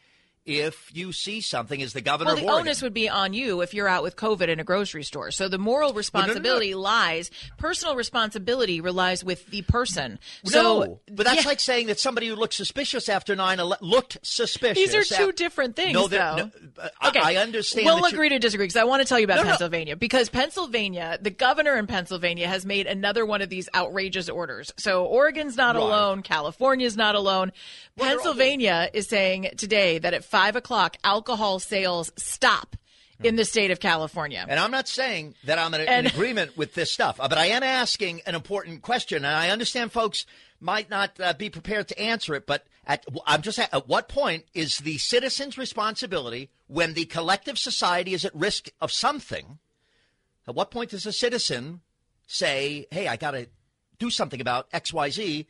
if 0.46 0.90
you 0.94 1.12
see 1.12 1.40
something 1.40 1.80
as 1.82 1.92
the 1.94 2.00
governor 2.02 2.34
well, 2.34 2.44
the 2.44 2.50
onus 2.52 2.82
would 2.82 2.92
be 2.92 3.08
on 3.08 3.32
you 3.32 3.62
if 3.62 3.72
you're 3.72 3.88
out 3.88 4.02
with 4.02 4.14
COVID 4.16 4.48
in 4.48 4.60
a 4.60 4.64
grocery 4.64 5.02
store. 5.02 5.30
So 5.30 5.48
the 5.48 5.56
moral 5.58 5.94
responsibility 5.94 6.74
lies, 6.74 7.30
personal 7.56 7.96
responsibility 7.96 8.80
relies 8.82 9.24
with 9.24 9.46
the 9.46 9.62
person. 9.62 10.18
So, 10.44 10.62
no, 10.62 11.00
but 11.10 11.24
that's 11.24 11.44
yeah. 11.44 11.48
like 11.48 11.60
saying 11.60 11.86
that 11.86 11.98
somebody 11.98 12.28
who 12.28 12.34
looked 12.36 12.54
suspicious 12.54 13.08
after 13.08 13.34
9 13.34 13.58
11 13.58 13.86
looked 13.88 14.18
suspicious. 14.22 14.92
These 14.92 14.94
are 14.94 15.16
two 15.16 15.28
af- 15.30 15.36
different 15.36 15.76
things, 15.76 15.94
No, 15.94 16.08
though. 16.08 16.36
no, 16.36 16.50
I- 17.00 17.08
Okay, 17.08 17.20
I 17.22 17.36
understand. 17.36 17.86
We'll 17.86 18.04
agree 18.04 18.28
to 18.28 18.38
disagree 18.38 18.64
because 18.66 18.76
I 18.76 18.84
want 18.84 19.02
to 19.02 19.08
tell 19.08 19.18
you 19.18 19.24
about 19.24 19.36
No, 19.36 19.42
no. 19.44 19.48
Pennsylvania 19.50 19.96
because 19.96 20.28
Pennsylvania, 20.28 21.18
the 21.20 21.30
governor 21.30 21.76
in 21.76 21.86
Pennsylvania 21.86 22.48
has 22.48 22.66
made 22.66 22.86
another 22.86 23.24
one 23.24 23.40
of 23.42 23.48
these 23.48 23.68
outrageous 23.74 24.28
orders. 24.28 24.72
So 24.76 25.04
Oregon's 25.06 25.56
not 25.56 25.74
Right. 25.76 25.82
alone, 25.82 26.22
California's 26.22 26.96
not 26.96 27.14
alone. 27.14 27.52
Well, 27.96 28.08
Pennsylvania 28.08 28.90
is 28.92 29.08
saying 29.08 29.50
today 29.56 29.98
that 29.98 30.12
at 30.14 30.24
five 30.34 30.56
o'clock, 30.56 30.96
alcohol 31.04 31.60
sales 31.60 32.10
stop 32.16 32.74
in 33.22 33.36
the 33.36 33.44
state 33.44 33.70
of 33.70 33.78
California. 33.78 34.44
And 34.48 34.58
I'm 34.58 34.72
not 34.72 34.88
saying 34.88 35.36
that 35.44 35.60
I'm 35.60 35.72
in, 35.74 35.82
And- 35.82 36.06
in 36.08 36.12
agreement 36.12 36.56
with 36.56 36.74
this 36.74 36.90
stuff, 36.90 37.18
but 37.18 37.38
I 37.38 37.46
am 37.46 37.62
asking 37.62 38.20
an 38.26 38.34
important 38.34 38.82
question, 38.82 39.18
and 39.18 39.34
I 39.34 39.50
understand 39.50 39.92
folks 39.92 40.26
might 40.60 40.90
not 40.90 41.20
uh, 41.20 41.34
be 41.34 41.50
prepared 41.50 41.86
to 41.88 42.00
answer 42.00 42.34
it. 42.34 42.46
But 42.46 42.66
at, 42.84 43.04
I'm 43.26 43.42
just 43.42 43.60
at, 43.60 43.72
at 43.72 43.86
what 43.86 44.08
point 44.08 44.44
is 44.54 44.78
the 44.78 44.98
citizen's 44.98 45.56
responsibility 45.56 46.50
when 46.66 46.94
the 46.94 47.04
collective 47.04 47.56
society 47.56 48.12
is 48.12 48.24
at 48.24 48.34
risk 48.34 48.70
of 48.80 48.90
something? 48.90 49.58
At 50.48 50.56
what 50.56 50.72
point 50.72 50.90
does 50.90 51.06
a 51.06 51.12
citizen 51.12 51.80
say, 52.26 52.86
"Hey, 52.90 53.06
I 53.06 53.16
got 53.16 53.32
to 53.32 53.46
do 54.00 54.10
something 54.10 54.40
about 54.40 54.66
X, 54.72 54.92
Y, 54.92 55.10
Z"? 55.10 55.46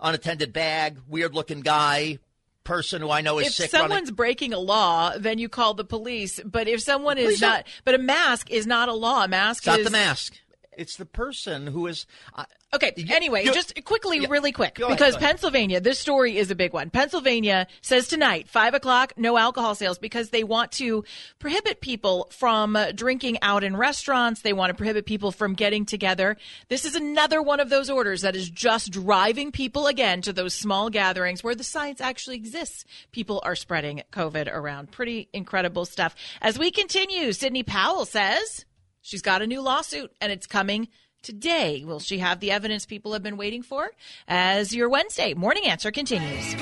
Unattended 0.00 0.52
bag, 0.54 0.98
weird-looking 1.06 1.60
guy, 1.60 2.18
person 2.64 3.02
who 3.02 3.10
I 3.10 3.20
know 3.20 3.38
is 3.38 3.48
if 3.48 3.54
sick. 3.54 3.70
someone's 3.70 3.92
running- 3.92 4.14
breaking 4.14 4.52
a 4.54 4.58
law, 4.58 5.12
then 5.16 5.38
you 5.38 5.48
call 5.48 5.74
the 5.74 5.84
police. 5.84 6.40
But 6.44 6.68
if 6.68 6.80
someone 6.80 7.18
is 7.18 7.40
don't- 7.40 7.50
not, 7.50 7.66
but 7.84 7.94
a 7.94 7.98
mask 7.98 8.50
is 8.50 8.66
not 8.66 8.88
a 8.88 8.92
law. 8.94 9.24
A 9.24 9.28
mask 9.28 9.66
it's 9.66 9.66
not 9.66 9.84
the 9.84 9.90
mask. 9.90 10.34
It's 10.76 10.96
the 10.96 11.04
person 11.06 11.66
who 11.66 11.86
is. 11.86 12.06
Uh, 12.34 12.44
Okay. 12.74 12.94
You- 12.96 13.14
anyway, 13.14 13.44
you- 13.44 13.52
just 13.52 13.84
quickly, 13.84 14.20
Yeah. 14.20 14.28
really 14.30 14.50
quick, 14.50 14.78
ahead, 14.78 14.96
because. 14.96 15.14
Pennsylvania, 15.18 15.78
this 15.78 15.98
story 15.98 16.38
is 16.38 16.50
a 16.50 16.54
big 16.54 16.72
one. 16.72 16.88
Pennsylvania 16.88 17.66
says 17.82 18.08
tonight, 18.08 18.48
five 18.48 18.72
o'clock, 18.72 19.12
no 19.18 19.36
alcohol 19.36 19.74
sales 19.74 19.98
because 19.98 20.30
they 20.30 20.42
want 20.42 20.72
to 20.72 21.04
prohibit 21.38 21.82
people 21.82 22.28
from 22.30 22.74
uh, 22.74 22.92
drinking 22.92 23.36
out 23.42 23.62
in 23.62 23.76
restaurants. 23.76 24.40
They 24.40 24.54
want 24.54 24.70
to 24.70 24.74
prohibit 24.74 25.04
people 25.04 25.32
from 25.32 25.52
getting 25.52 25.84
together. 25.84 26.38
This 26.68 26.86
is 26.86 26.94
another 26.94 27.42
one 27.42 27.60
of 27.60 27.68
those 27.68 27.90
orders 27.90 28.22
that 28.22 28.34
is 28.34 28.48
just 28.48 28.90
driving 28.90 29.52
people 29.52 29.86
again 29.86 30.22
to 30.22 30.32
those 30.32 30.54
small 30.54 30.88
gatherings 30.88 31.44
where 31.44 31.54
the 31.54 31.64
science 31.64 32.00
actually 32.00 32.36
exists. 32.36 32.86
People 33.12 33.42
are 33.44 33.54
spreading 33.54 34.02
COVID 34.12 34.48
around. 34.50 34.90
Pretty 34.90 35.28
incredible 35.34 35.84
stuff. 35.84 36.14
As 36.40 36.58
we 36.58 36.70
continue, 36.70 37.34
Sidney 37.34 37.62
Powell 37.64 38.06
says 38.06 38.64
she's 39.02 39.22
got 39.22 39.42
a 39.42 39.46
new 39.46 39.60
lawsuit 39.60 40.12
and 40.20 40.32
it's 40.32 40.46
coming 40.46 40.88
today. 41.22 41.84
Will 41.84 42.00
she 42.00 42.18
have 42.18 42.40
the 42.40 42.50
evidence 42.50 42.86
people 42.86 43.12
have 43.12 43.22
been 43.22 43.36
waiting 43.36 43.62
for? 43.62 43.90
As 44.26 44.74
your 44.74 44.88
Wednesday 44.88 45.34
morning 45.34 45.66
answer 45.66 45.90
continues. 45.90 46.54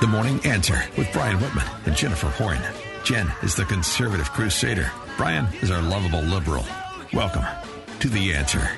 The 0.00 0.08
Morning 0.08 0.40
Answer 0.44 0.82
with 0.98 1.10
Brian 1.12 1.40
Whitman 1.40 1.66
and 1.86 1.96
Jennifer 1.96 2.28
Horn. 2.28 2.58
Jen 3.04 3.30
is 3.42 3.54
the 3.54 3.64
conservative 3.64 4.30
crusader. 4.32 4.90
Brian 5.16 5.46
is 5.62 5.70
our 5.70 5.80
lovable 5.82 6.20
liberal. 6.20 6.64
Welcome 7.12 7.44
to 8.00 8.08
The 8.08 8.34
Answer. 8.34 8.68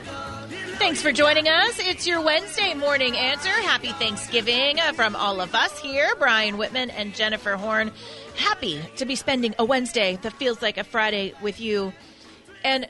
Thanks 0.79 1.01
for 1.01 1.11
joining 1.11 1.49
us. 1.49 1.79
It's 1.79 2.07
your 2.07 2.21
Wednesday 2.21 2.75
morning 2.75 3.17
answer. 3.17 3.49
Happy 3.49 3.93
Thanksgiving 3.93 4.77
from 4.95 5.17
all 5.17 5.41
of 5.41 5.55
us 5.55 5.81
here, 5.81 6.15
Brian 6.19 6.59
Whitman 6.59 6.91
and 6.91 7.15
Jennifer 7.15 7.57
Horn. 7.57 7.91
Happy 8.37 8.81
to 8.97 9.05
be 9.07 9.17
spending 9.17 9.55
a 9.59 9.65
Wednesday 9.65 10.19
that 10.23 10.33
feels 10.35 10.63
like 10.63 10.79
a 10.79 10.85
Friday 10.85 11.33
with 11.43 11.61
you. 11.61 11.93
And 12.65 12.89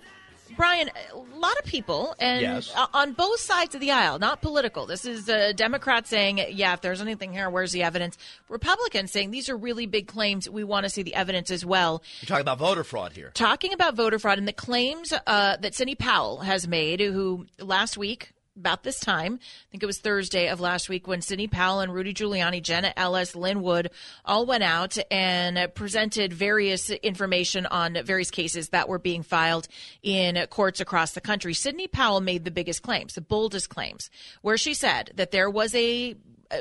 Brian, 0.56 0.90
a 1.12 1.38
lot 1.38 1.58
of 1.58 1.64
people, 1.64 2.14
and 2.20 2.40
Yes. 2.40 2.72
on 2.94 3.12
both 3.12 3.40
sides 3.40 3.74
of 3.74 3.80
the 3.80 3.90
aisle, 3.90 4.18
not 4.18 4.40
political. 4.42 4.86
This 4.86 5.04
is 5.04 5.28
a 5.28 5.52
Democrat 5.52 6.06
saying, 6.06 6.40
yeah, 6.50 6.72
if 6.72 6.80
there's 6.80 7.00
anything 7.00 7.32
here, 7.32 7.50
where's 7.50 7.72
the 7.72 7.82
evidence? 7.82 8.16
Republicans 8.48 9.10
saying 9.10 9.32
these 9.32 9.48
are 9.48 9.56
really 9.56 9.86
big 9.86 10.06
claims. 10.06 10.48
We 10.48 10.62
want 10.64 10.84
to 10.84 10.90
see 10.90 11.02
the 11.02 11.14
evidence 11.14 11.50
as 11.50 11.64
well. 11.66 12.02
You're 12.20 12.28
talking 12.28 12.42
about 12.42 12.58
voter 12.58 12.84
fraud 12.84 13.12
here. 13.12 13.32
Talking 13.34 13.72
about 13.72 13.96
voter 13.96 14.18
fraud 14.18 14.38
and 14.38 14.46
the 14.46 14.52
claims 14.52 15.12
uh, 15.26 15.56
that 15.58 15.74
Sidney 15.74 15.96
Powell 15.96 16.38
has 16.38 16.66
made, 16.68 17.00
who 17.00 17.46
last 17.58 17.98
week, 17.98 18.30
about 18.56 18.82
this 18.82 18.98
time, 18.98 19.38
I 19.42 19.66
think 19.70 19.82
it 19.82 19.86
was 19.86 19.98
Thursday 19.98 20.48
of 20.48 20.60
last 20.60 20.88
week, 20.88 21.06
when 21.06 21.20
Sidney 21.20 21.46
Powell 21.46 21.80
and 21.80 21.92
Rudy 21.92 22.14
Giuliani, 22.14 22.62
Jenna 22.62 22.92
Ellis, 22.96 23.36
Lin 23.36 23.62
Wood 23.62 23.90
all 24.24 24.46
went 24.46 24.62
out 24.62 24.96
and 25.10 25.72
presented 25.74 26.32
various 26.32 26.90
information 26.90 27.66
on 27.66 27.98
various 28.04 28.30
cases 28.30 28.70
that 28.70 28.88
were 28.88 28.98
being 28.98 29.22
filed 29.22 29.68
in 30.02 30.46
courts 30.48 30.80
across 30.80 31.12
the 31.12 31.20
country. 31.20 31.54
Sidney 31.54 31.86
Powell 31.86 32.20
made 32.20 32.44
the 32.44 32.50
biggest 32.50 32.82
claims, 32.82 33.14
the 33.14 33.20
boldest 33.20 33.68
claims, 33.68 34.10
where 34.42 34.56
she 34.56 34.74
said 34.74 35.12
that 35.14 35.30
there 35.30 35.50
was 35.50 35.74
a 35.74 36.14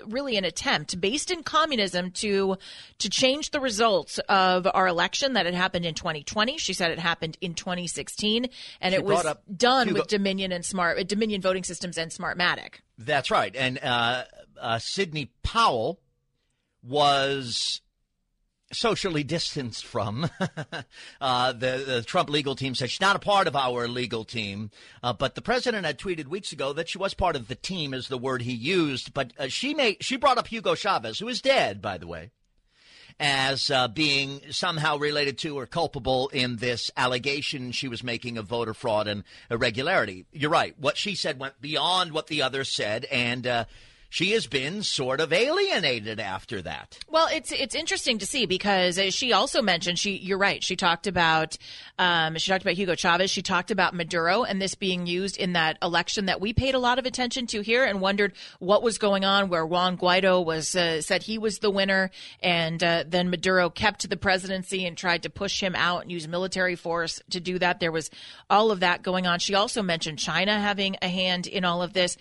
really 0.08 0.38
an 0.38 0.45
attempt 0.45 1.00
based 1.00 1.32
in 1.32 1.43
communism 1.43 2.12
to 2.12 2.58
to 3.00 3.10
change 3.10 3.52
the 3.52 3.60
results 3.60 4.19
of 4.30 4.67
our 4.74 4.88
election 4.88 5.34
that 5.34 5.45
had 5.45 5.56
happened 5.56 5.86
in 5.86 5.93
2020. 5.93 6.58
She 6.58 6.74
said 6.74 6.91
it 6.91 7.00
happened 7.00 7.38
in 7.41 7.54
2016, 7.54 8.48
and 8.82 8.93
She 8.93 8.98
it 8.98 9.04
was 9.04 9.26
done 9.56 9.93
with 9.93 10.08
Dominion 10.08 10.52
and 10.52 10.65
Smart 10.65 11.00
uh, 11.00 11.04
Dominion 11.04 11.41
voting 11.41 11.63
systems 11.63 11.98
and 11.98 12.12
Smartmatic. 12.12 12.76
That's 12.98 13.32
right. 13.32 13.56
And 13.56 13.80
uh, 13.82 14.24
uh, 14.60 14.80
Sidney 14.80 15.32
Powell 15.43 16.00
was 16.84 17.82
socially 18.71 19.23
distanced 19.23 19.86
from 19.86 20.30
uh, 21.21 21.51
the, 21.54 21.84
the 21.86 22.04
Trump 22.06 22.30
legal 22.30 22.56
team. 22.56 22.75
Said 22.75 22.89
she's 22.89 23.01
not 23.01 23.15
a 23.15 23.19
part 23.19 23.47
of 23.47 23.56
our 23.56 23.88
legal 23.88 24.23
team. 24.23 24.71
Uh, 25.04 25.13
but 25.13 25.36
the 25.36 25.41
president 25.41 25.86
had 25.86 25.99
tweeted 25.99 26.28
weeks 26.28 26.51
ago 26.51 26.73
that 26.73 26.89
she 26.89 26.97
was 26.97 27.13
part 27.13 27.36
of 27.36 27.47
the 27.47 27.56
team, 27.56 27.93
is 27.93 28.08
the 28.08 28.17
word 28.17 28.41
he 28.41 28.54
used. 28.54 29.13
But 29.13 29.34
uh, 29.38 29.47
she 29.47 29.73
made 29.73 29.97
she 30.04 30.17
brought 30.17 30.38
up 30.38 30.47
Hugo 30.47 30.75
Chavez, 30.75 31.19
who 31.19 31.28
is 31.28 31.41
dead, 31.41 31.82
by 31.82 31.97
the 31.97 32.08
way. 32.08 32.32
as 33.19 33.71
uh, 33.71 33.88
being 33.88 34.41
somehow 34.51 34.97
related 34.97 35.38
to 35.39 35.58
or 35.58 35.65
culpable 35.65 36.28
in 36.30 36.58
this 36.58 36.91
allegation 36.97 37.71
she 37.71 37.88
was 37.88 38.04
making 38.04 38.38
of 38.38 38.45
voter 38.45 38.73
fraud 38.73 39.08
and 39.08 39.23
irregularity. 39.49 40.25
You're 40.34 40.49
right. 40.49 40.75
What 40.78 40.97
she 40.97 41.15
said 41.15 41.39
went 41.39 41.62
beyond 41.62 42.12
what 42.12 42.28
the 42.28 42.41
others 42.41 42.73
said, 42.75 43.06
and 43.06 43.47
uh, 43.47 43.65
she 44.10 44.32
has 44.32 44.48
been 44.48 44.84
sort 44.84 45.20
of 45.20 45.34
alienated 45.34 46.20
after 46.20 46.62
that. 46.62 46.98
Well, 47.10 47.28
it's 47.32 47.52
it's 47.52 47.76
interesting 47.76 48.20
to 48.20 48.26
see 48.26 48.46
because 48.46 49.00
she 49.13 49.34
also 49.34 49.62
mentioned 49.62 50.00
she. 50.00 50.18
You're 50.18 50.38
right. 50.38 50.63
She 50.63 50.76
talked 50.76 51.08
about 51.08 51.58
um, 52.00 52.38
she 52.38 52.52
talked 52.52 52.63
about 52.63 52.75
Hugo 52.75 52.96
Chavez. 52.96 53.29
She 53.29 53.42
talked 53.42 53.71
about 53.71 53.94
Maduro 53.94 54.44
and 54.44 54.62
this 54.62 54.75
being 54.75 55.08
used 55.08 55.38
in 55.38 55.54
that 55.54 55.77
election 55.82 56.25
that 56.25 56.42
we 56.42 56.54
paid 56.54 56.75
a 56.75 56.79
lot 56.79 57.00
of 57.00 57.06
attention 57.06 57.48
to 57.48 57.62
here 57.62 57.84
and 57.84 58.02
wondered 58.02 58.34
what 58.60 58.84
was 58.84 58.98
going 58.98 59.25
on. 59.25 59.50
Where 59.50 59.65
Juan 59.65 59.98
Guaido 59.98 60.44
was 60.44 60.75
uh, 60.75 61.02
said 61.02 61.23
he 61.23 61.38
was 61.38 61.60
the 61.60 61.71
winner, 61.71 62.12
and 62.42 62.84
uh, 62.84 63.04
then 63.08 63.29
Maduro 63.29 63.69
kept 63.69 64.10
the 64.10 64.17
presidency 64.17 64.86
and 64.86 64.98
tried 64.98 65.23
to 65.23 65.29
push 65.29 65.62
him 65.62 65.75
out 65.75 66.04
and 66.04 66.12
use 66.12 66.27
military 66.27 66.75
force 66.75 67.21
to 67.32 67.40
do 67.40 67.60
that. 67.60 67.79
There 67.79 67.92
was 67.92 68.10
all 68.50 68.71
of 68.71 68.79
that 68.82 69.04
going 69.04 69.27
on. 69.27 69.40
She 69.40 69.56
also 69.56 69.82
mentioned 69.82 70.19
China 70.19 70.60
having 70.60 70.96
a 71.02 71.08
hand 71.08 71.48
in 71.48 71.65
all 71.65 71.82
of 71.82 71.94
this. 71.94 72.17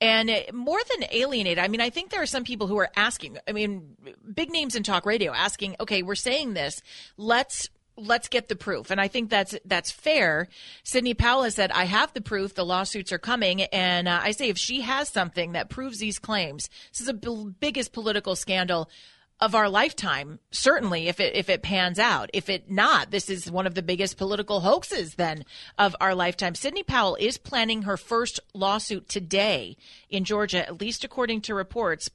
And 0.00 0.30
more 0.52 0.80
than 0.90 1.08
alienate, 1.10 1.58
I 1.58 1.68
mean, 1.68 1.80
I 1.80 1.88
think 1.88 2.10
there 2.10 2.22
are 2.22 2.26
some 2.26 2.44
people 2.44 2.66
who 2.66 2.76
are 2.76 2.90
asking, 2.96 3.38
I 3.48 3.52
mean, 3.52 3.96
big 4.34 4.50
names 4.50 4.76
in 4.76 4.82
talk 4.82 5.06
radio 5.06 5.32
asking, 5.32 5.76
okay, 5.80 6.02
we're 6.02 6.14
saying 6.14 6.54
this. 6.54 6.82
Let's 7.16 7.70
let's 7.98 8.28
get 8.28 8.48
the 8.48 8.56
proof. 8.56 8.90
And 8.90 9.00
I 9.00 9.08
think 9.08 9.30
that's 9.30 9.56
that's 9.64 9.90
fair. 9.90 10.48
Sidney 10.84 11.14
Powell 11.14 11.44
has 11.44 11.54
said, 11.54 11.70
I 11.72 11.84
have 11.84 12.12
the 12.12 12.20
proof. 12.20 12.54
The 12.54 12.64
lawsuits 12.64 13.10
are 13.10 13.18
coming. 13.18 13.62
And 13.62 14.06
uh, 14.06 14.20
I 14.22 14.32
say, 14.32 14.50
if 14.50 14.58
she 14.58 14.82
has 14.82 15.08
something 15.08 15.52
that 15.52 15.70
proves 15.70 15.98
these 15.98 16.18
claims, 16.18 16.68
this 16.92 17.00
is 17.00 17.06
the 17.06 17.54
biggest 17.58 17.92
political 17.92 18.36
scandal 18.36 18.90
of 19.40 19.54
our 19.54 19.68
lifetime 19.68 20.38
certainly 20.50 21.08
if 21.08 21.20
it 21.20 21.34
if 21.36 21.48
it 21.48 21.62
pans 21.62 21.98
out. 21.98 22.30
If 22.32 22.48
it 22.48 22.70
not 22.70 23.10
this 23.10 23.28
is 23.28 23.50
one 23.50 23.66
of 23.66 23.74
the 23.74 23.82
biggest 23.82 24.16
political 24.16 24.60
hoaxes 24.60 25.14
then 25.14 25.44
of 25.78 25.94
our 26.00 26.14
lifetime. 26.14 26.54
Sidney 26.54 26.82
powell 26.82 27.16
is 27.20 27.38
planning 27.38 27.82
her 27.82 27.96
first 27.96 28.40
lawsuit 28.54 29.08
today 29.08 29.76
in 30.08 30.24
georgia 30.24 30.66
at 30.66 30.80
least 30.80 31.04
according 31.04 31.40
to 31.42 31.54
reports 31.54 32.10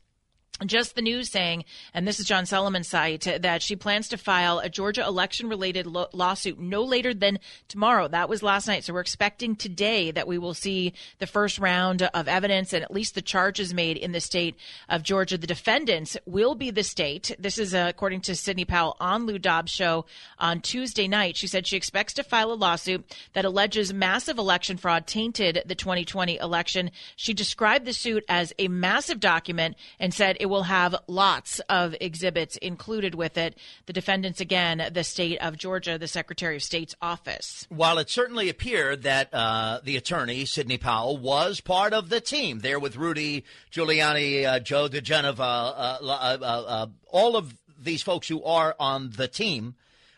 just 0.66 0.96
the 0.96 1.02
news 1.02 1.30
saying, 1.30 1.66
and 1.94 2.08
this 2.08 2.20
is 2.20 2.28
John 2.28 2.46
Solomon's 2.46 2.88
site, 2.88 3.28
that 3.42 3.62
she 3.62 3.76
plans 3.76 4.10
to 4.10 4.18
file 4.18 4.60
a 4.60 4.70
Georgia 4.70 5.06
election 5.06 5.50
related 5.50 5.88
lo- 5.88 6.08
lawsuit 6.14 6.60
no 6.60 6.84
later 6.84 7.14
than 7.14 7.40
tomorrow. 7.68 8.08
That 8.08 8.30
was 8.30 8.44
last 8.44 8.68
night. 8.68 8.84
So 8.84 8.94
we're 8.94 9.02
expecting 9.02 9.56
today 9.56 10.12
that 10.12 10.28
we 10.28 10.38
will 10.38 10.54
see 10.54 10.94
the 11.20 11.28
first 11.28 11.58
round 11.58 12.04
of 12.04 12.28
evidence 12.28 12.74
and 12.74 12.84
at 12.84 12.92
least 12.92 13.16
the 13.16 13.22
charges 13.22 13.74
made 13.74 13.98
in 13.98 14.12
the 14.12 14.20
state 14.20 14.56
of 14.90 15.04
Georgia. 15.04 15.38
The 15.38 15.48
defendants 15.48 16.16
will 16.26 16.56
be 16.56 16.70
the 16.70 16.84
state. 16.84 17.36
This 17.40 17.58
is 17.58 17.74
uh, 17.74 17.88
according 17.90 18.22
to 18.22 18.36
Sidney 18.36 18.66
Powell 18.66 18.98
on 19.00 19.26
Lou 19.26 19.40
Dobbs' 19.40 19.72
show 19.72 20.06
on 20.38 20.62
Tuesday 20.62 21.08
night. 21.08 21.38
She 21.38 21.48
said 21.48 21.66
she 21.66 21.78
expects 21.78 22.14
to 22.14 22.24
file 22.24 22.52
a 22.52 22.54
lawsuit 22.54 23.06
that 23.34 23.46
alleges 23.46 23.94
massive 23.94 24.38
election 24.38 24.78
fraud 24.78 25.08
tainted 25.08 25.64
the 25.66 25.76
2020 25.76 26.38
election. 26.38 26.92
She 27.16 27.34
described 27.34 27.86
the 27.86 27.94
suit 27.94 28.24
as 28.30 28.54
a 28.60 28.68
massive 28.68 29.20
document 29.20 29.76
and 30.00 30.14
said 30.14 30.38
it 30.42 30.48
will 30.48 30.64
have 30.64 30.96
lots 31.08 31.60
of 31.70 31.96
exhibits 32.02 32.58
included 32.58 33.14
with 33.14 33.38
it. 33.38 33.56
The 33.86 33.94
defendants, 33.94 34.42
again, 34.42 34.90
the 34.92 35.04
state 35.04 35.38
of 35.38 35.56
Georgia, 35.56 36.00
the 36.00 36.08
Secretary 36.08 36.56
of 36.56 36.64
State's 36.64 36.96
office. 37.00 37.68
While 37.70 38.00
it 38.00 38.10
certainly 38.10 38.50
appeared 38.50 39.04
that 39.04 39.32
uh, 39.32 39.82
the 39.84 39.98
attorney, 39.98 40.46
Sidney 40.46 40.80
Powell, 40.80 41.18
was 41.18 41.62
part 41.62 41.94
of 41.94 42.10
the 42.10 42.20
team 42.20 42.60
there 42.60 42.80
with 42.80 42.96
Rudy 42.96 43.46
Giuliani, 43.72 44.46
uh, 44.46 44.60
Joe 44.60 44.90
diGenova, 44.90 45.40
uh, 45.40 45.98
uh, 46.02 46.38
uh, 46.42 46.46
uh, 46.46 46.88
all 47.12 47.36
of 47.36 47.56
these 47.80 48.02
folks 48.02 48.28
who 48.28 48.44
are 48.44 48.76
on 48.80 49.12
the 49.12 49.28
team 49.28 49.76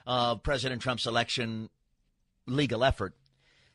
of 0.08 0.42
President 0.42 0.82
Trump's 0.82 1.06
election 1.06 1.70
legal 2.48 2.84
effort. 2.86 3.14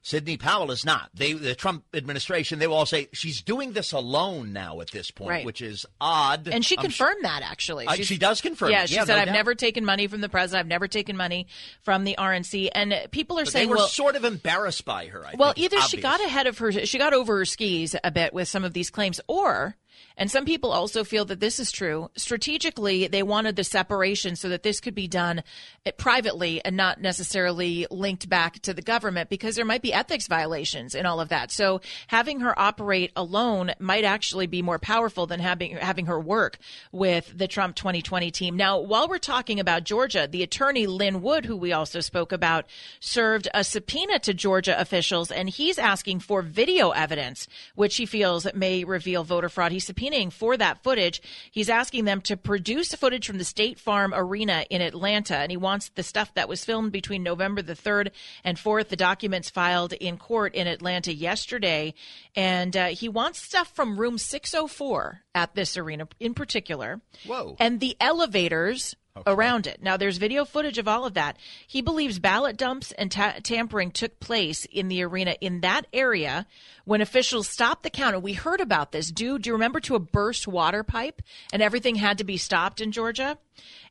Sidney 0.09 0.39
Powell 0.39 0.71
is 0.71 0.87
not. 0.87 1.11
They, 1.13 1.35
the 1.35 1.55
Trump 1.55 1.85
administration, 1.93 2.59
they 2.59 2.67
will 2.67 2.77
all 2.77 2.87
say 2.87 3.09
she's 3.13 3.43
doing 3.43 3.75
this 3.75 3.93
alone 3.93 4.55
now 4.55 4.81
at 4.81 4.91
this 4.91 5.11
point, 5.11 5.29
right. 5.29 5.45
which 5.45 5.61
is 5.61 5.85
odd. 6.01 6.49
And 6.49 6.65
she 6.65 6.77
confirmed 6.77 7.27
that 7.27 7.43
actually. 7.45 7.87
Uh, 7.87 7.93
she 7.93 8.17
does 8.17 8.41
confirm. 8.41 8.71
Yeah, 8.71 8.87
she 8.87 8.95
yeah, 8.95 9.05
said, 9.05 9.17
no 9.17 9.21
"I've 9.21 9.27
doubt. 9.27 9.35
never 9.35 9.55
taken 9.55 9.85
money 9.85 10.07
from 10.07 10.23
the 10.23 10.31
president. 10.31 10.61
I've 10.65 10.69
never 10.69 10.89
taken 10.89 11.15
money 11.15 11.47
from 11.83 12.05
the 12.05 12.17
RNC." 12.19 12.71
And 12.73 12.95
people 13.11 13.39
are 13.39 13.45
but 13.45 13.53
saying, 13.53 13.69
they 13.69 13.71
were 13.71 13.77
"Well, 13.77 13.89
sort 13.89 14.17
of 14.17 14.25
embarrassed 14.25 14.87
by 14.87 15.09
her." 15.09 15.27
I 15.27 15.35
well, 15.37 15.53
either 15.57 15.79
she 15.83 16.01
got 16.01 16.25
ahead 16.25 16.47
of 16.47 16.57
her, 16.57 16.73
she 16.73 16.97
got 16.97 17.13
over 17.13 17.37
her 17.37 17.45
skis 17.45 17.95
a 18.03 18.11
bit 18.11 18.33
with 18.33 18.49
some 18.49 18.65
of 18.65 18.73
these 18.73 18.89
claims, 18.89 19.21
or." 19.29 19.77
And 20.19 20.31
some 20.31 20.45
people 20.45 20.73
also 20.73 21.05
feel 21.05 21.25
that 21.27 21.39
this 21.39 21.61
is 21.61 21.71
true. 21.71 22.11
Strategically, 22.17 23.07
they 23.07 23.23
wanted 23.23 23.55
the 23.55 23.65
separation 23.65 24.35
so 24.35 24.49
that 24.49 24.65
this 24.65 24.81
could 24.81 24.95
be 24.95 25.07
done 25.07 25.43
eh, 25.87 25.93
privately 25.97 26.63
and 26.65 26.77
not 26.77 27.01
necessarily 27.01 27.87
linked 27.91 28.29
back 28.29 28.61
to 28.63 28.75
the 28.75 28.83
government 28.83 29.31
because 29.31 29.55
there 29.55 29.65
might 29.65 29.83
be 29.83 29.93
ethics 29.93 30.27
violations 30.27 30.95
in 30.95 31.07
all 31.07 31.21
of 31.21 31.29
that. 31.29 31.53
So 31.53 31.81
having 32.09 32.41
her 32.41 32.59
operate 32.59 33.13
alone 33.15 33.73
might 33.79 34.05
actually 34.05 34.49
be 34.49 34.61
more 34.61 34.81
powerful 34.81 35.27
than 35.27 35.41
having 35.41 35.77
having 35.77 36.07
her 36.07 36.19
work 36.19 36.59
with 36.91 37.33
the 37.37 37.47
Trump 37.47 37.77
2020 37.77 38.31
team. 38.31 38.57
Now, 38.57 38.81
while 38.81 39.09
we're 39.09 39.19
talking 39.19 39.61
about 39.61 39.85
Georgia, 39.85 40.29
the 40.31 40.43
attorney 40.43 40.87
Lin 40.87 41.23
Wood, 41.23 41.45
who 41.45 41.57
we 41.57 41.73
also 41.73 42.01
spoke 42.01 42.33
about, 42.33 42.67
served 43.01 43.49
a 43.55 43.63
subpoena 43.63 44.19
to 44.21 44.35
Georgia 44.35 44.79
officials, 44.81 45.31
and 45.31 45.49
he's 45.49 45.79
asking 45.79 46.21
for 46.21 46.43
video 46.43 46.91
evidence, 46.91 47.47
which 47.75 47.97
he 47.97 48.07
feels 48.07 48.53
may 48.55 48.85
reveal 48.85 49.25
voter 49.25 49.49
fraud. 49.49 49.73
He's 49.73 49.87
subpoenaing 49.89 50.33
for 50.33 50.57
that 50.57 50.83
footage. 50.83 51.23
He's 51.51 51.69
asking 51.69 52.05
them 52.05 52.21
to 52.23 52.37
produce 52.37 52.95
footage 52.95 53.27
from 53.27 53.39
the 53.39 53.45
State 53.45 53.79
Farm 53.79 54.13
Arena 54.15 54.65
in 54.71 54.81
Atlanta, 54.83 55.37
and 55.37 55.51
he 55.51 55.57
wants 55.57 55.91
the 55.91 56.03
stuff 56.03 56.33
that 56.35 56.49
was 56.49 56.65
filmed 56.65 56.93
between 56.93 57.23
November 57.23 57.63
the 57.63 57.75
3rd 57.75 58.11
and 58.45 58.59
4th, 58.59 58.89
the 58.89 58.97
documents 58.97 59.51
filed 59.51 59.93
in 59.95 60.17
court 60.19 60.55
in 60.55 60.67
Atlanta 60.67 61.13
yesterday. 61.13 61.95
And 62.35 62.77
uh, 62.77 62.87
he 62.89 63.09
wants 63.09 63.41
stuff 63.41 63.75
from 63.75 63.99
room 63.99 64.19
604 64.19 65.23
at 65.35 65.55
this 65.55 65.77
arena 65.77 66.09
in 66.21 66.35
particular. 66.35 67.01
Whoa. 67.27 67.57
And 67.59 67.81
the 67.81 67.97
elevators 68.01 68.95
around 69.27 69.67
it. 69.67 69.83
Now, 69.83 69.97
there's 69.97 70.19
video 70.19 70.45
footage 70.45 70.79
of 70.79 70.89
all 70.89 71.05
of 71.05 71.15
that. 71.15 71.37
He 71.67 71.83
believes 71.83 72.19
ballot 72.19 72.57
dumps 72.57 72.93
and 72.93 73.11
ta- 73.11 73.37
tampering 73.43 73.91
took 73.91 74.21
place 74.21 74.65
in 74.67 74.89
the 74.89 75.03
arena 75.03 75.37
in 75.41 75.61
that 75.61 75.87
area 75.93 76.47
when 76.85 77.01
officials 77.01 77.49
stopped 77.49 77.83
the 77.83 77.91
count. 77.91 78.15
And 78.15 78.23
we 78.23 78.33
heard 78.33 78.61
about 78.61 78.93
this. 78.93 79.11
Do, 79.11 79.39
do 79.39 79.49
you 79.49 79.55
remember 79.55 79.81
to 79.81 79.95
a 79.95 80.01
burst 80.01 80.47
water 80.49 80.83
pipe 80.83 81.23
and 81.53 81.63
everything 81.63 81.97
had 81.97 82.19
to 82.19 82.25
be 82.25 82.37
stopped 82.37 82.81
in 82.81 82.93
Georgia? 82.93 83.39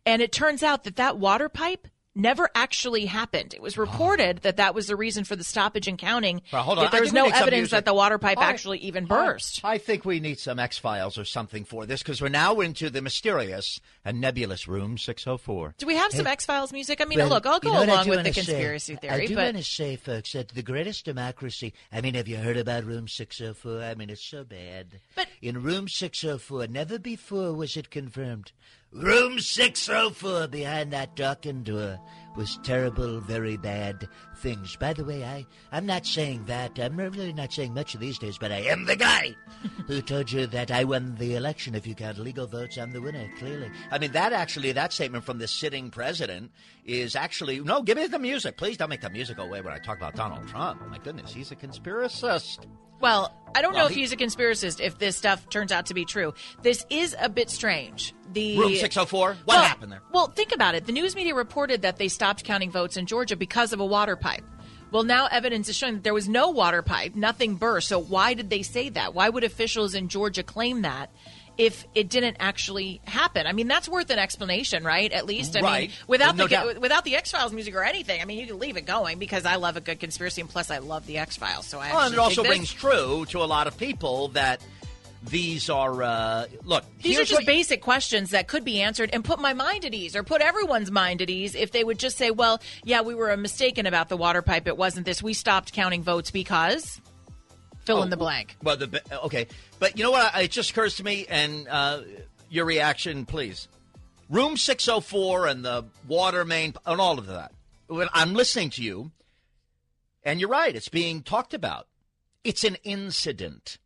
And 0.05 0.21
it 0.21 0.31
turns 0.31 0.63
out 0.63 0.83
that 0.83 0.95
that 0.95 1.17
water 1.17 1.49
pipe 1.49 1.87
never 2.17 2.49
actually 2.55 3.05
happened. 3.05 3.53
It 3.53 3.61
was 3.61 3.77
oh. 3.77 3.81
reported 3.81 4.39
that 4.39 4.57
that 4.57 4.75
was 4.75 4.87
the 4.87 4.95
reason 4.95 5.23
for 5.23 5.35
the 5.35 5.43
stoppage 5.43 5.87
and 5.87 5.97
counting. 5.97 6.41
Well, 6.51 6.63
hold 6.63 6.79
on. 6.79 6.87
I 6.87 6.89
there 6.89 7.01
was 7.01 7.13
no 7.13 7.27
evidence 7.27 7.71
that 7.71 7.85
the 7.85 7.93
water 7.93 8.17
pipe 8.17 8.37
right. 8.37 8.47
actually 8.47 8.79
even 8.79 9.05
burst. 9.05 9.61
I 9.63 9.77
think 9.77 10.03
we 10.05 10.19
need 10.19 10.39
some 10.39 10.59
X 10.59 10.77
Files 10.77 11.17
or 11.17 11.25
something 11.25 11.63
for 11.63 11.85
this 11.85 12.01
because 12.01 12.21
we're 12.21 12.29
now 12.29 12.59
into 12.59 12.89
the 12.89 13.01
mysterious 13.01 13.79
and 14.03 14.19
nebulous 14.19 14.67
room 14.67 14.97
604. 14.97 15.75
Do 15.77 15.85
we 15.85 15.95
have 15.95 16.11
some 16.11 16.27
X 16.27 16.45
Files 16.45 16.73
music? 16.73 17.01
I 17.01 17.05
mean, 17.05 17.19
Well, 17.19 17.29
look, 17.29 17.45
I'll 17.45 17.59
go 17.59 17.69
you 17.69 17.85
know 17.85 17.93
along 17.93 18.09
with 18.09 18.23
the 18.23 18.29
wanna 18.29 18.33
say? 18.33 18.41
conspiracy 18.41 18.93
I 18.93 18.97
theory, 18.97 19.27
do 19.27 19.35
but 19.35 19.43
want 19.43 19.57
to 19.57 19.63
say, 19.63 19.95
folks, 19.95 20.33
that 20.33 20.49
the 20.49 20.63
greatest 20.63 21.05
democracy. 21.05 21.73
I 21.91 22.01
mean, 22.01 22.15
have 22.15 22.27
you 22.27 22.37
heard 22.37 22.57
about 22.57 22.83
Room 22.85 23.07
604? 23.07 23.81
I 23.81 23.95
mean, 23.95 24.09
it's 24.09 24.23
so 24.23 24.43
bad. 24.43 24.99
But- 25.15 25.27
in 25.41 25.61
Room 25.61 25.87
604, 25.87 26.67
never 26.67 26.99
before 26.99 27.53
was 27.53 27.77
it 27.77 27.89
confirmed. 27.89 28.51
Room 28.93 29.37
604 29.39 30.47
behind 30.47 30.93
that 30.93 31.15
darkened 31.15 31.65
door 31.65 31.99
was 32.37 32.57
terrible, 32.63 33.19
very 33.19 33.57
bad 33.57 34.07
things. 34.37 34.75
By 34.77 34.93
the 34.93 35.03
way, 35.03 35.25
I, 35.25 35.45
I'm 35.71 35.85
not 35.85 36.05
saying 36.05 36.45
that. 36.45 36.79
I'm 36.79 36.95
really 36.95 37.33
not 37.33 37.51
saying 37.51 37.73
much 37.73 37.93
these 37.95 38.17
days, 38.17 38.37
but 38.37 38.51
I 38.51 38.59
am 38.61 38.85
the 38.85 38.95
guy 38.95 39.35
who 39.87 40.01
told 40.01 40.31
you 40.31 40.47
that 40.47 40.71
I 40.71 40.83
won 40.83 41.15
the 41.15 41.35
election. 41.35 41.75
If 41.75 41.85
you 41.85 41.95
count 41.95 42.17
legal 42.17 42.47
votes, 42.47 42.77
I'm 42.77 42.93
the 42.93 43.01
winner, 43.01 43.29
clearly. 43.37 43.69
I 43.91 43.97
mean, 43.97 44.13
that 44.13 44.31
actually, 44.31 44.71
that 44.71 44.93
statement 44.93 45.25
from 45.25 45.39
the 45.39 45.47
sitting 45.47 45.89
president 45.89 46.51
is 46.85 47.15
actually 47.15 47.59
no. 47.59 47.81
Give 47.81 47.97
me 47.97 48.07
the 48.07 48.19
music, 48.19 48.55
please. 48.55 48.77
Don't 48.77 48.89
make 48.89 49.01
the 49.01 49.09
music 49.09 49.37
go 49.37 49.43
away 49.43 49.61
when 49.61 49.73
I 49.73 49.79
talk 49.79 49.97
about 49.97 50.15
Donald 50.15 50.47
Trump. 50.47 50.81
Oh 50.85 50.89
my 50.89 50.99
goodness, 50.99 51.33
he's 51.33 51.51
a 51.51 51.55
conspiracist. 51.55 52.65
Well, 52.99 53.33
I 53.55 53.61
don't 53.61 53.73
Well, 53.73 53.83
know 53.83 53.87
if 53.89 53.95
he- 53.95 54.01
he's 54.01 54.11
a 54.11 54.17
conspiracist 54.17 54.79
if 54.79 54.97
this 54.97 55.17
stuff 55.17 55.49
turns 55.49 55.71
out 55.71 55.87
to 55.87 55.93
be 55.93 56.05
true. 56.05 56.33
This 56.61 56.85
is 56.89 57.15
a 57.19 57.29
bit 57.29 57.49
strange. 57.49 58.13
The 58.33 58.57
Room 58.57 58.75
604. 58.75 59.29
What 59.29 59.37
well, 59.47 59.63
happened 59.63 59.91
there? 59.91 60.01
Well, 60.11 60.27
think 60.27 60.53
about 60.53 60.75
it. 60.75 60.85
The 60.85 60.91
news 60.91 61.15
media 61.15 61.33
reported 61.33 61.81
that 61.83 61.97
they 61.97 62.07
stopped 62.07 62.43
counting 62.43 62.71
votes 62.71 62.97
in 62.97 63.05
Georgia 63.05 63.35
because 63.35 63.73
of 63.73 63.79
a 63.79 63.85
water 63.85 64.15
pipe. 64.15 64.43
Well, 64.91 65.03
now 65.03 65.27
evidence 65.27 65.69
is 65.69 65.75
showing 65.75 65.95
that 65.95 66.03
there 66.03 66.13
was 66.13 66.29
no 66.29 66.49
water 66.49 66.81
pipe, 66.81 67.15
nothing 67.15 67.55
burst. 67.55 67.87
So 67.87 67.99
why 67.99 68.33
did 68.33 68.49
they 68.49 68.63
say 68.63 68.89
that? 68.89 69.13
Why 69.13 69.27
would 69.29 69.43
officials 69.43 69.95
in 69.95 70.07
Georgia 70.07 70.43
claim 70.43 70.81
that? 70.83 71.09
If 71.57 71.85
it 71.95 72.09
didn't 72.09 72.37
actually 72.39 73.01
happen, 73.05 73.47
I 73.47 73.51
mean 73.53 73.67
that's 73.67 73.89
worth 73.89 74.09
an 74.11 74.19
explanation, 74.19 74.83
right? 74.83 75.11
At 75.11 75.25
least, 75.25 75.57
I 75.57 75.61
Right. 75.61 75.89
mean, 75.89 75.97
without 76.07 76.35
No 76.35 76.43
the 76.45 76.49
doubt. 76.49 76.79
without 76.79 77.03
the 77.03 77.15
X 77.15 77.31
Files 77.31 77.51
music 77.51 77.73
or 77.75 77.83
anything, 77.83 78.21
I 78.21 78.25
mean, 78.25 78.37
you 78.39 78.45
can 78.47 78.59
leave 78.59 78.77
it 78.77 78.85
going 78.85 79.17
because 79.17 79.45
I 79.45 79.55
love 79.55 79.75
a 79.77 79.81
good 79.81 79.99
conspiracy, 79.99 80.41
and 80.41 80.49
plus 80.49 80.69
I 80.69 80.77
love 80.77 81.07
the 81.07 81.17
X 81.17 81.35
Files. 81.37 81.65
So 81.65 81.79
I 81.79 81.91
Well, 81.93 82.05
and 82.05 82.13
it 82.13 82.19
also 82.19 82.43
this. 82.43 82.51
rings 82.51 82.71
true 82.71 83.25
to 83.29 83.41
a 83.41 83.45
lot 83.45 83.65
of 83.67 83.77
people 83.77 84.27
that 84.29 84.61
these 85.23 85.69
are 85.69 86.03
uh, 86.03 86.45
look. 86.63 86.85
These 87.01 87.19
are 87.19 87.25
just 87.25 87.45
basic 87.47 87.81
questions 87.81 88.29
that 88.29 88.47
could 88.47 88.63
be 88.63 88.81
answered 88.81 89.09
and 89.11 89.25
put 89.25 89.39
my 89.39 89.53
mind 89.53 89.83
at 89.83 89.93
ease, 89.95 90.15
or 90.15 90.21
put 90.23 90.41
everyone's 90.41 90.91
mind 90.91 91.21
at 91.23 91.29
ease 91.29 91.55
if 91.55 91.71
they 91.71 91.83
would 91.83 91.97
just 91.97 92.17
say, 92.17 92.29
"Well, 92.29 92.61
yeah, 92.83 93.01
we 93.01 93.15
were 93.15 93.35
mistaken 93.35 93.87
about 93.87 94.09
the 94.09 94.15
water 94.15 94.41
pipe. 94.43 94.67
It 94.67 94.77
wasn't 94.77 95.05
this. 95.07 95.23
We 95.23 95.33
stopped 95.33 95.73
counting 95.73 96.03
votes 96.03 96.29
because." 96.29 97.01
Fill 97.87 97.99
oh, 97.99 98.03
in 98.03 98.09
the 98.09 98.17
blank. 98.17 98.57
Well, 98.61 98.75
the 98.75 99.01
okay, 99.23 99.47
but 99.79 99.97
you 99.97 100.03
know 100.03 100.11
what? 100.11 100.35
It 100.35 100.51
just 100.51 100.71
occurs 100.71 100.97
to 100.97 101.05
me, 101.05 101.25
and 101.29 101.69
uh, 101.69 102.01
your 102.49 102.65
reaction, 102.65 103.25
please. 103.25 103.69
Room 104.29 104.57
604 104.57 105.47
and 105.47 105.63
the 105.63 105.85
water 106.05 106.43
main 106.43 106.73
and 106.85 106.99
all 106.99 107.17
of 107.17 107.27
that. 107.27 107.53
When 107.87 108.09
I'm 108.11 108.33
listening 108.33 108.71
to 108.71 108.83
you, 108.83 109.11
and 110.21 110.41
you're 110.41 110.49
right, 110.49 110.75
it's 110.75 110.89
being 110.89 111.21
talked 111.21 111.53
about. 111.53 111.87
It's 112.43 112.65
an 112.65 112.75
incident. 112.83 113.77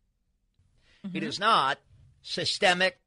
Mm-hmm. 1.06 1.18
It 1.18 1.22
is 1.22 1.38
not 1.38 1.78
systemic, 2.22 2.98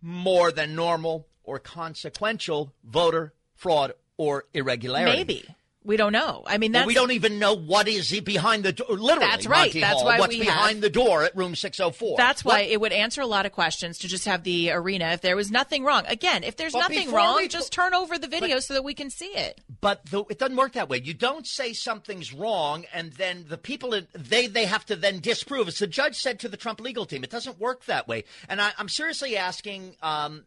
more 0.00 0.52
than 0.52 0.76
normal, 0.76 1.26
or 1.42 1.58
consequential 1.58 2.72
voter 2.84 3.34
fraud 3.56 3.94
or 4.16 4.44
irregularity. 4.54 5.16
Maybe. 5.16 5.55
We 5.86 5.96
don't 5.96 6.12
know. 6.12 6.42
I 6.44 6.58
mean, 6.58 6.72
well, 6.72 6.84
we 6.84 6.94
don't 6.94 7.12
even 7.12 7.38
know 7.38 7.54
what 7.54 7.86
is 7.86 8.20
behind 8.20 8.64
the 8.64 8.72
door. 8.72 8.88
Literally, 8.88 9.20
that's 9.20 9.46
right. 9.46 9.66
Monty 9.66 9.80
that's 9.80 9.94
Hall, 9.94 10.04
why 10.04 10.18
what's 10.18 10.34
we 10.34 10.40
behind 10.40 10.76
have, 10.76 10.80
the 10.82 10.90
door 10.90 11.22
at 11.22 11.36
room 11.36 11.54
six 11.54 11.78
hundred 11.78 11.90
oh 11.90 11.92
four. 11.92 12.16
That's 12.16 12.44
what? 12.44 12.54
why 12.54 12.60
it 12.62 12.80
would 12.80 12.92
answer 12.92 13.20
a 13.20 13.26
lot 13.26 13.46
of 13.46 13.52
questions 13.52 13.98
to 13.98 14.08
just 14.08 14.24
have 14.24 14.42
the 14.42 14.72
arena. 14.72 15.06
If 15.10 15.20
there 15.20 15.36
was 15.36 15.52
nothing 15.52 15.84
wrong, 15.84 16.04
again, 16.08 16.42
if 16.42 16.56
there's 16.56 16.72
but 16.72 16.80
nothing 16.80 17.12
wrong, 17.12 17.36
we, 17.36 17.46
just 17.46 17.72
turn 17.72 17.94
over 17.94 18.18
the 18.18 18.26
video 18.26 18.56
but, 18.56 18.64
so 18.64 18.74
that 18.74 18.82
we 18.82 18.94
can 18.94 19.10
see 19.10 19.26
it. 19.26 19.60
But 19.80 20.04
the, 20.06 20.24
it 20.28 20.40
doesn't 20.40 20.56
work 20.56 20.72
that 20.72 20.88
way. 20.88 21.00
You 21.04 21.14
don't 21.14 21.46
say 21.46 21.72
something's 21.72 22.32
wrong, 22.32 22.84
and 22.92 23.12
then 23.12 23.44
the 23.48 23.58
people 23.58 24.00
they 24.12 24.48
they 24.48 24.64
have 24.64 24.84
to 24.86 24.96
then 24.96 25.20
disprove. 25.20 25.68
As 25.68 25.78
the 25.78 25.86
judge 25.86 26.16
said 26.16 26.40
to 26.40 26.48
the 26.48 26.56
Trump 26.56 26.80
legal 26.80 27.06
team, 27.06 27.22
it 27.22 27.30
doesn't 27.30 27.60
work 27.60 27.84
that 27.84 28.08
way. 28.08 28.24
And 28.48 28.60
I, 28.60 28.72
am 28.76 28.88
seriously 28.88 29.36
asking. 29.36 29.94
Um, 30.02 30.46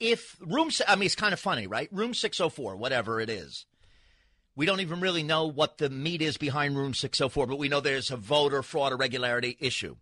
if 0.00 0.36
room, 0.40 0.70
I 0.86 0.96
mean, 0.96 1.06
it's 1.06 1.14
kind 1.14 1.32
of 1.32 1.40
funny, 1.40 1.66
right? 1.66 1.88
Room 1.92 2.14
604, 2.14 2.76
whatever 2.76 3.20
it 3.20 3.30
is 3.30 3.66
we 4.56 4.64
don't 4.64 4.80
even 4.80 5.00
really 5.00 5.22
know 5.22 5.46
what 5.46 5.78
the 5.78 5.90
meat 5.90 6.22
is 6.22 6.38
behind 6.38 6.76
room 6.76 6.94
604, 6.94 7.46
but 7.46 7.58
we 7.58 7.68
know 7.68 7.80
there's 7.80 8.10
a 8.10 8.16
voter 8.16 8.62
fraud 8.62 8.92
irregularity 8.92 9.56
issue. 9.60 9.96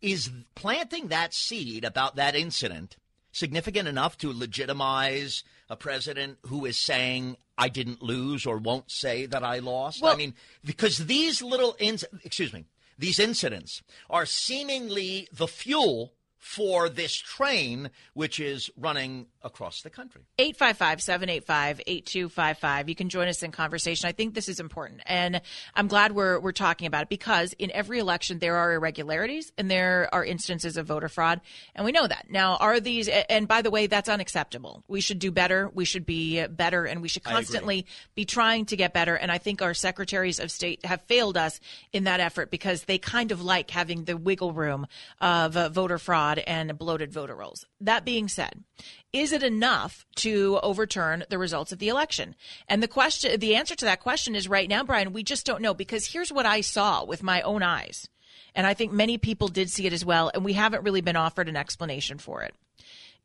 Is 0.00 0.30
planting 0.54 1.08
that 1.08 1.34
seed 1.34 1.84
about 1.84 2.16
that 2.16 2.34
incident 2.34 2.96
significant 3.30 3.86
enough 3.86 4.16
to 4.18 4.32
legitimize 4.32 5.44
a 5.68 5.76
president 5.76 6.38
who 6.46 6.64
is 6.64 6.78
saying, 6.78 7.36
I 7.58 7.68
didn't 7.68 8.02
lose 8.02 8.46
or 8.46 8.56
won't 8.56 8.90
say 8.90 9.26
that 9.26 9.44
I 9.44 9.58
lost? 9.58 10.00
Well, 10.00 10.14
I 10.14 10.16
mean, 10.16 10.34
because 10.64 10.98
these 10.98 11.42
little, 11.42 11.76
ins- 11.78 12.04
excuse 12.24 12.52
me, 12.52 12.64
these 12.98 13.18
incidents 13.18 13.82
are 14.08 14.24
seemingly 14.24 15.28
the 15.32 15.46
fuel 15.46 16.14
for 16.38 16.88
this 16.88 17.14
train, 17.14 17.90
which 18.14 18.40
is 18.40 18.70
running 18.76 19.26
across 19.42 19.82
the 19.82 19.90
country. 19.90 20.22
855 20.38 21.02
785 21.02 21.80
8255. 21.86 22.88
You 22.88 22.94
can 22.94 23.08
join 23.08 23.28
us 23.28 23.42
in 23.42 23.50
conversation. 23.50 24.08
I 24.08 24.12
think 24.12 24.34
this 24.34 24.48
is 24.48 24.60
important. 24.60 25.00
And 25.06 25.40
I'm 25.74 25.88
glad 25.88 26.12
we're, 26.12 26.38
we're 26.40 26.52
talking 26.52 26.86
about 26.86 27.02
it 27.02 27.08
because 27.08 27.52
in 27.54 27.70
every 27.72 27.98
election, 27.98 28.38
there 28.38 28.56
are 28.56 28.72
irregularities 28.72 29.52
and 29.56 29.70
there 29.70 30.08
are 30.12 30.24
instances 30.24 30.76
of 30.76 30.86
voter 30.86 31.08
fraud. 31.08 31.40
And 31.74 31.84
we 31.84 31.92
know 31.92 32.06
that. 32.06 32.26
Now, 32.30 32.56
are 32.56 32.80
these, 32.80 33.08
and 33.08 33.48
by 33.48 33.62
the 33.62 33.70
way, 33.70 33.86
that's 33.86 34.08
unacceptable. 34.08 34.84
We 34.88 35.00
should 35.00 35.18
do 35.18 35.30
better. 35.30 35.70
We 35.72 35.84
should 35.84 36.06
be 36.06 36.46
better 36.46 36.84
and 36.84 37.00
we 37.00 37.08
should 37.08 37.24
constantly 37.24 37.86
be 38.14 38.24
trying 38.24 38.66
to 38.66 38.76
get 38.76 38.92
better. 38.92 39.14
And 39.14 39.30
I 39.30 39.38
think 39.38 39.62
our 39.62 39.74
secretaries 39.74 40.40
of 40.40 40.50
state 40.50 40.84
have 40.84 41.02
failed 41.02 41.36
us 41.36 41.60
in 41.92 42.04
that 42.04 42.20
effort 42.20 42.50
because 42.50 42.84
they 42.84 42.98
kind 42.98 43.32
of 43.32 43.42
like 43.42 43.70
having 43.70 44.04
the 44.04 44.16
wiggle 44.16 44.52
room 44.52 44.86
of 45.20 45.56
uh, 45.56 45.68
voter 45.68 45.98
fraud 45.98 46.18
fraud 46.18 46.38
and 46.46 46.76
bloated 46.78 47.12
voter 47.12 47.34
rolls. 47.34 47.64
That 47.80 48.04
being 48.04 48.28
said, 48.28 48.64
is 49.12 49.32
it 49.32 49.42
enough 49.42 50.04
to 50.16 50.58
overturn 50.62 51.24
the 51.30 51.38
results 51.38 51.72
of 51.72 51.78
the 51.78 51.88
election? 51.88 52.34
And 52.68 52.82
the 52.82 52.88
question, 52.88 53.38
the 53.40 53.54
answer 53.54 53.74
to 53.74 53.84
that 53.86 54.00
question 54.00 54.34
is 54.34 54.48
right 54.48 54.68
now, 54.68 54.84
Brian, 54.84 55.12
we 55.12 55.22
just 55.22 55.46
don't 55.46 55.62
know 55.62 55.74
because 55.74 56.06
here's 56.06 56.32
what 56.32 56.46
I 56.46 56.60
saw 56.60 57.04
with 57.04 57.22
my 57.22 57.40
own 57.42 57.62
eyes. 57.62 58.08
And 58.54 58.66
I 58.66 58.74
think 58.74 58.92
many 58.92 59.18
people 59.18 59.48
did 59.48 59.70
see 59.70 59.86
it 59.86 59.92
as 59.92 60.04
well. 60.04 60.30
And 60.34 60.44
we 60.44 60.52
haven't 60.52 60.84
really 60.84 61.00
been 61.00 61.16
offered 61.16 61.48
an 61.48 61.56
explanation 61.56 62.18
for 62.18 62.42
it. 62.42 62.54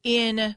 In 0.03 0.55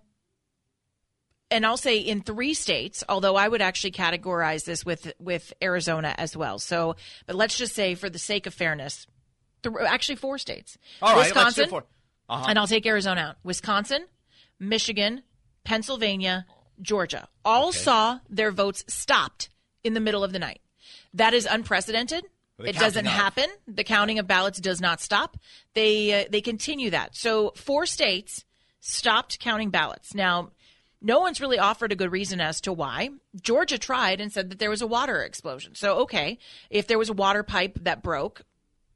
and 1.51 1.65
I'll 1.65 1.77
say 1.77 1.99
in 1.99 2.23
three 2.23 2.55
states, 2.55 3.05
although 3.09 3.37
I 3.37 3.47
would 3.47 3.63
actually 3.63 3.93
categorize 3.93 4.65
this 4.65 4.85
with 4.85 5.13
with 5.21 5.53
Arizona 5.63 6.15
as 6.19 6.37
well. 6.37 6.59
So, 6.59 6.97
but 7.27 7.37
let's 7.37 7.57
just 7.57 7.75
say 7.75 7.95
for 7.95 8.11
the 8.11 8.19
sake 8.19 8.47
of 8.47 8.55
fairness, 8.55 9.07
th- 9.63 9.75
actually 9.87 10.17
four 10.17 10.39
states. 10.39 10.77
All 11.01 11.17
Wisconsin, 11.17 11.37
right, 11.37 11.45
let's 11.45 11.57
do 11.57 11.67
four. 11.67 11.85
Uh-huh. 12.29 12.47
And 12.49 12.59
I'll 12.59 12.67
take 12.67 12.87
Arizona 12.87 13.21
out. 13.21 13.37
Wisconsin, 13.45 14.07
Michigan, 14.59 15.23
Pennsylvania, 15.65 16.47
Georgia 16.81 17.29
all 17.45 17.69
okay. 17.69 17.79
saw 17.79 18.19
their 18.29 18.51
votes 18.51 18.85
stopped 18.89 19.49
in 19.85 19.95
the 19.95 20.01
middle 20.01 20.25
of 20.25 20.33
the 20.33 20.39
night. 20.39 20.61
That 21.15 21.35
is 21.35 21.47
unprecedented. 21.47 22.25
It 22.59 22.77
doesn't 22.77 23.05
happen. 23.05 23.47
The 23.69 23.85
counting 23.85 24.19
of 24.19 24.27
ballots 24.27 24.61
does 24.61 24.81
not 24.81 25.01
stop. 25.01 25.37
They 25.75 26.23
uh, 26.23 26.25
they 26.31 26.41
continue 26.41 26.91
that. 26.91 27.15
So 27.15 27.53
four 27.55 27.85
states 27.85 28.45
stopped 28.81 29.39
counting 29.41 29.71
ballots. 29.71 30.15
Now, 30.15 30.53
no 31.03 31.21
one's 31.21 31.41
really 31.41 31.59
offered 31.59 31.93
a 31.93 31.97
good 31.97 32.13
reason 32.13 32.41
as 32.41 32.63
to 32.63 32.73
why. 32.73 33.11
Georgia 33.41 33.79
tried 33.79 34.21
and 34.21 34.33
said 34.33 34.51
that 34.51 34.59
there 34.59 34.71
was 34.71 34.81
a 34.81 34.87
water 34.87 35.23
explosion. 35.23 35.75
So 35.75 35.99
okay, 36.01 36.39
if 36.71 36.87
there 36.87 36.99
was 36.99 37.11
a 37.11 37.15
water 37.15 37.43
pipe 37.43 37.79
that 37.83 38.03
broke, 38.03 38.43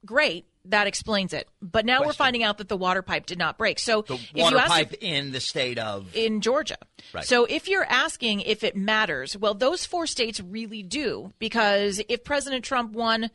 great 0.06 0.46
that 0.66 0.86
explains 0.86 1.32
it. 1.32 1.48
But 1.62 1.84
now 1.84 1.98
Question. 1.98 2.08
we're 2.08 2.12
finding 2.12 2.42
out 2.42 2.58
that 2.58 2.68
the 2.68 2.76
water 2.76 3.02
pipe 3.02 3.26
did 3.26 3.38
not 3.38 3.58
break. 3.58 3.78
So 3.78 4.02
the 4.02 4.18
water 4.34 4.58
pipe 4.58 4.94
in 5.00 5.32
the 5.32 5.40
state 5.40 5.78
of 5.78 6.14
in 6.14 6.40
Georgia. 6.40 6.76
Right. 7.14 7.24
So 7.24 7.44
if 7.44 7.68
you're 7.68 7.84
asking 7.84 8.40
if 8.40 8.62
it 8.62 8.76
matters, 8.76 9.36
well, 9.36 9.54
those 9.54 9.86
four 9.86 10.06
states 10.06 10.40
really 10.40 10.82
do 10.82 11.32
because 11.38 12.00
if 12.08 12.24
President 12.24 12.64
Trump 12.64 12.92
won 12.92 13.30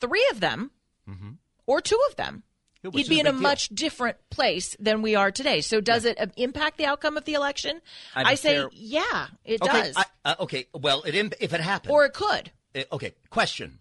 three 0.00 0.26
of 0.30 0.40
them 0.40 0.70
mm-hmm. 1.08 1.30
or 1.66 1.80
two 1.80 2.00
of 2.10 2.16
them. 2.16 2.42
He'd 2.92 3.08
be 3.08 3.18
in 3.18 3.26
a 3.26 3.32
deal. 3.32 3.40
much 3.40 3.70
different 3.70 4.18
place 4.28 4.76
than 4.78 5.00
we 5.00 5.14
are 5.14 5.30
today. 5.30 5.62
So, 5.62 5.80
does 5.80 6.04
it 6.04 6.18
impact 6.36 6.76
the 6.76 6.84
outcome 6.84 7.16
of 7.16 7.24
the 7.24 7.32
election? 7.32 7.80
I'm 8.14 8.26
i 8.26 8.34
say, 8.34 8.56
fair... 8.56 8.68
yeah, 8.72 9.28
it 9.42 9.62
okay, 9.62 9.72
does. 9.72 9.96
I, 9.96 10.04
uh, 10.26 10.34
okay, 10.40 10.66
well, 10.74 11.02
it 11.04 11.14
if 11.40 11.54
it 11.54 11.60
happened, 11.62 11.92
or 11.92 12.04
it 12.04 12.12
could. 12.12 12.50
It, 12.74 12.88
okay, 12.92 13.14
question: 13.30 13.78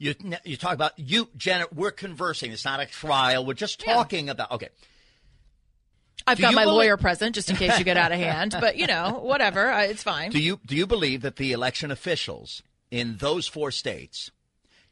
you 0.00 0.14
you 0.44 0.56
talk 0.56 0.72
about 0.74 0.98
you, 0.98 1.28
Janet. 1.36 1.72
We're 1.74 1.90
conversing. 1.92 2.50
It's 2.52 2.64
not 2.64 2.80
a 2.80 2.86
trial. 2.86 3.44
We're 3.44 3.54
just 3.54 3.78
talking 3.78 4.26
yeah. 4.26 4.32
about. 4.32 4.50
Okay. 4.52 4.70
I've 6.26 6.38
do 6.38 6.42
got 6.42 6.54
my 6.54 6.64
believe- 6.64 6.76
lawyer 6.76 6.96
present 6.96 7.34
just 7.34 7.50
in 7.50 7.56
case 7.56 7.78
you 7.78 7.84
get 7.84 7.96
out 7.96 8.10
of 8.10 8.18
hand, 8.30 8.56
but 8.58 8.76
you 8.76 8.86
know, 8.86 9.20
whatever, 9.22 9.70
it's 9.70 10.02
fine. 10.02 10.30
Do 10.30 10.40
you 10.40 10.58
do 10.66 10.74
you 10.74 10.86
believe 10.86 11.20
that 11.20 11.36
the 11.36 11.52
election 11.52 11.90
officials 11.90 12.62
in 12.90 13.18
those 13.18 13.46
four 13.46 13.70
states 13.70 14.30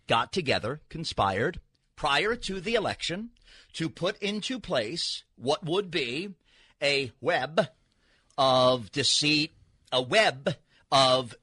got 0.06 0.30
together, 0.32 0.82
conspired 0.90 1.58
prior 1.96 2.36
to 2.36 2.60
the 2.60 2.74
election 2.74 3.30
to 3.72 3.88
put 3.88 4.20
into 4.22 4.60
place 4.60 5.24
what 5.36 5.64
would 5.64 5.90
be 5.90 6.34
a 6.82 7.12
web 7.20 7.68
of 8.36 8.92
deceit, 8.92 9.52
a 9.90 10.02
web 10.02 10.54
of 10.92 11.34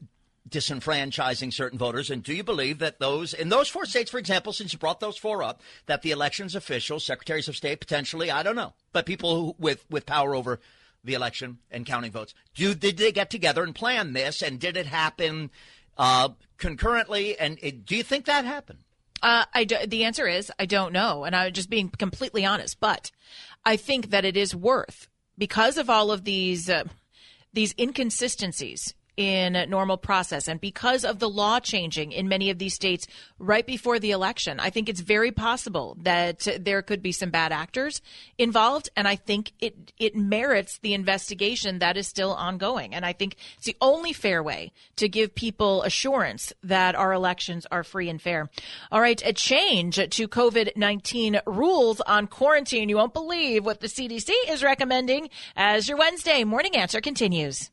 disenfranchising 0.50 1.54
certain 1.54 1.80
voters? 1.80 2.10
And 2.10 2.24
do 2.24 2.34
you 2.34 2.44
believe 2.44 2.80
that 2.80 3.00
those, 3.00 3.34
in 3.34 3.50
those 3.50 3.68
four 3.68 3.86
states, 3.86 4.12
for 4.12 4.18
example, 4.18 4.54
since 4.54 4.74
you 4.74 4.80
brought 4.80 5.00
those 5.00 5.18
four 5.18 5.44
up, 5.44 5.62
that 5.86 6.02
the 6.02 6.12
elections 6.12 6.56
officials, 6.56 7.04
secretaries 7.04 7.48
of 7.48 7.56
state, 7.56 7.80
potentially, 7.80 8.30
I 8.32 8.44
don't 8.44 8.56
know, 8.56 8.74
but 8.94 9.06
people 9.06 9.36
who, 9.36 9.56
with, 9.58 9.86
with 9.90 10.06
power 10.06 10.36
over 10.36 10.60
the 11.04 11.14
election 11.14 11.60
and 11.72 11.86
counting 11.86 12.12
votes, 12.12 12.34
do, 12.54 12.74
did 12.74 12.98
they 12.98 13.12
get 13.12 13.30
together 13.30 13.64
and 13.64 13.74
plan 13.74 14.14
this? 14.14 14.42
And 14.42 14.60
did 14.60 14.78
it 14.78 14.88
happen 14.88 15.52
uh, 15.98 16.30
concurrently? 16.58 17.38
And 17.38 17.58
it, 17.62 17.86
do 17.86 17.96
you 17.96 18.04
think 18.04 18.26
that 18.26 18.46
happened? 18.46 18.80
Uh, 19.22 19.46
I 19.54 19.64
do, 19.64 19.78
the 19.88 20.04
answer 20.04 20.28
is 20.28 20.52
I 20.60 20.66
don't 20.66 20.94
know, 20.94 21.24
and 21.24 21.36
I'm 21.36 21.54
just 21.54 21.70
being 21.70 21.90
completely 21.90 22.46
honest. 22.46 22.80
But 22.80 23.12
I 23.66 23.76
think 23.76 24.12
that 24.12 24.26
it 24.26 24.38
is 24.38 24.56
worth 24.56 25.08
because 25.38 25.78
of 25.78 25.90
all 25.90 26.12
of 26.12 26.26
these 26.26 26.70
uh, 26.70 26.84
these 27.54 27.74
inconsistencies 27.80 28.94
in 29.18 29.54
normal 29.70 29.98
process. 29.98 30.48
And 30.48 30.60
because 30.60 31.06
of 31.06 31.20
the 31.20 31.30
law 31.30 31.60
changing 31.60 32.12
in 32.12 32.28
many 32.28 32.50
of 32.50 32.60
these 32.60 32.74
states 32.74 33.08
right 33.40 33.66
before 33.66 34.00
the 34.00 34.12
election, 34.12 34.60
I 34.60 34.70
think 34.70 34.90
it's 34.90 35.00
very 35.00 35.32
possible 35.32 35.98
that 36.02 36.48
there 36.60 36.82
could 36.82 37.02
be 37.02 37.12
some 37.12 37.30
bad 37.30 37.52
actors 37.52 38.02
involved. 38.38 38.90
And 38.96 39.08
I 39.08 39.16
think 39.16 39.54
it, 39.60 39.94
it 39.98 40.16
merits 40.16 40.80
the 40.80 40.94
investigation 40.94 41.80
that 41.80 41.98
is 41.98 42.08
still 42.08 42.34
ongoing. 42.34 42.94
And 42.94 43.06
I 43.06 43.14
think 43.14 43.38
it's 43.58 43.66
the 43.66 43.78
only 43.82 44.14
fair 44.14 44.44
way 44.44 44.72
to 44.98 45.08
give 45.08 45.36
people 45.36 45.84
assurance 45.84 46.52
that 46.64 46.96
our 46.96 47.14
elections 47.14 47.66
are 47.72 47.84
free 47.84 48.10
and 48.10 48.22
fair. 48.22 48.50
All 48.92 49.02
right. 49.02 49.22
A 49.26 49.34
change 49.34 49.96
to 49.96 50.28
COVID-19 50.28 51.42
rules 51.46 52.02
on 52.02 52.28
quarantine. 52.28 52.90
You 52.90 52.98
won't 52.98 53.14
believe 53.14 53.66
what 53.66 53.80
the 53.80 53.88
CDC 53.88 54.32
is 54.50 54.64
recommending 54.64 55.30
as 55.56 55.88
your 55.88 55.98
Wednesday 55.98 56.44
morning 56.44 56.76
answer 56.76 57.02
continues. 57.02 57.72